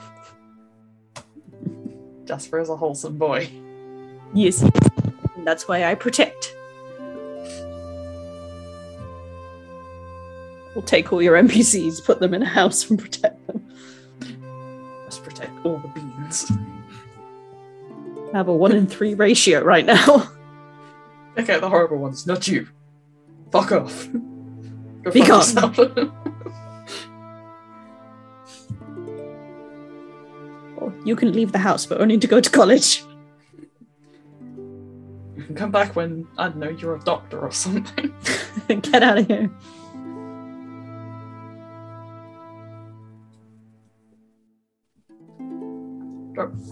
[2.25, 3.49] Jasper is a wholesome boy.
[4.33, 4.63] Yes.
[4.63, 6.57] And that's why I protect.
[10.75, 13.69] We'll take all your NPCs, put them in a house, and protect them.
[15.05, 16.51] Must protect all the beans.
[18.33, 20.31] I have a one in three ratio right now.
[21.37, 22.69] Out the horrible ones, not you.
[23.51, 24.09] Fuck off.
[25.03, 26.13] Go Be fuck gone.
[31.05, 33.05] you can leave the house, but only to go to college.
[35.37, 38.15] you can come back when, I don't know, you're a doctor or something.
[38.69, 39.51] Get out of here.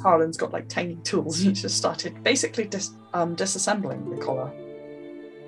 [0.02, 1.38] Harlan's got like tiny tools.
[1.38, 4.50] He just started basically dis- um, disassembling the collar.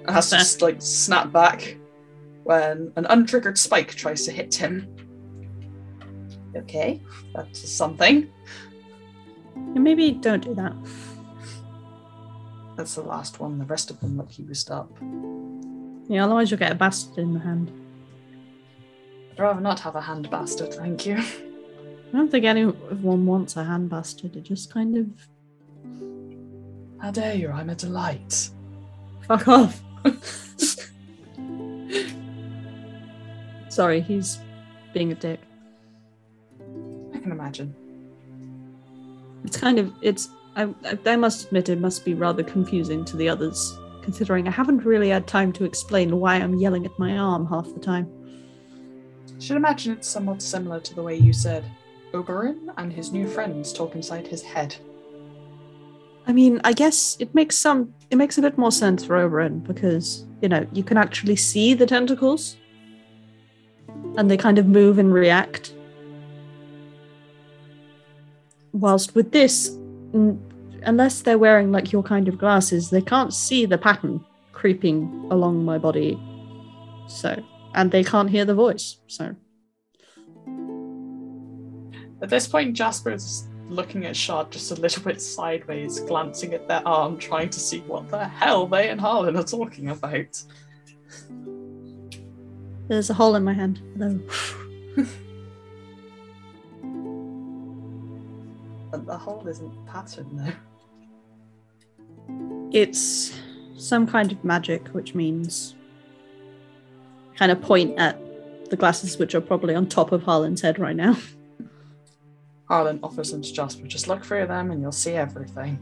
[0.06, 1.76] And has to just like snap back
[2.44, 4.94] when an untriggered spike tries to hit him.
[6.56, 7.00] Okay,
[7.34, 8.30] that's something.
[9.56, 10.72] Yeah, maybe don't do that.
[12.76, 13.58] That's the last one.
[13.58, 14.90] The rest of them look used up.
[16.08, 17.70] Yeah, otherwise you'll get a bastard in the hand.
[19.32, 21.16] I'd rather not have a hand bastard, thank you.
[21.18, 24.36] I don't think anyone wants a hand bastard.
[24.36, 25.06] It just kind of
[27.00, 27.50] How dare you?
[27.50, 28.50] I'm a delight.
[29.26, 29.82] fuck off.
[33.68, 34.38] Sorry, he's
[34.92, 35.40] being a dick.
[37.14, 37.74] I can imagine.
[39.44, 40.28] It's kind of it's.
[40.56, 44.50] I, I I must admit it must be rather confusing to the others, considering I
[44.50, 48.10] haven't really had time to explain why I'm yelling at my arm half the time.
[49.38, 51.64] Should imagine it's somewhat similar to the way you said
[52.14, 54.76] Oberon and his new friends talk inside his head.
[56.26, 59.60] I mean, I guess it makes some it makes a bit more sense for Oberon
[59.60, 62.56] because you know you can actually see the tentacles,
[64.16, 65.74] and they kind of move and react.
[68.72, 69.68] Whilst with this,
[70.14, 70.40] n-
[70.84, 75.64] unless they're wearing like your kind of glasses, they can't see the pattern creeping along
[75.64, 76.18] my body.
[77.08, 77.42] So,
[77.74, 78.98] and they can't hear the voice.
[79.06, 79.34] So,
[82.22, 86.86] At this point, Jasper's looking at Shard just a little bit sideways, glancing at their
[86.86, 90.40] arm, trying to see what the hell they and Harlan are talking about.
[92.88, 93.80] there's a hole in my hand.
[93.96, 94.20] Hello.
[99.12, 100.54] the hole isn't patterned though.
[102.72, 103.38] It's
[103.76, 105.74] some kind of magic, which means
[107.36, 108.18] kind of point at
[108.70, 111.18] the glasses, which are probably on top of Harlan's head right now.
[112.68, 113.86] Harlan offers them to Jasper.
[113.86, 115.78] Just look through them and you'll see everything.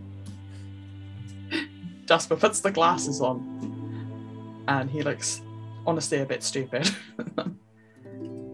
[2.06, 5.40] Jasper puts the glasses on, and he looks
[5.86, 6.90] honestly a bit stupid.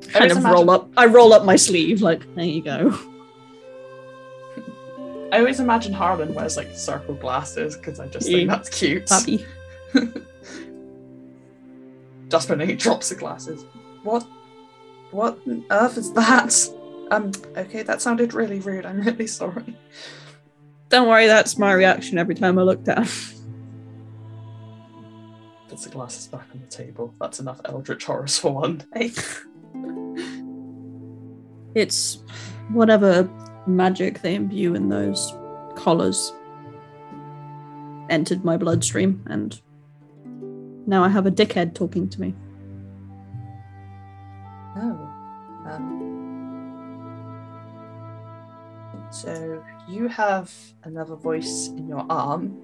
[0.09, 0.91] Kind of roll up.
[0.99, 3.16] I roll up my sleeve, like there you go.
[5.37, 9.07] I always imagine Harlan wears like circle glasses because I just think that's cute.
[9.07, 9.45] Babby.
[12.31, 13.67] Just when he drops the glasses.
[14.03, 14.27] What?
[15.11, 16.57] What on earth is that?
[17.11, 17.33] Um.
[17.55, 18.87] Okay, that sounded really rude.
[18.87, 19.77] I'm really sorry.
[20.89, 23.05] Don't worry, that's my reaction every time I look down.
[25.69, 27.13] Puts the glasses back on the table.
[27.21, 29.13] That's enough Eldritch horrors for one day.
[31.75, 32.25] It's
[32.71, 33.29] whatever
[33.67, 35.35] magic they imbue in those
[35.75, 36.33] collars
[38.09, 39.61] entered my bloodstream, and
[40.87, 42.35] now I have a dickhead talking to me.
[44.77, 45.13] Oh.
[45.67, 46.03] Um.
[49.11, 50.53] So you have
[50.85, 52.63] another voice in your arm.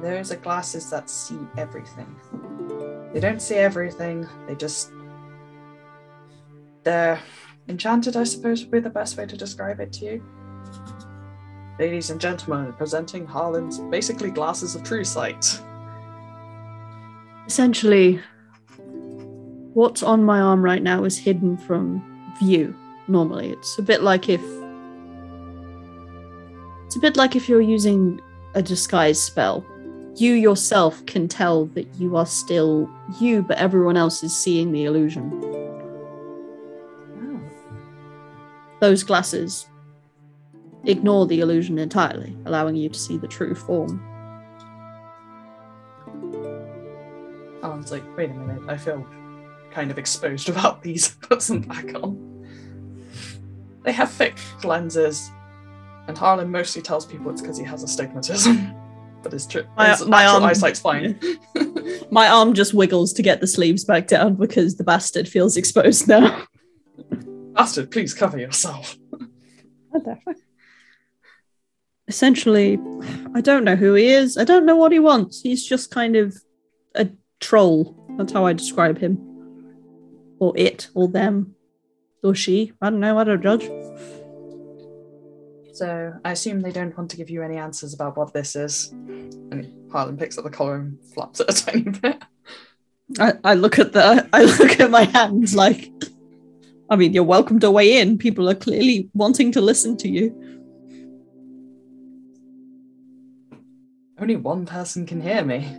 [0.00, 2.14] Those are glasses that see everything.
[3.12, 4.90] They don't see everything, they just.
[6.82, 7.20] They're
[7.68, 10.24] enchanted, I suppose, would be the best way to describe it to you.
[11.78, 15.60] Ladies and gentlemen, presenting Harlan's basically glasses of true sight.
[17.46, 18.20] Essentially,
[19.74, 22.02] what's on my arm right now is hidden from
[22.38, 22.74] view.
[23.08, 24.40] Normally, it's a bit like if
[26.86, 28.20] it's a bit like if you're using
[28.54, 29.64] a disguise spell.
[30.16, 34.84] You yourself can tell that you are still you, but everyone else is seeing the
[34.84, 35.30] illusion.
[38.82, 39.68] Those glasses
[40.86, 44.02] ignore the illusion entirely, allowing you to see the true form.
[47.60, 49.06] Harlan's like, wait a minute, I feel
[49.70, 51.10] kind of exposed about these.
[51.20, 52.44] Put them back on.
[53.84, 55.30] They have thick lenses,
[56.08, 58.74] and Harlan mostly tells people it's because he has astigmatism.
[59.22, 59.64] But it's true.
[59.76, 61.20] My- His my arm- eyesight's fine.
[62.10, 66.08] My arm just wiggles to get the sleeves back down because the bastard feels exposed
[66.08, 66.44] now.
[67.54, 68.96] Bastard, please cover yourself.
[72.08, 72.78] Essentially,
[73.34, 74.36] I don't know who he is.
[74.36, 75.40] I don't know what he wants.
[75.40, 76.36] He's just kind of
[76.94, 77.08] a
[77.40, 77.96] troll.
[78.18, 79.18] That's how I describe him.
[80.38, 81.54] Or it, or them,
[82.22, 82.72] or she.
[82.80, 83.18] I don't know.
[83.18, 83.68] I don't judge.
[85.74, 88.90] So I assume they don't want to give you any answers about what this is.
[88.90, 92.22] And Harlan picks up the collar and flaps it a tiny bit.
[93.18, 95.90] I, I look at the I look at my hands like
[96.90, 98.18] I mean you're welcome to weigh in.
[98.18, 100.34] People are clearly wanting to listen to you.
[104.18, 105.76] Only one person can hear me.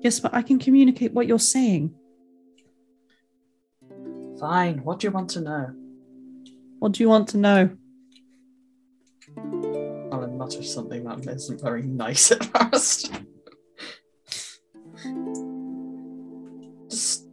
[0.00, 1.94] Yes, but I can communicate what you're saying.
[4.40, 5.72] Fine, what do you want to know?
[6.78, 7.70] What do you want to know?
[9.36, 13.12] Harlan mutters something that isn't very nice at first.
[16.90, 17.23] Just.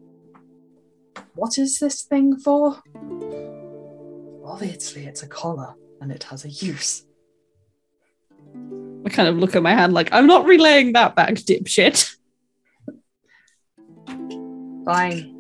[1.36, 2.82] What is this thing for?
[4.44, 7.06] Obviously, it's a collar and it has a use.
[9.06, 12.16] I kind of look at my hand like I'm not relaying that back, dipshit.
[14.86, 15.38] Fine.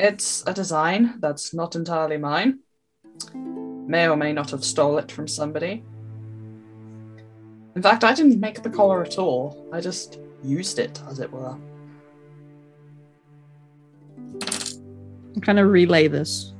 [0.00, 2.60] It's a design that's not entirely mine.
[3.34, 5.84] May or may not have stole it from somebody.
[7.74, 9.68] In fact, I didn't make the collar at all.
[9.72, 11.56] I just used it, as it were.
[15.42, 16.52] Kind of relay this.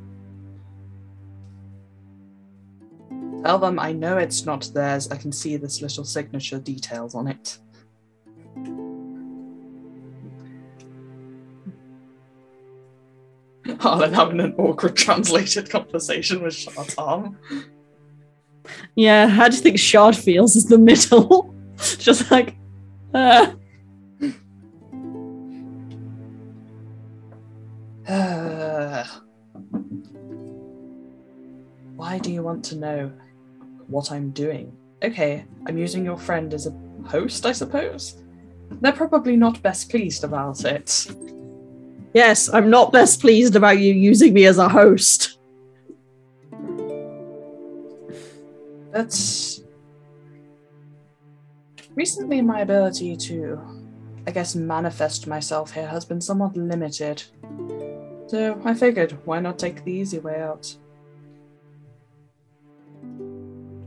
[3.45, 5.11] Tell them I know it's not theirs.
[5.11, 7.59] I can see this little signature details on it.
[13.81, 17.37] Harlan having an awkward translated conversation with Shartam.
[18.95, 21.53] Yeah, how do you think Shard feels as the middle?
[21.99, 22.55] Just like,
[23.13, 23.53] uh,
[31.97, 33.13] Why do you want to know
[33.87, 34.77] what I'm doing?
[35.05, 36.75] Okay, I'm using your friend as a
[37.07, 38.23] host, I suppose.
[38.81, 41.07] They're probably not best pleased about it.
[42.15, 45.39] yes, I'm not best pleased about you using me as a host.
[48.93, 49.63] That's.
[51.95, 53.61] recently, my ability to,
[54.27, 57.23] I guess, manifest myself here has been somewhat limited.
[58.33, 60.75] So I figured, why not take the easy way out?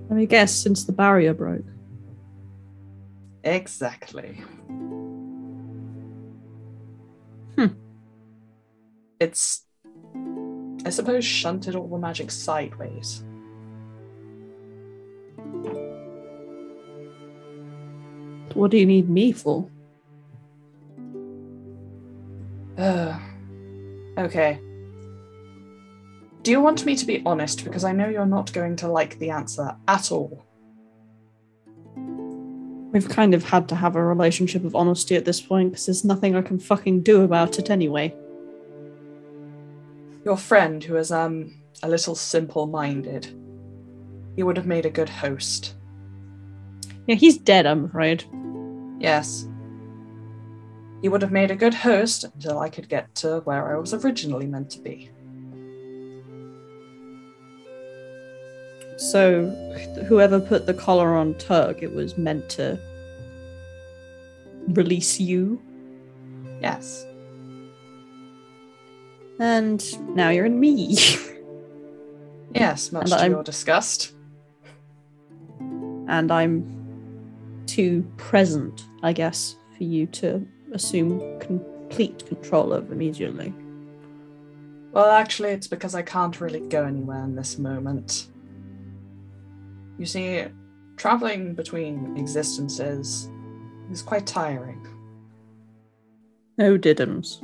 [0.08, 1.66] Let me guess, since the barrier broke.
[3.44, 4.44] Exactly.
[7.56, 7.74] Hmm.
[9.20, 9.66] It's,
[10.86, 13.24] I suppose, shunted all the magic sideways.
[18.54, 19.68] What do you need me for?
[22.78, 23.18] Uh,
[24.18, 24.60] okay.
[26.44, 27.64] Do you want me to be honest?
[27.64, 30.46] Because I know you're not going to like the answer at all.
[32.92, 36.06] We've kind of had to have a relationship of honesty at this point because there's
[36.06, 38.16] nothing I can fucking do about it anyway.
[40.24, 43.26] Your friend, who is um a little simple-minded,
[44.36, 45.76] he would have made a good host.
[47.08, 48.24] Yeah, he's dead, I'm afraid.
[49.00, 49.48] Yes.
[51.06, 53.94] He would have made a good host until I could get to where I was
[53.94, 55.12] originally meant to be.
[58.98, 59.52] So,
[60.08, 62.80] whoever put the collar on Turk, it was meant to
[64.70, 65.62] release you,
[66.60, 67.06] Yes.
[69.40, 70.98] and now you're in me.
[72.56, 74.16] Yes, much And to I'm- your disgust.
[76.08, 83.54] and I'm too present, I guess, for you to assume complete control of immediately.
[84.92, 88.28] Well, actually, it's because I can't really go anywhere in this moment.
[89.98, 90.44] You see,
[90.98, 93.30] traveling between existences
[93.92, 94.86] is quite tiring.
[96.58, 97.42] No diddums.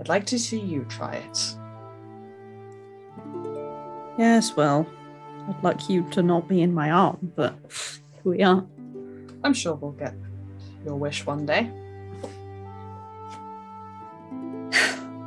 [0.00, 1.54] I'd like to see you try it.
[4.18, 4.86] Yes, well,
[5.48, 7.54] I'd like you to not be in my arm, but
[8.24, 8.66] we are.
[9.44, 10.14] I'm sure we'll get
[10.88, 11.64] your wish one day.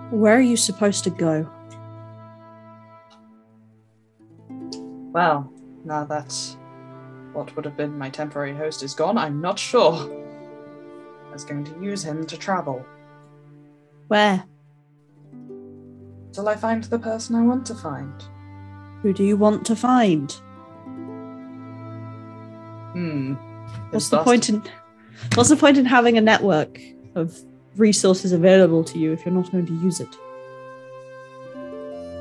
[0.10, 1.48] Where are you supposed to go?
[5.14, 5.54] Well,
[5.86, 6.36] now that
[7.34, 9.94] what would have been my temporary host is gone, I'm not sure.
[11.30, 12.84] I was going to use him to travel
[14.08, 14.44] Where?
[16.34, 18.24] till I find the person I want to find.
[19.02, 20.32] Who do you want to find?
[22.94, 23.34] Hmm.
[23.92, 24.64] What's the point in
[25.35, 26.80] What's the point in having a network
[27.15, 27.38] of
[27.77, 30.15] resources available to you if you're not going to use it?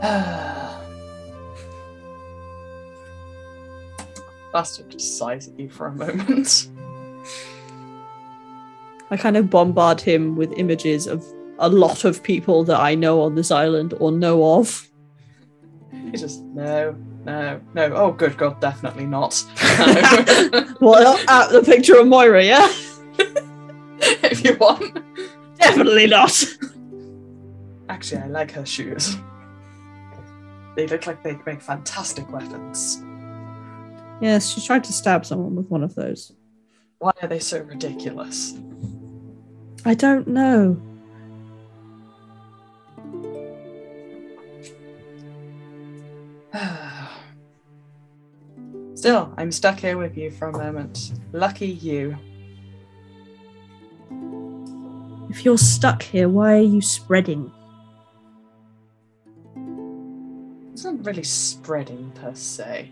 [4.53, 6.69] Bastard just sighs at you for a moment.
[9.11, 11.25] I kind of bombard him with images of
[11.59, 14.89] a lot of people that I know on this island or know of.
[15.93, 17.93] He just no, no, no.
[17.95, 19.45] Oh, good God, definitely not.
[19.81, 20.77] No.
[20.81, 22.73] Well, uh, the picture of Moira, yeah?
[24.41, 24.99] If you want.
[25.59, 26.45] Definitely not.
[27.89, 29.17] Actually, I like her shoes.
[30.77, 33.03] They look like they make fantastic weapons.
[34.21, 36.33] Yes, she tried to stab someone with one of those.
[36.99, 38.59] Why are they so ridiculous?
[39.85, 40.81] I don't know.
[48.95, 51.13] Still, I'm stuck here with you for a moment.
[51.33, 52.17] Lucky you.
[55.31, 57.53] If you're stuck here, why are you spreading?
[60.73, 62.91] It's not really spreading per se.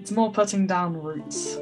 [0.00, 1.58] It's more putting down roots.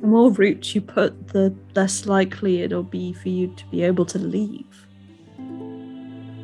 [0.00, 4.04] The more roots you put, the less likely it'll be for you to be able
[4.04, 4.86] to leave.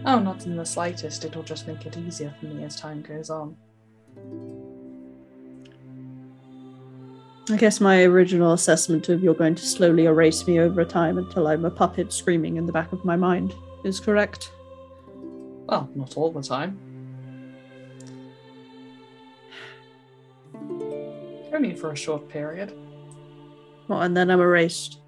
[0.07, 1.27] Oh, not in the slightest.
[1.27, 3.55] It'll just make it easier for me as time goes on.
[7.53, 11.47] I guess my original assessment of you're going to slowly erase me over time until
[11.49, 13.55] I'm a puppet screaming in the back of my mind
[13.85, 14.53] is correct.
[15.67, 16.79] Well, not all the time.
[21.53, 22.73] Only for a short period.
[23.87, 25.01] Well, and then I'm erased.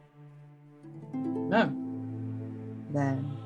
[1.14, 1.72] No.
[2.90, 3.38] Then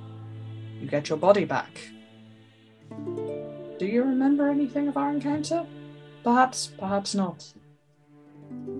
[0.80, 1.80] you get your body back.
[3.78, 5.64] Do you remember anything of our encounter?
[6.24, 7.52] Perhaps, perhaps not.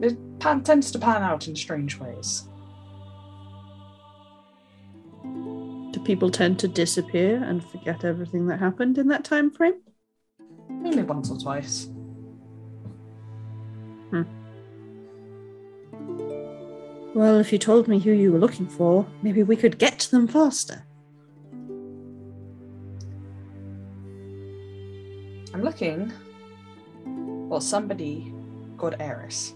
[0.00, 2.48] It pan- tends to pan out in strange ways.
[5.92, 9.80] Do people tend to disappear and forget everything that happened in that time frame?
[10.70, 11.88] Only once or twice.
[14.10, 14.22] Hmm.
[17.14, 20.10] Well, if you told me who you were looking for, maybe we could get to
[20.10, 20.84] them faster.
[25.52, 26.12] I'm looking
[27.48, 28.32] for somebody
[28.76, 29.54] called Eris.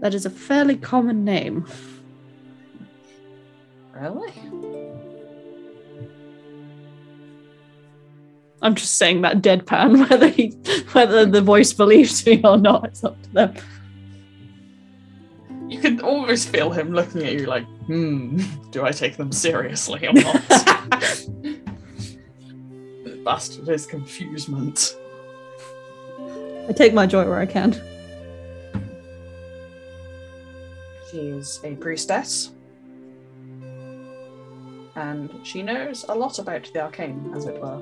[0.00, 1.66] That is a fairly common name.
[3.92, 4.32] Really?
[8.62, 10.50] I'm just saying that deadpan, whether he,
[10.92, 13.54] whether the voice believes me or not, it's up to them.
[15.68, 18.40] You can always feel him looking at you like, hmm,
[18.70, 20.34] do I take them seriously or not?
[23.04, 24.96] the bastard is confusement.
[26.68, 27.80] I take my joy where I can.
[31.10, 32.52] She is a priestess.
[34.96, 37.80] and she knows a lot about the arcane, as it were.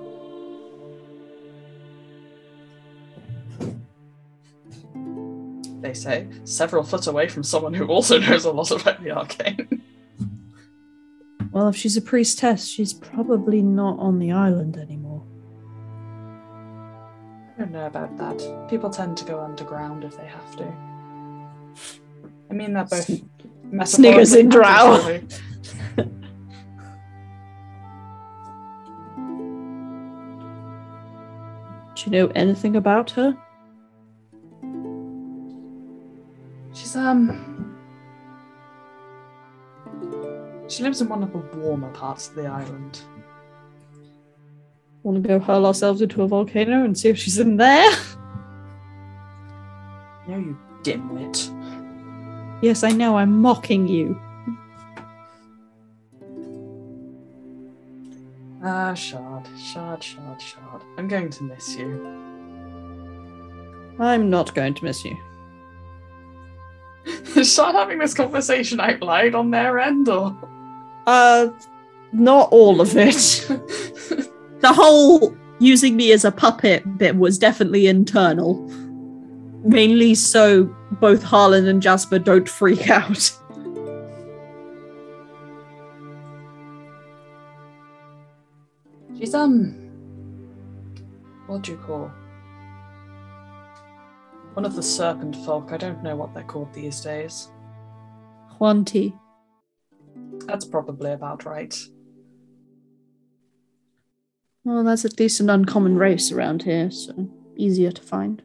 [5.80, 9.82] They say several foot away from someone who also knows a lot about the arcane.
[11.50, 15.24] Well, if she's a priestess, she's probably not on the island anymore.
[17.56, 18.68] I don't know about that.
[18.68, 20.87] People tend to go underground if they have to.
[22.50, 23.10] I mean, they're both
[23.88, 25.20] Sniggers in drow.
[31.94, 33.36] Do you know anything about her?
[36.72, 37.76] She's um.
[40.68, 43.00] She lives in one of the warmer parts of the island.
[45.02, 47.90] Want to go hurl ourselves into a volcano and see if she's in there?
[50.28, 51.57] No, you dimwit.
[52.60, 54.20] Yes, I know, I'm mocking you.
[58.64, 60.82] Ah, Shard, Shard, Shard, Shard.
[60.96, 62.04] I'm going to miss you.
[64.00, 65.16] I'm not going to miss you.
[67.36, 70.36] Is Shard having this conversation out loud on their end, or?
[71.06, 71.50] Uh,
[72.12, 73.14] not all of it.
[74.60, 78.68] the whole using me as a puppet bit was definitely internal.
[79.68, 83.30] Mainly so both Harlan and Jasper don't freak out.
[89.18, 89.74] She's um.
[91.46, 92.10] What do you call?
[94.54, 95.70] One of the serpent folk.
[95.70, 97.48] I don't know what they're called these days.
[98.58, 99.14] Yuan-ti.
[100.46, 101.78] That's probably about right.
[104.64, 108.42] Well, that's at least an uncommon race around here, so easier to find.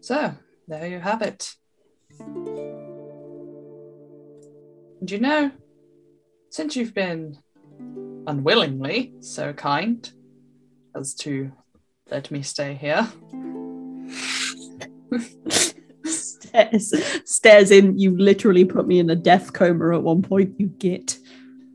[0.00, 0.34] So,
[0.66, 1.54] there you have it.
[5.00, 5.50] And you know,
[6.50, 7.38] since you've been
[8.26, 10.10] unwillingly so kind
[10.94, 11.52] as to
[12.10, 13.08] let me stay here,
[16.04, 16.92] stares,
[17.24, 17.98] stares in.
[17.98, 20.54] You literally put me in a death coma at one point.
[20.58, 21.18] You git.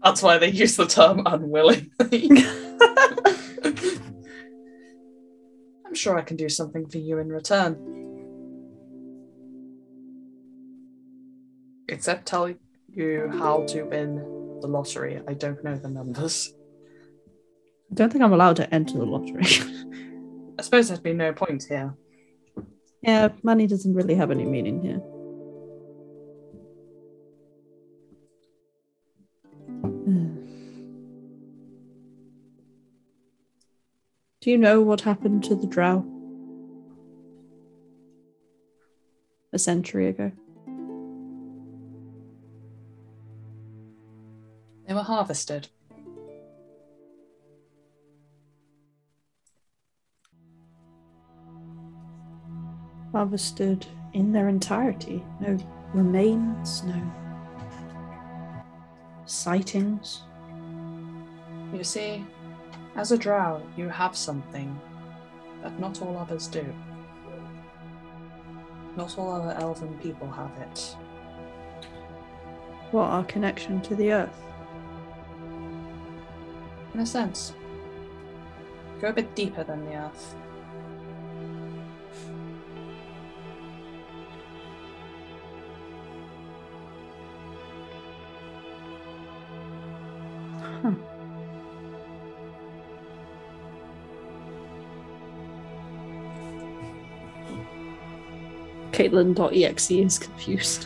[0.03, 1.91] that's why they use the term unwillingly.
[5.85, 8.04] I'm sure I can do something for you in return.
[11.87, 12.51] Except tell
[12.89, 14.15] you how to win
[14.61, 15.21] the lottery.
[15.27, 16.53] I don't know the numbers.
[17.91, 19.45] I don't think I'm allowed to enter the lottery.
[20.57, 21.93] I suppose there'd be no point here.
[23.01, 25.01] yeah, money doesn't really have any meaning here.
[34.41, 36.05] Do you know what happened to the drow?
[39.53, 40.31] A century ago.
[44.87, 45.67] They were harvested.
[53.11, 55.23] Harvested in their entirety.
[55.39, 55.57] No
[55.93, 57.01] remains, no
[59.25, 60.21] sightings.
[61.73, 62.25] You see,
[62.95, 64.79] as a drow, you have something
[65.63, 66.65] that not all others do.
[68.95, 70.95] Not all other elven people have it.
[72.91, 74.41] What our connection to the earth?
[76.95, 77.53] In a sense.
[79.01, 80.33] Go a bit deeper than the earth.
[90.61, 90.91] Huh.
[98.93, 100.85] Caitlin.exe is confused.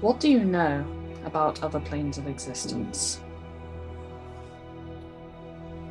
[0.00, 0.93] What do you know
[1.24, 3.20] about other planes of existence?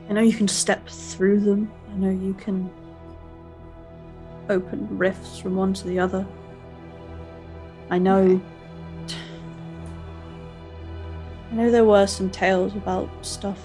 [0.09, 1.71] I know you can step through them.
[1.91, 2.69] I know you can
[4.49, 6.27] open rifts from one to the other.
[7.89, 8.41] I know.
[11.51, 13.59] I know there were some tales about stuff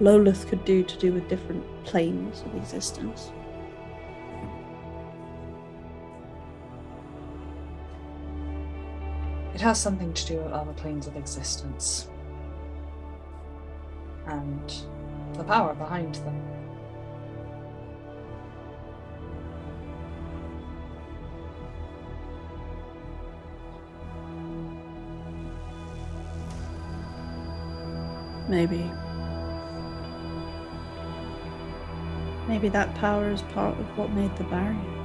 [0.00, 3.30] Lolith could do to do with different planes of existence.
[9.60, 12.08] It has something to do with other planes of existence.
[14.26, 14.72] And
[15.34, 16.40] the power behind them.
[28.48, 28.90] Maybe.
[32.48, 34.99] Maybe that power is part of what made the barrier.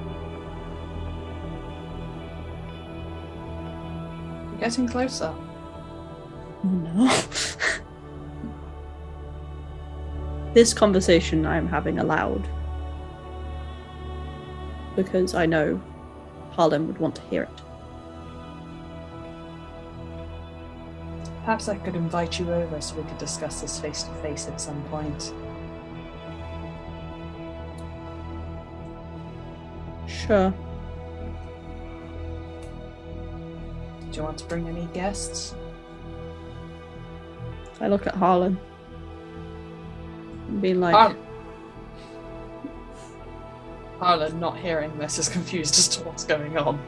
[4.56, 5.36] We're getting closer.
[6.64, 7.08] Oh no.
[10.54, 12.48] this conversation I am having aloud.
[14.96, 15.82] Because I know
[16.52, 17.62] Harlan would want to hear it.
[21.42, 24.62] Perhaps I could invite you over so we could discuss this face to face at
[24.62, 25.34] some point.
[30.08, 30.54] Sure.
[34.16, 35.54] Do you want to bring any guests?
[37.82, 38.58] I look at Harlan.
[40.48, 41.18] And being like, Har-
[44.00, 46.80] Harlan, not hearing this, is confused as to what's going on.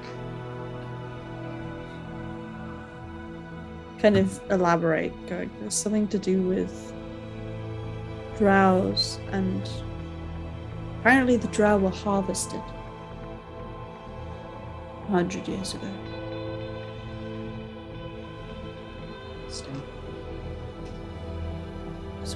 [4.00, 6.94] kind of elaborate, going, there's something to do with
[8.38, 9.70] drows, and
[11.02, 12.62] apparently the drow were harvested
[15.08, 15.92] a hundred years ago.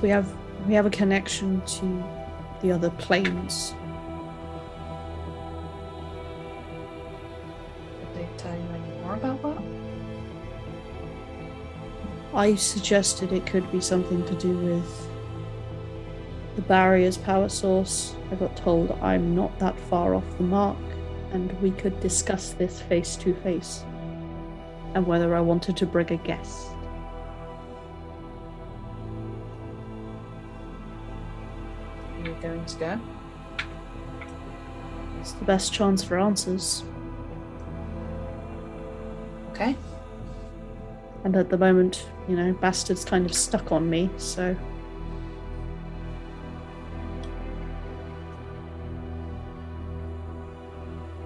[0.02, 0.36] We have
[0.68, 2.04] we have a connection to
[2.62, 3.74] the other planes.
[8.00, 9.64] Did they tell you any more about that?
[12.34, 15.08] I suggested it could be something to do with
[16.56, 18.16] the barrier's power source.
[18.32, 20.78] I got told I'm not that far off the mark,
[21.32, 23.84] and we could discuss this face to face.
[24.94, 26.68] And whether I wanted to bring a guest.
[32.72, 33.12] Are you going to go?
[35.20, 36.84] It's the best chance for answers.
[39.52, 39.76] Okay.
[41.24, 44.56] And at the moment, you know, Bastard's kind of stuck on me, so.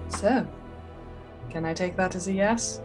[0.08, 0.46] So,
[1.50, 2.80] can I take that as a yes?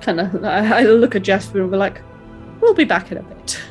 [0.00, 2.02] Kind of, I, I look at Jasper and we're like,
[2.60, 3.61] we'll be back in a bit.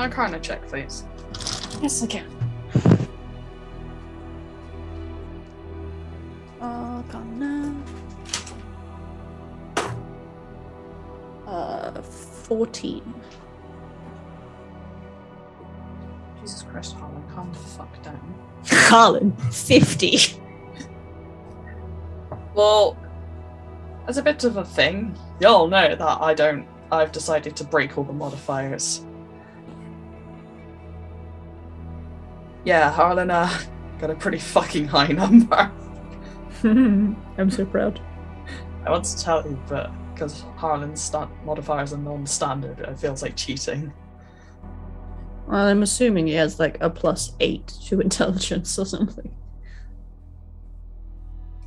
[0.00, 1.04] Arcana check, please?
[1.82, 2.26] yes, I can.
[6.58, 7.74] Arcana.
[11.46, 13.14] Uh, 14.
[16.40, 18.34] Jesus Christ, Harlan, calm the fuck down.
[18.66, 20.40] Harlan, 50.
[22.54, 22.96] Well,
[24.08, 26.66] as a bit of a thing, y'all know that I don't.
[26.90, 29.04] I've decided to break all the modifiers.
[32.64, 33.50] Yeah, Harlan uh,
[33.98, 35.70] got a pretty fucking high number.
[36.62, 38.00] I'm so proud.
[38.84, 41.10] I want to tell you, but because Harlan's
[41.44, 43.92] modifiers are non-standard, it feels like cheating.
[45.48, 49.34] Well, I'm assuming he has like a plus 8 to intelligence or something.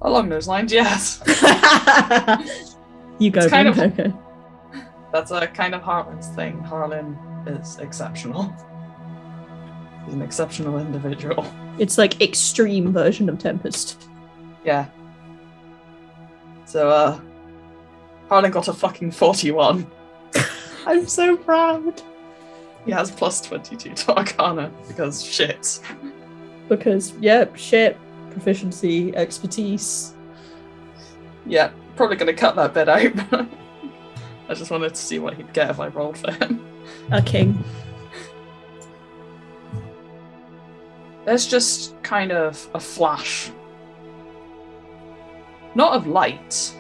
[0.02, 1.22] Along those lines, yes.
[3.20, 3.91] you go, It's kind Ben.
[3.91, 4.14] of- okay.
[5.11, 6.60] That's a kind of Harlan's thing.
[6.60, 7.18] Harlan
[7.48, 8.53] is exceptional.
[10.07, 11.45] An exceptional individual.
[11.80, 14.07] It's like extreme version of Tempest.
[14.63, 14.85] Yeah.
[16.65, 17.19] So, uh,
[18.30, 19.88] Harlan got a fucking 41.
[20.85, 21.99] I'm so proud.
[22.85, 25.80] He has plus 22 to Arcana because shit.
[26.69, 27.97] Because, yep, shit,
[28.30, 30.13] proficiency, expertise.
[31.45, 33.47] Yeah, probably gonna cut that bit out.
[34.49, 36.63] I just wanted to see what he'd get if I rolled for him.
[37.11, 37.63] A king.
[41.25, 43.51] There's just kind of a flash.
[45.75, 46.73] Not of light,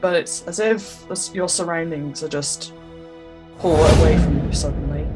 [0.00, 2.72] but it's as if your surroundings are just
[3.58, 5.06] pulled away from you suddenly.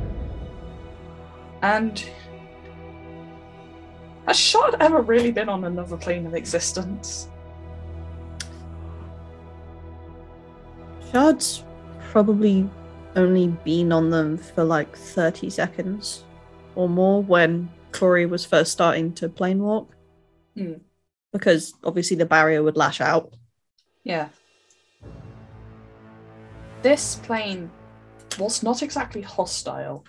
[1.62, 2.02] And
[4.26, 7.28] has Shard ever really been on another plane of existence?
[11.10, 11.64] Shard's
[12.10, 12.70] probably
[13.16, 16.24] only been on them for like 30 seconds
[16.76, 19.94] or more when Clory was first starting to plane walk.
[20.56, 20.74] Hmm.
[21.32, 23.34] Because obviously the barrier would lash out.
[24.04, 24.28] Yeah.
[26.82, 27.70] This plane,
[28.38, 30.04] whilst not exactly hostile,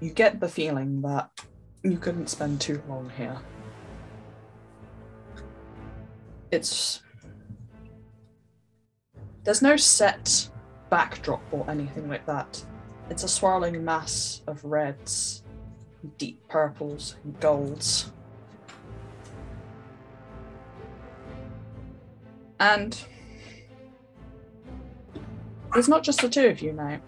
[0.00, 1.30] you get the feeling that
[1.82, 3.38] you couldn't spend too long here.
[6.50, 7.02] It's.
[9.44, 10.48] There's no set
[10.90, 12.64] backdrop or anything like that.
[13.10, 15.42] It's a swirling mass of reds,
[16.18, 18.10] deep purples, and golds.
[22.60, 22.96] And
[25.72, 27.00] there's not just the two of you now.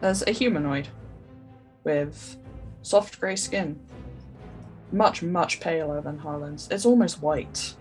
[0.00, 0.88] There's a humanoid.
[1.84, 2.36] with
[2.82, 3.78] soft grey skin.
[4.92, 6.68] Much, much paler than Harlan's.
[6.70, 7.74] It's almost white.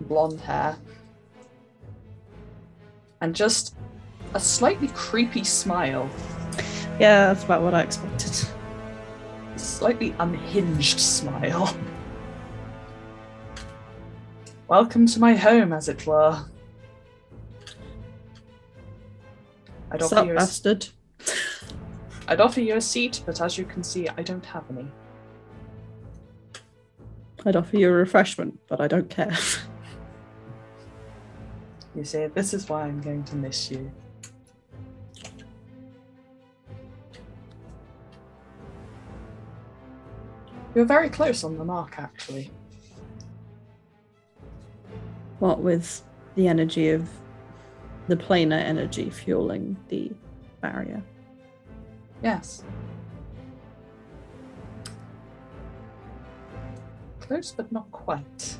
[0.00, 0.76] Blonde hair.
[3.20, 3.74] And just
[4.34, 6.08] a slightly creepy smile.
[6.98, 8.48] Yeah, that's about what I expected.
[9.56, 11.76] Slightly unhinged smile.
[14.68, 16.44] Welcome to my home, as it were.
[19.90, 20.88] I'd offer, you a, bastard?
[22.26, 24.86] I'd offer you a seat, but as you can see, I don't have any.
[27.46, 29.36] I'd offer you a refreshment, but I don't care.
[31.94, 33.90] You see, this is why I'm going to miss you.
[40.78, 42.52] You're very close on the mark, actually.
[45.40, 46.04] what with
[46.36, 47.10] the energy of
[48.06, 50.12] the planar energy fueling the
[50.60, 51.02] barrier.
[52.22, 52.62] Yes.
[57.18, 58.58] Close, but not quite.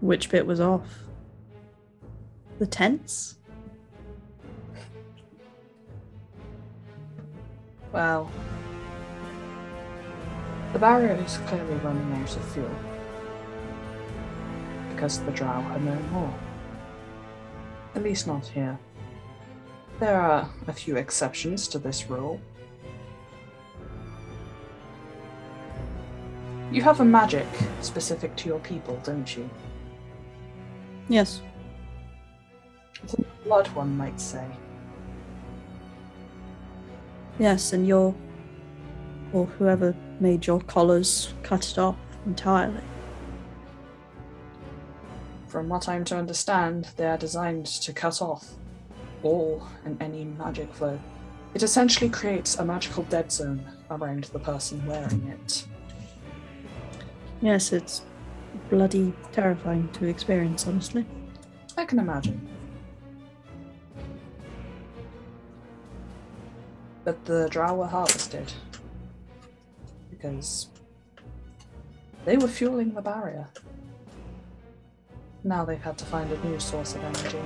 [0.00, 0.86] Which bit was off?
[2.60, 3.39] The tents?
[7.92, 8.30] Well,
[10.72, 12.70] the barrier is clearly running out of fuel
[14.90, 16.34] because the drow are no more.
[17.94, 18.78] At least not here.
[19.98, 22.40] There are a few exceptions to this rule.
[26.70, 27.46] You have a magic
[27.80, 29.50] specific to your people, don't you?
[31.08, 31.42] Yes.
[33.02, 34.46] It's a blood, one might say.
[37.38, 38.14] Yes, and your
[39.32, 42.82] or whoever made your collars cut it off entirely.
[45.46, 48.54] From what I'm to understand, they are designed to cut off
[49.22, 50.98] all and any magic flow.
[51.54, 55.66] It essentially creates a magical dead zone around the person wearing it.
[57.40, 58.02] Yes, it's
[58.68, 61.04] bloody terrifying to experience, honestly.
[61.76, 62.46] I can imagine.
[67.04, 68.52] But the drow were harvested
[70.10, 70.68] because
[72.24, 73.48] they were fueling the barrier.
[75.42, 77.40] Now they've had to find a new source of energy.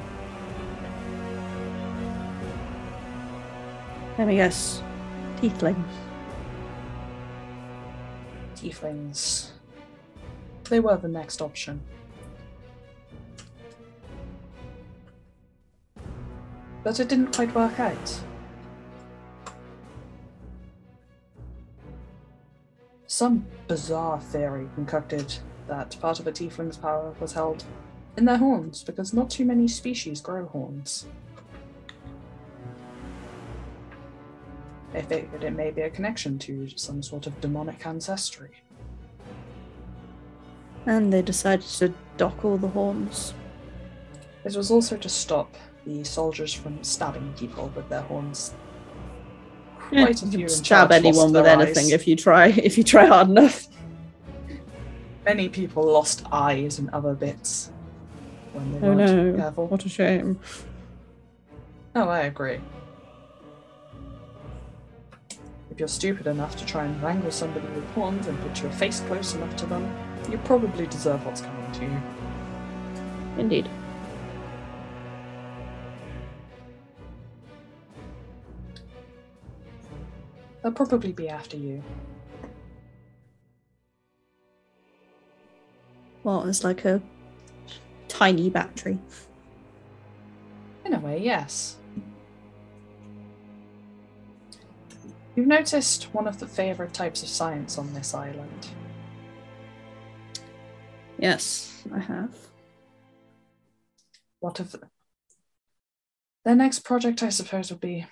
[4.18, 4.82] Let me guess.
[5.36, 5.84] Tieflings.
[8.56, 9.50] Tieflings.
[10.68, 11.80] They were the next option.
[16.82, 18.20] But it didn't quite work out.
[23.14, 25.32] Some bizarre theory concocted
[25.68, 27.62] that part of a tiefling's power was held
[28.16, 31.06] in their horns because not too many species grow horns.
[34.92, 38.50] They figured it may be a connection to some sort of demonic ancestry.
[40.84, 43.32] And they decided to dock all the horns.
[44.44, 45.54] It was also to stop
[45.86, 48.54] the soldiers from stabbing people with their horns.
[49.92, 51.92] Yeah, Quite a you few can stab anyone with anything eyes.
[51.92, 53.66] if you try if you try hard enough.
[55.24, 57.70] Many people lost eyes and other bits
[58.52, 59.42] when they Oh weren't no.
[59.42, 59.66] careful.
[59.68, 60.38] What a shame.
[61.94, 62.58] Oh, I agree.
[65.70, 69.00] If you're stupid enough to try and wrangle somebody with horns and put your face
[69.00, 69.92] close enough to them,
[70.30, 72.02] you probably deserve what's coming to you.
[73.38, 73.68] Indeed.
[80.64, 81.82] They'll probably be after you.
[86.22, 87.02] Well, it's like a
[88.08, 88.98] tiny battery.
[90.86, 91.76] In a way, yes.
[95.36, 98.68] You've noticed one of the favourite types of science on this island.
[101.18, 102.34] Yes, I have.
[104.40, 104.74] What if
[106.42, 108.06] their next project, I suppose, would be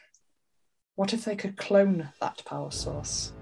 [0.96, 3.32] what if they could clone that power source?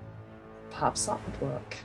[0.70, 1.76] Perhaps that would work.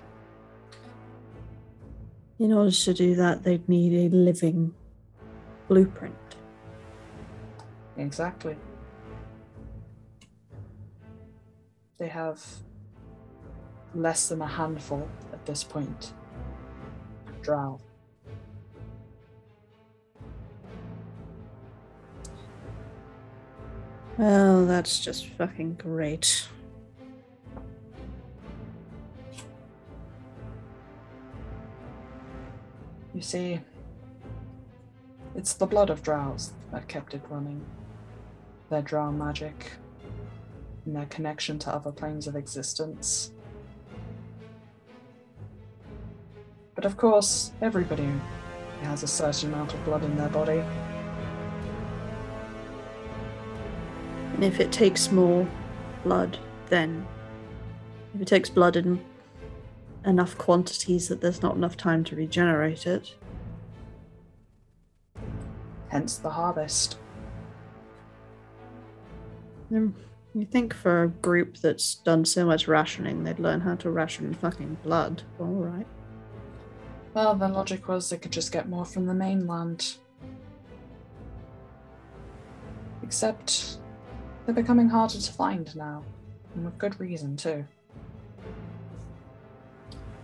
[2.38, 4.74] In order to do that, they'd need a living
[5.68, 6.16] blueprint.
[7.98, 8.58] Exactly.
[11.98, 12.44] They have
[13.94, 16.14] less than a handful at this point.
[17.42, 17.80] Drow.
[24.18, 26.48] Well, that's just fucking great.
[33.14, 33.60] You see,
[35.36, 37.62] It's the blood of drows that kept it running.
[38.70, 39.74] Their drow magic,
[40.86, 43.34] and their connection to other planes of existence.
[46.74, 48.10] But of course, everybody
[48.84, 50.64] has a certain amount of blood in their body.
[54.36, 55.48] And if it takes more
[56.04, 57.08] blood, then
[58.14, 59.00] if it takes blood in
[60.06, 63.16] enough quantities that there's not enough time to regenerate it,
[65.88, 66.98] Hence the harvest.
[69.70, 69.96] then
[70.34, 74.34] you think for a group that's done so much rationing, they'd learn how to ration
[74.34, 75.24] fucking blood.
[75.40, 75.88] All right.
[77.14, 79.96] Well, the logic was they could just get more from the mainland.
[83.02, 83.78] Except
[84.46, 86.04] they're becoming harder to find now,
[86.54, 87.66] and with good reason too.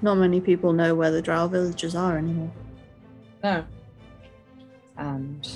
[0.02, 2.52] Not many people know where the drow villages are anymore.
[3.44, 3.66] No.
[4.98, 5.48] And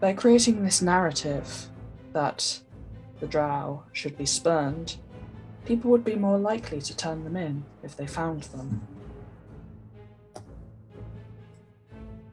[0.00, 1.68] by creating this narrative
[2.12, 2.60] that
[3.20, 4.96] the drow should be spurned,
[5.64, 8.86] people would be more likely to turn them in if they found them.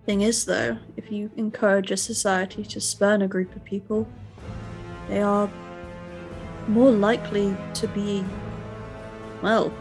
[0.05, 4.07] Thing is, though, if you encourage a society to spurn a group of people,
[5.09, 5.49] they are
[6.67, 8.23] more likely to be,
[9.41, 9.73] well,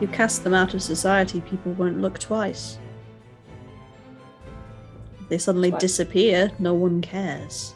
[0.00, 2.78] you cast them out of society, people won't look twice.
[5.20, 7.74] If they suddenly disappear, no one cares.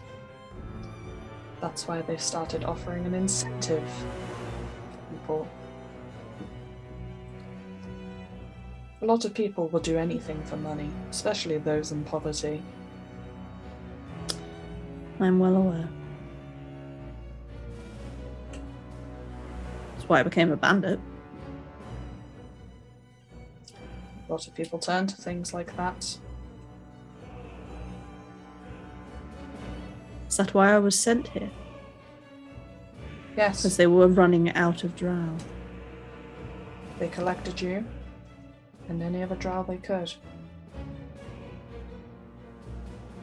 [1.60, 3.90] That's why they've started offering an incentive.
[5.10, 5.48] People.
[9.02, 12.62] A lot of people will do anything for money, especially those in poverty.
[15.18, 15.88] I'm well aware.
[19.96, 21.00] That's why I became a bandit.
[24.28, 26.16] A lot of people turn to things like that.
[30.28, 31.50] Is that why I was sent here?
[33.36, 35.34] Yes, Because they were running out of drow.
[36.98, 37.84] they collected you,
[38.90, 40.12] and any other drow they could.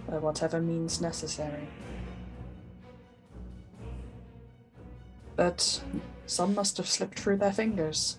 [0.09, 1.67] By whatever means necessary.
[5.35, 5.83] But
[6.25, 8.17] some must have slipped through their fingers.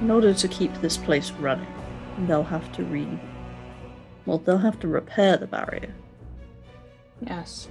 [0.00, 1.66] In order to keep this place running,
[2.26, 3.06] they'll have to re.
[4.24, 5.94] Well, they'll have to repair the barrier.
[7.20, 7.68] Yes.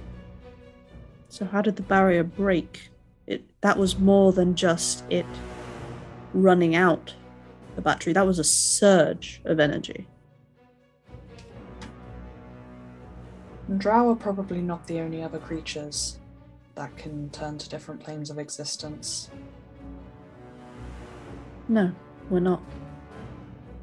[1.36, 2.88] So how did the barrier break?
[3.26, 5.26] It that was more than just it
[6.32, 7.12] running out
[7.74, 8.14] the battery.
[8.14, 10.08] That was a surge of energy.
[13.68, 16.18] And Drow are probably not the only other creatures
[16.74, 19.28] that can turn to different planes of existence.
[21.68, 21.92] No,
[22.30, 22.62] we're not.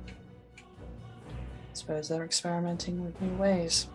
[0.08, 3.90] I suppose they're experimenting with new ways.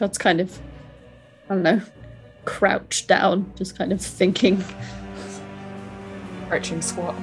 [0.00, 0.58] Shard's kind of,
[1.50, 1.82] I don't know,
[2.46, 4.64] crouched down, just kind of thinking.
[6.48, 7.14] Crouching squat.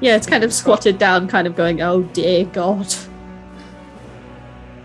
[0.00, 2.94] Yeah, it's kind of squatted down, kind of going, oh dear God.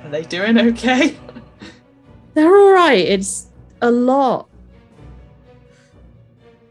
[0.04, 1.16] Are they doing okay?
[2.34, 3.52] They're alright, it's
[3.84, 4.50] a lot.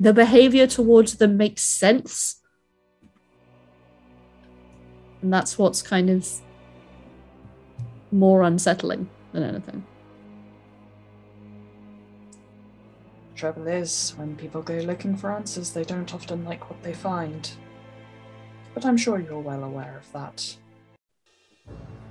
[0.00, 2.42] The behavior towards them makes sense.
[5.22, 6.28] And that's what's kind of
[8.10, 9.86] more unsettling than anything.
[13.34, 17.50] Trouble is, when people go looking for answers, they don't often like what they find.
[18.72, 20.56] But I'm sure you're well aware of that.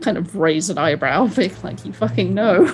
[0.01, 2.73] Kind of raise an eyebrow, being like, you fucking know.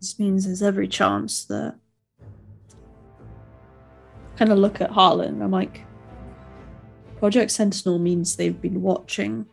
[0.00, 1.74] This means there's every chance that.
[4.36, 5.42] Kind of look at Harlan.
[5.42, 5.85] I'm like,
[7.26, 9.46] Project Sentinel means they've been watching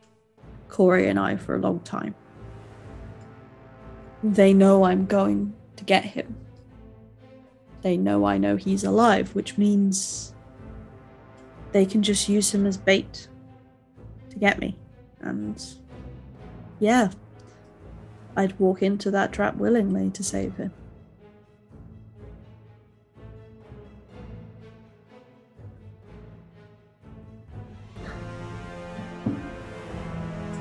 [0.69, 2.13] Corey and I for a long time.
[4.23, 6.35] They know I'm going to get him.
[7.81, 10.35] They know I know he's alive, which means
[11.71, 13.27] they can just use him as bait
[14.29, 14.77] to get me.
[15.21, 15.59] And
[16.79, 17.09] yeah,
[18.35, 20.71] I'd walk into that trap willingly to save him.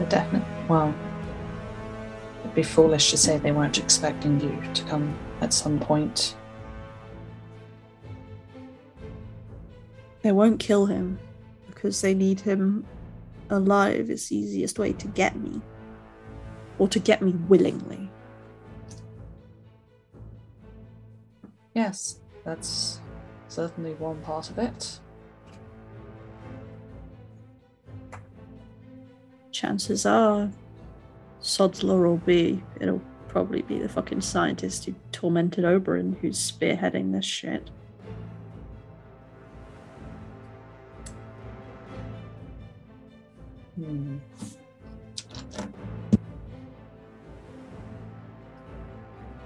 [0.09, 0.49] Definitely.
[0.69, 0.95] Well,
[2.41, 6.37] it'd be foolish to say they weren't expecting you to come at some point.
[10.23, 11.19] They won't kill him
[11.67, 12.87] because they need him
[13.51, 14.11] alive.
[14.11, 15.61] It's the easiest way to get me.
[16.79, 18.11] Or to get me willingly.
[21.75, 23.01] Yes, that's
[23.49, 25.01] certainly one part of it.
[29.53, 30.51] Chances are
[31.43, 37.25] Sodsler will be it'll probably be the fucking scientist who tormented Oberyn who's spearheading this
[37.25, 37.71] shit.
[43.77, 44.19] Hmm.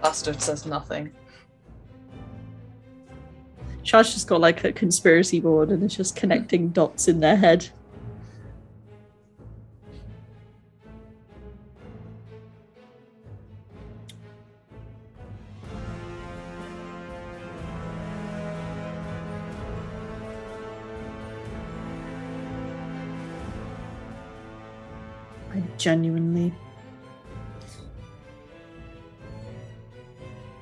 [0.03, 1.13] Bastard says nothing.
[3.83, 7.69] Shard's just got like a conspiracy board and it's just connecting dots in their head.
[25.77, 26.53] Genuinely.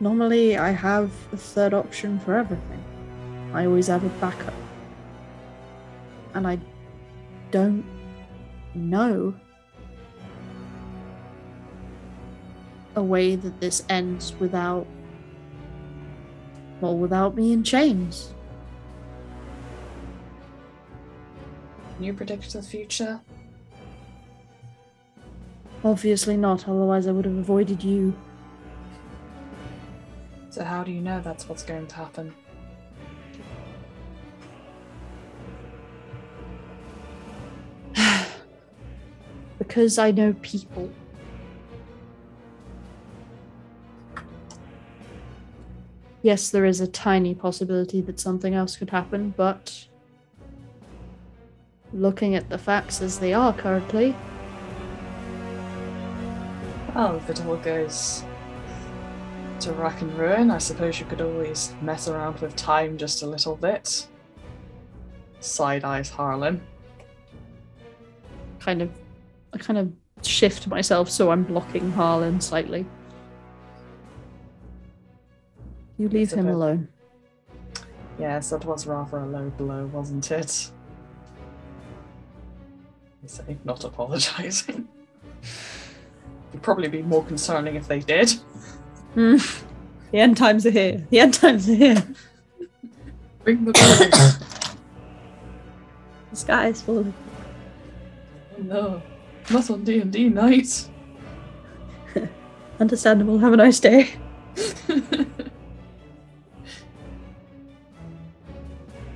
[0.00, 2.84] Normally, I have a third option for everything.
[3.52, 4.54] I always have a backup.
[6.34, 6.58] And I
[7.50, 7.84] don't
[8.74, 9.34] know
[12.96, 14.86] a way that this ends without.
[16.80, 18.34] Well, without me in chains.
[21.94, 23.20] Can you predict the future?
[25.84, 28.16] Obviously not, otherwise, I would have avoided you.
[30.48, 32.34] So how do you know that's what's going to happen?
[39.58, 40.90] because I know people.
[46.22, 49.86] Yes, there is a tiny possibility that something else could happen, but
[51.92, 54.16] looking at the facts as they are currently,
[56.94, 58.22] Well, if it all goes
[59.60, 63.26] to rack and ruin, I suppose you could always mess around with time just a
[63.26, 64.06] little bit.
[65.40, 66.62] Side eyes Harlan.
[68.60, 68.90] kind of,
[69.52, 69.92] I kind of
[70.24, 72.86] shift myself so I'm blocking Harlan slightly.
[75.98, 76.88] You leave him bit- alone.
[78.20, 80.70] Yes, that was rather a low blow, wasn't it?
[83.24, 84.86] I say, not apologising.
[86.54, 88.30] Would probably be more concerning if they did.
[89.12, 89.36] Hmm.
[90.10, 91.06] The end times are here.
[91.10, 92.02] The end times are here.
[93.42, 93.72] Bring the.
[96.30, 97.12] The sky is falling.
[98.58, 99.02] oh no,
[99.50, 100.88] not on D and D night.
[102.80, 103.38] Understandable.
[103.38, 104.10] Have a nice day.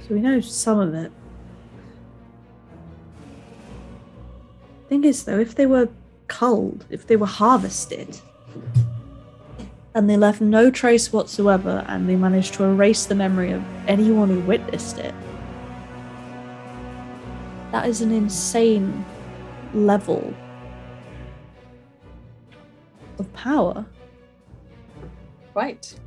[0.08, 1.12] So we know some of it.
[4.88, 5.90] Thing is, though, if they were
[6.28, 8.20] culled, if they were harvested,
[9.94, 14.28] and they left no trace whatsoever, and they managed to erase the memory of anyone
[14.28, 15.14] who witnessed it,
[17.72, 19.04] that is an insane
[19.74, 20.32] level
[23.18, 23.84] of power.
[25.54, 25.98] right.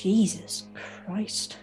[0.00, 1.56] Jesus Christ.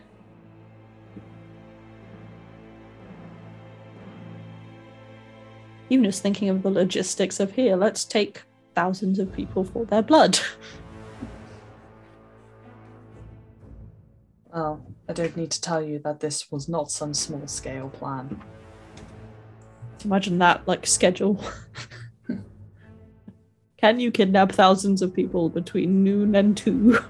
[5.89, 8.41] Even just thinking of the logistics of here, let's take
[8.73, 10.39] thousands of people for their blood.
[14.51, 18.41] Well, I don't need to tell you that this was not some small scale plan.
[20.05, 21.43] Imagine that, like, schedule.
[23.77, 27.03] Can you kidnap thousands of people between noon and two?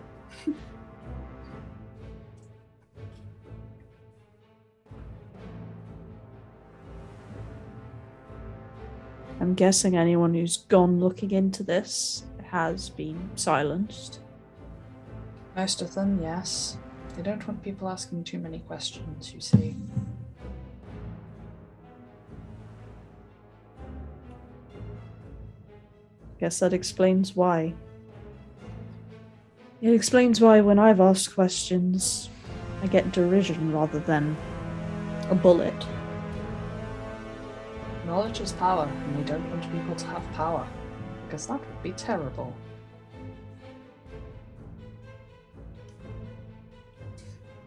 [9.44, 14.22] I'm guessing anyone who's gone looking into this has been silenced.
[15.54, 16.78] Most of them, yes.
[17.18, 19.76] They don't want people asking too many questions, you see.
[26.40, 27.74] Guess that explains why.
[29.82, 32.30] It explains why when I've asked questions,
[32.82, 34.38] I get derision rather than
[35.30, 35.76] a bullet.
[38.06, 40.68] Knowledge is power, and we don't want people to have power,
[41.26, 42.54] because that would be terrible.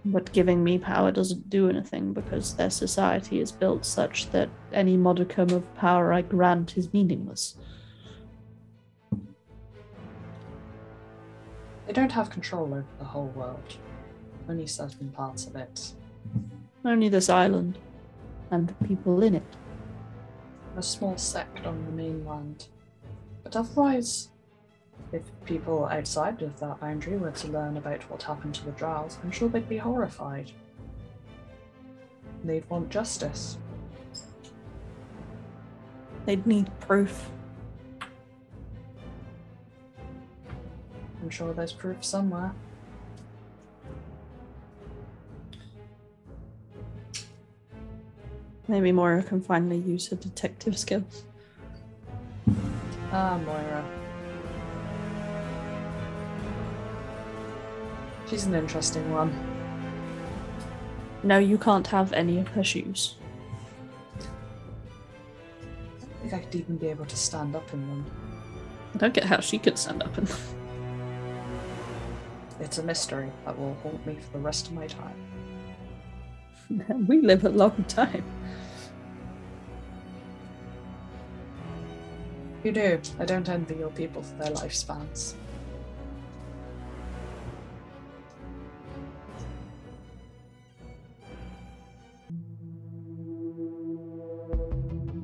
[0.04, 4.96] But giving me power doesn't do anything because their society is built such that any
[4.96, 7.56] modicum of power I grant is meaningless.
[11.86, 13.78] They don't have control over the whole world,
[14.48, 15.92] only certain parts of it.
[16.84, 17.78] Only this island
[18.50, 19.56] and the people in it.
[20.76, 22.68] A small sect on the mainland.
[23.42, 24.28] But otherwise,
[25.10, 29.16] if people outside of that boundary were to learn about what happened to the Drows,
[29.22, 30.52] I'm sure they'd be horrified.
[32.44, 33.56] They'd want justice.
[36.26, 37.30] They'd need proof.
[41.22, 42.52] I'm sure there's proof somewhere.
[48.68, 51.24] Maybe Moira can finally use her detective skills.
[53.12, 53.84] Ah, Moira.
[58.28, 59.32] She's an interesting one.
[61.22, 63.14] No, you can't have any of her shoes.
[64.16, 64.22] I
[66.00, 68.04] don't think I could even be able to stand up in them.
[68.94, 70.28] I don't get how she could stand up and
[72.58, 75.16] It's a mystery that will haunt me for the rest of my time.
[77.06, 78.24] we live a long time.
[82.66, 83.00] You do.
[83.20, 85.34] I don't envy your people for their lifespans.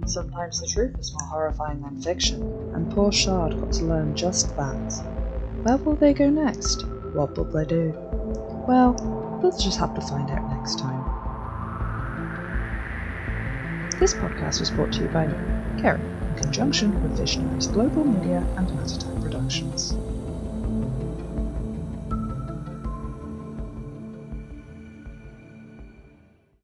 [0.06, 2.42] Sometimes the truth is more horrifying than fiction,
[2.74, 5.04] and poor Shard got to learn just that.
[5.64, 6.86] Where will they go next?
[7.12, 7.92] What will they do?
[8.68, 8.94] Well,
[9.42, 11.02] we'll just have to find out next time.
[13.98, 16.00] This podcast was brought to you by me, Kerry,
[16.32, 19.92] in conjunction with Visionaries Global Media and Metatype Productions.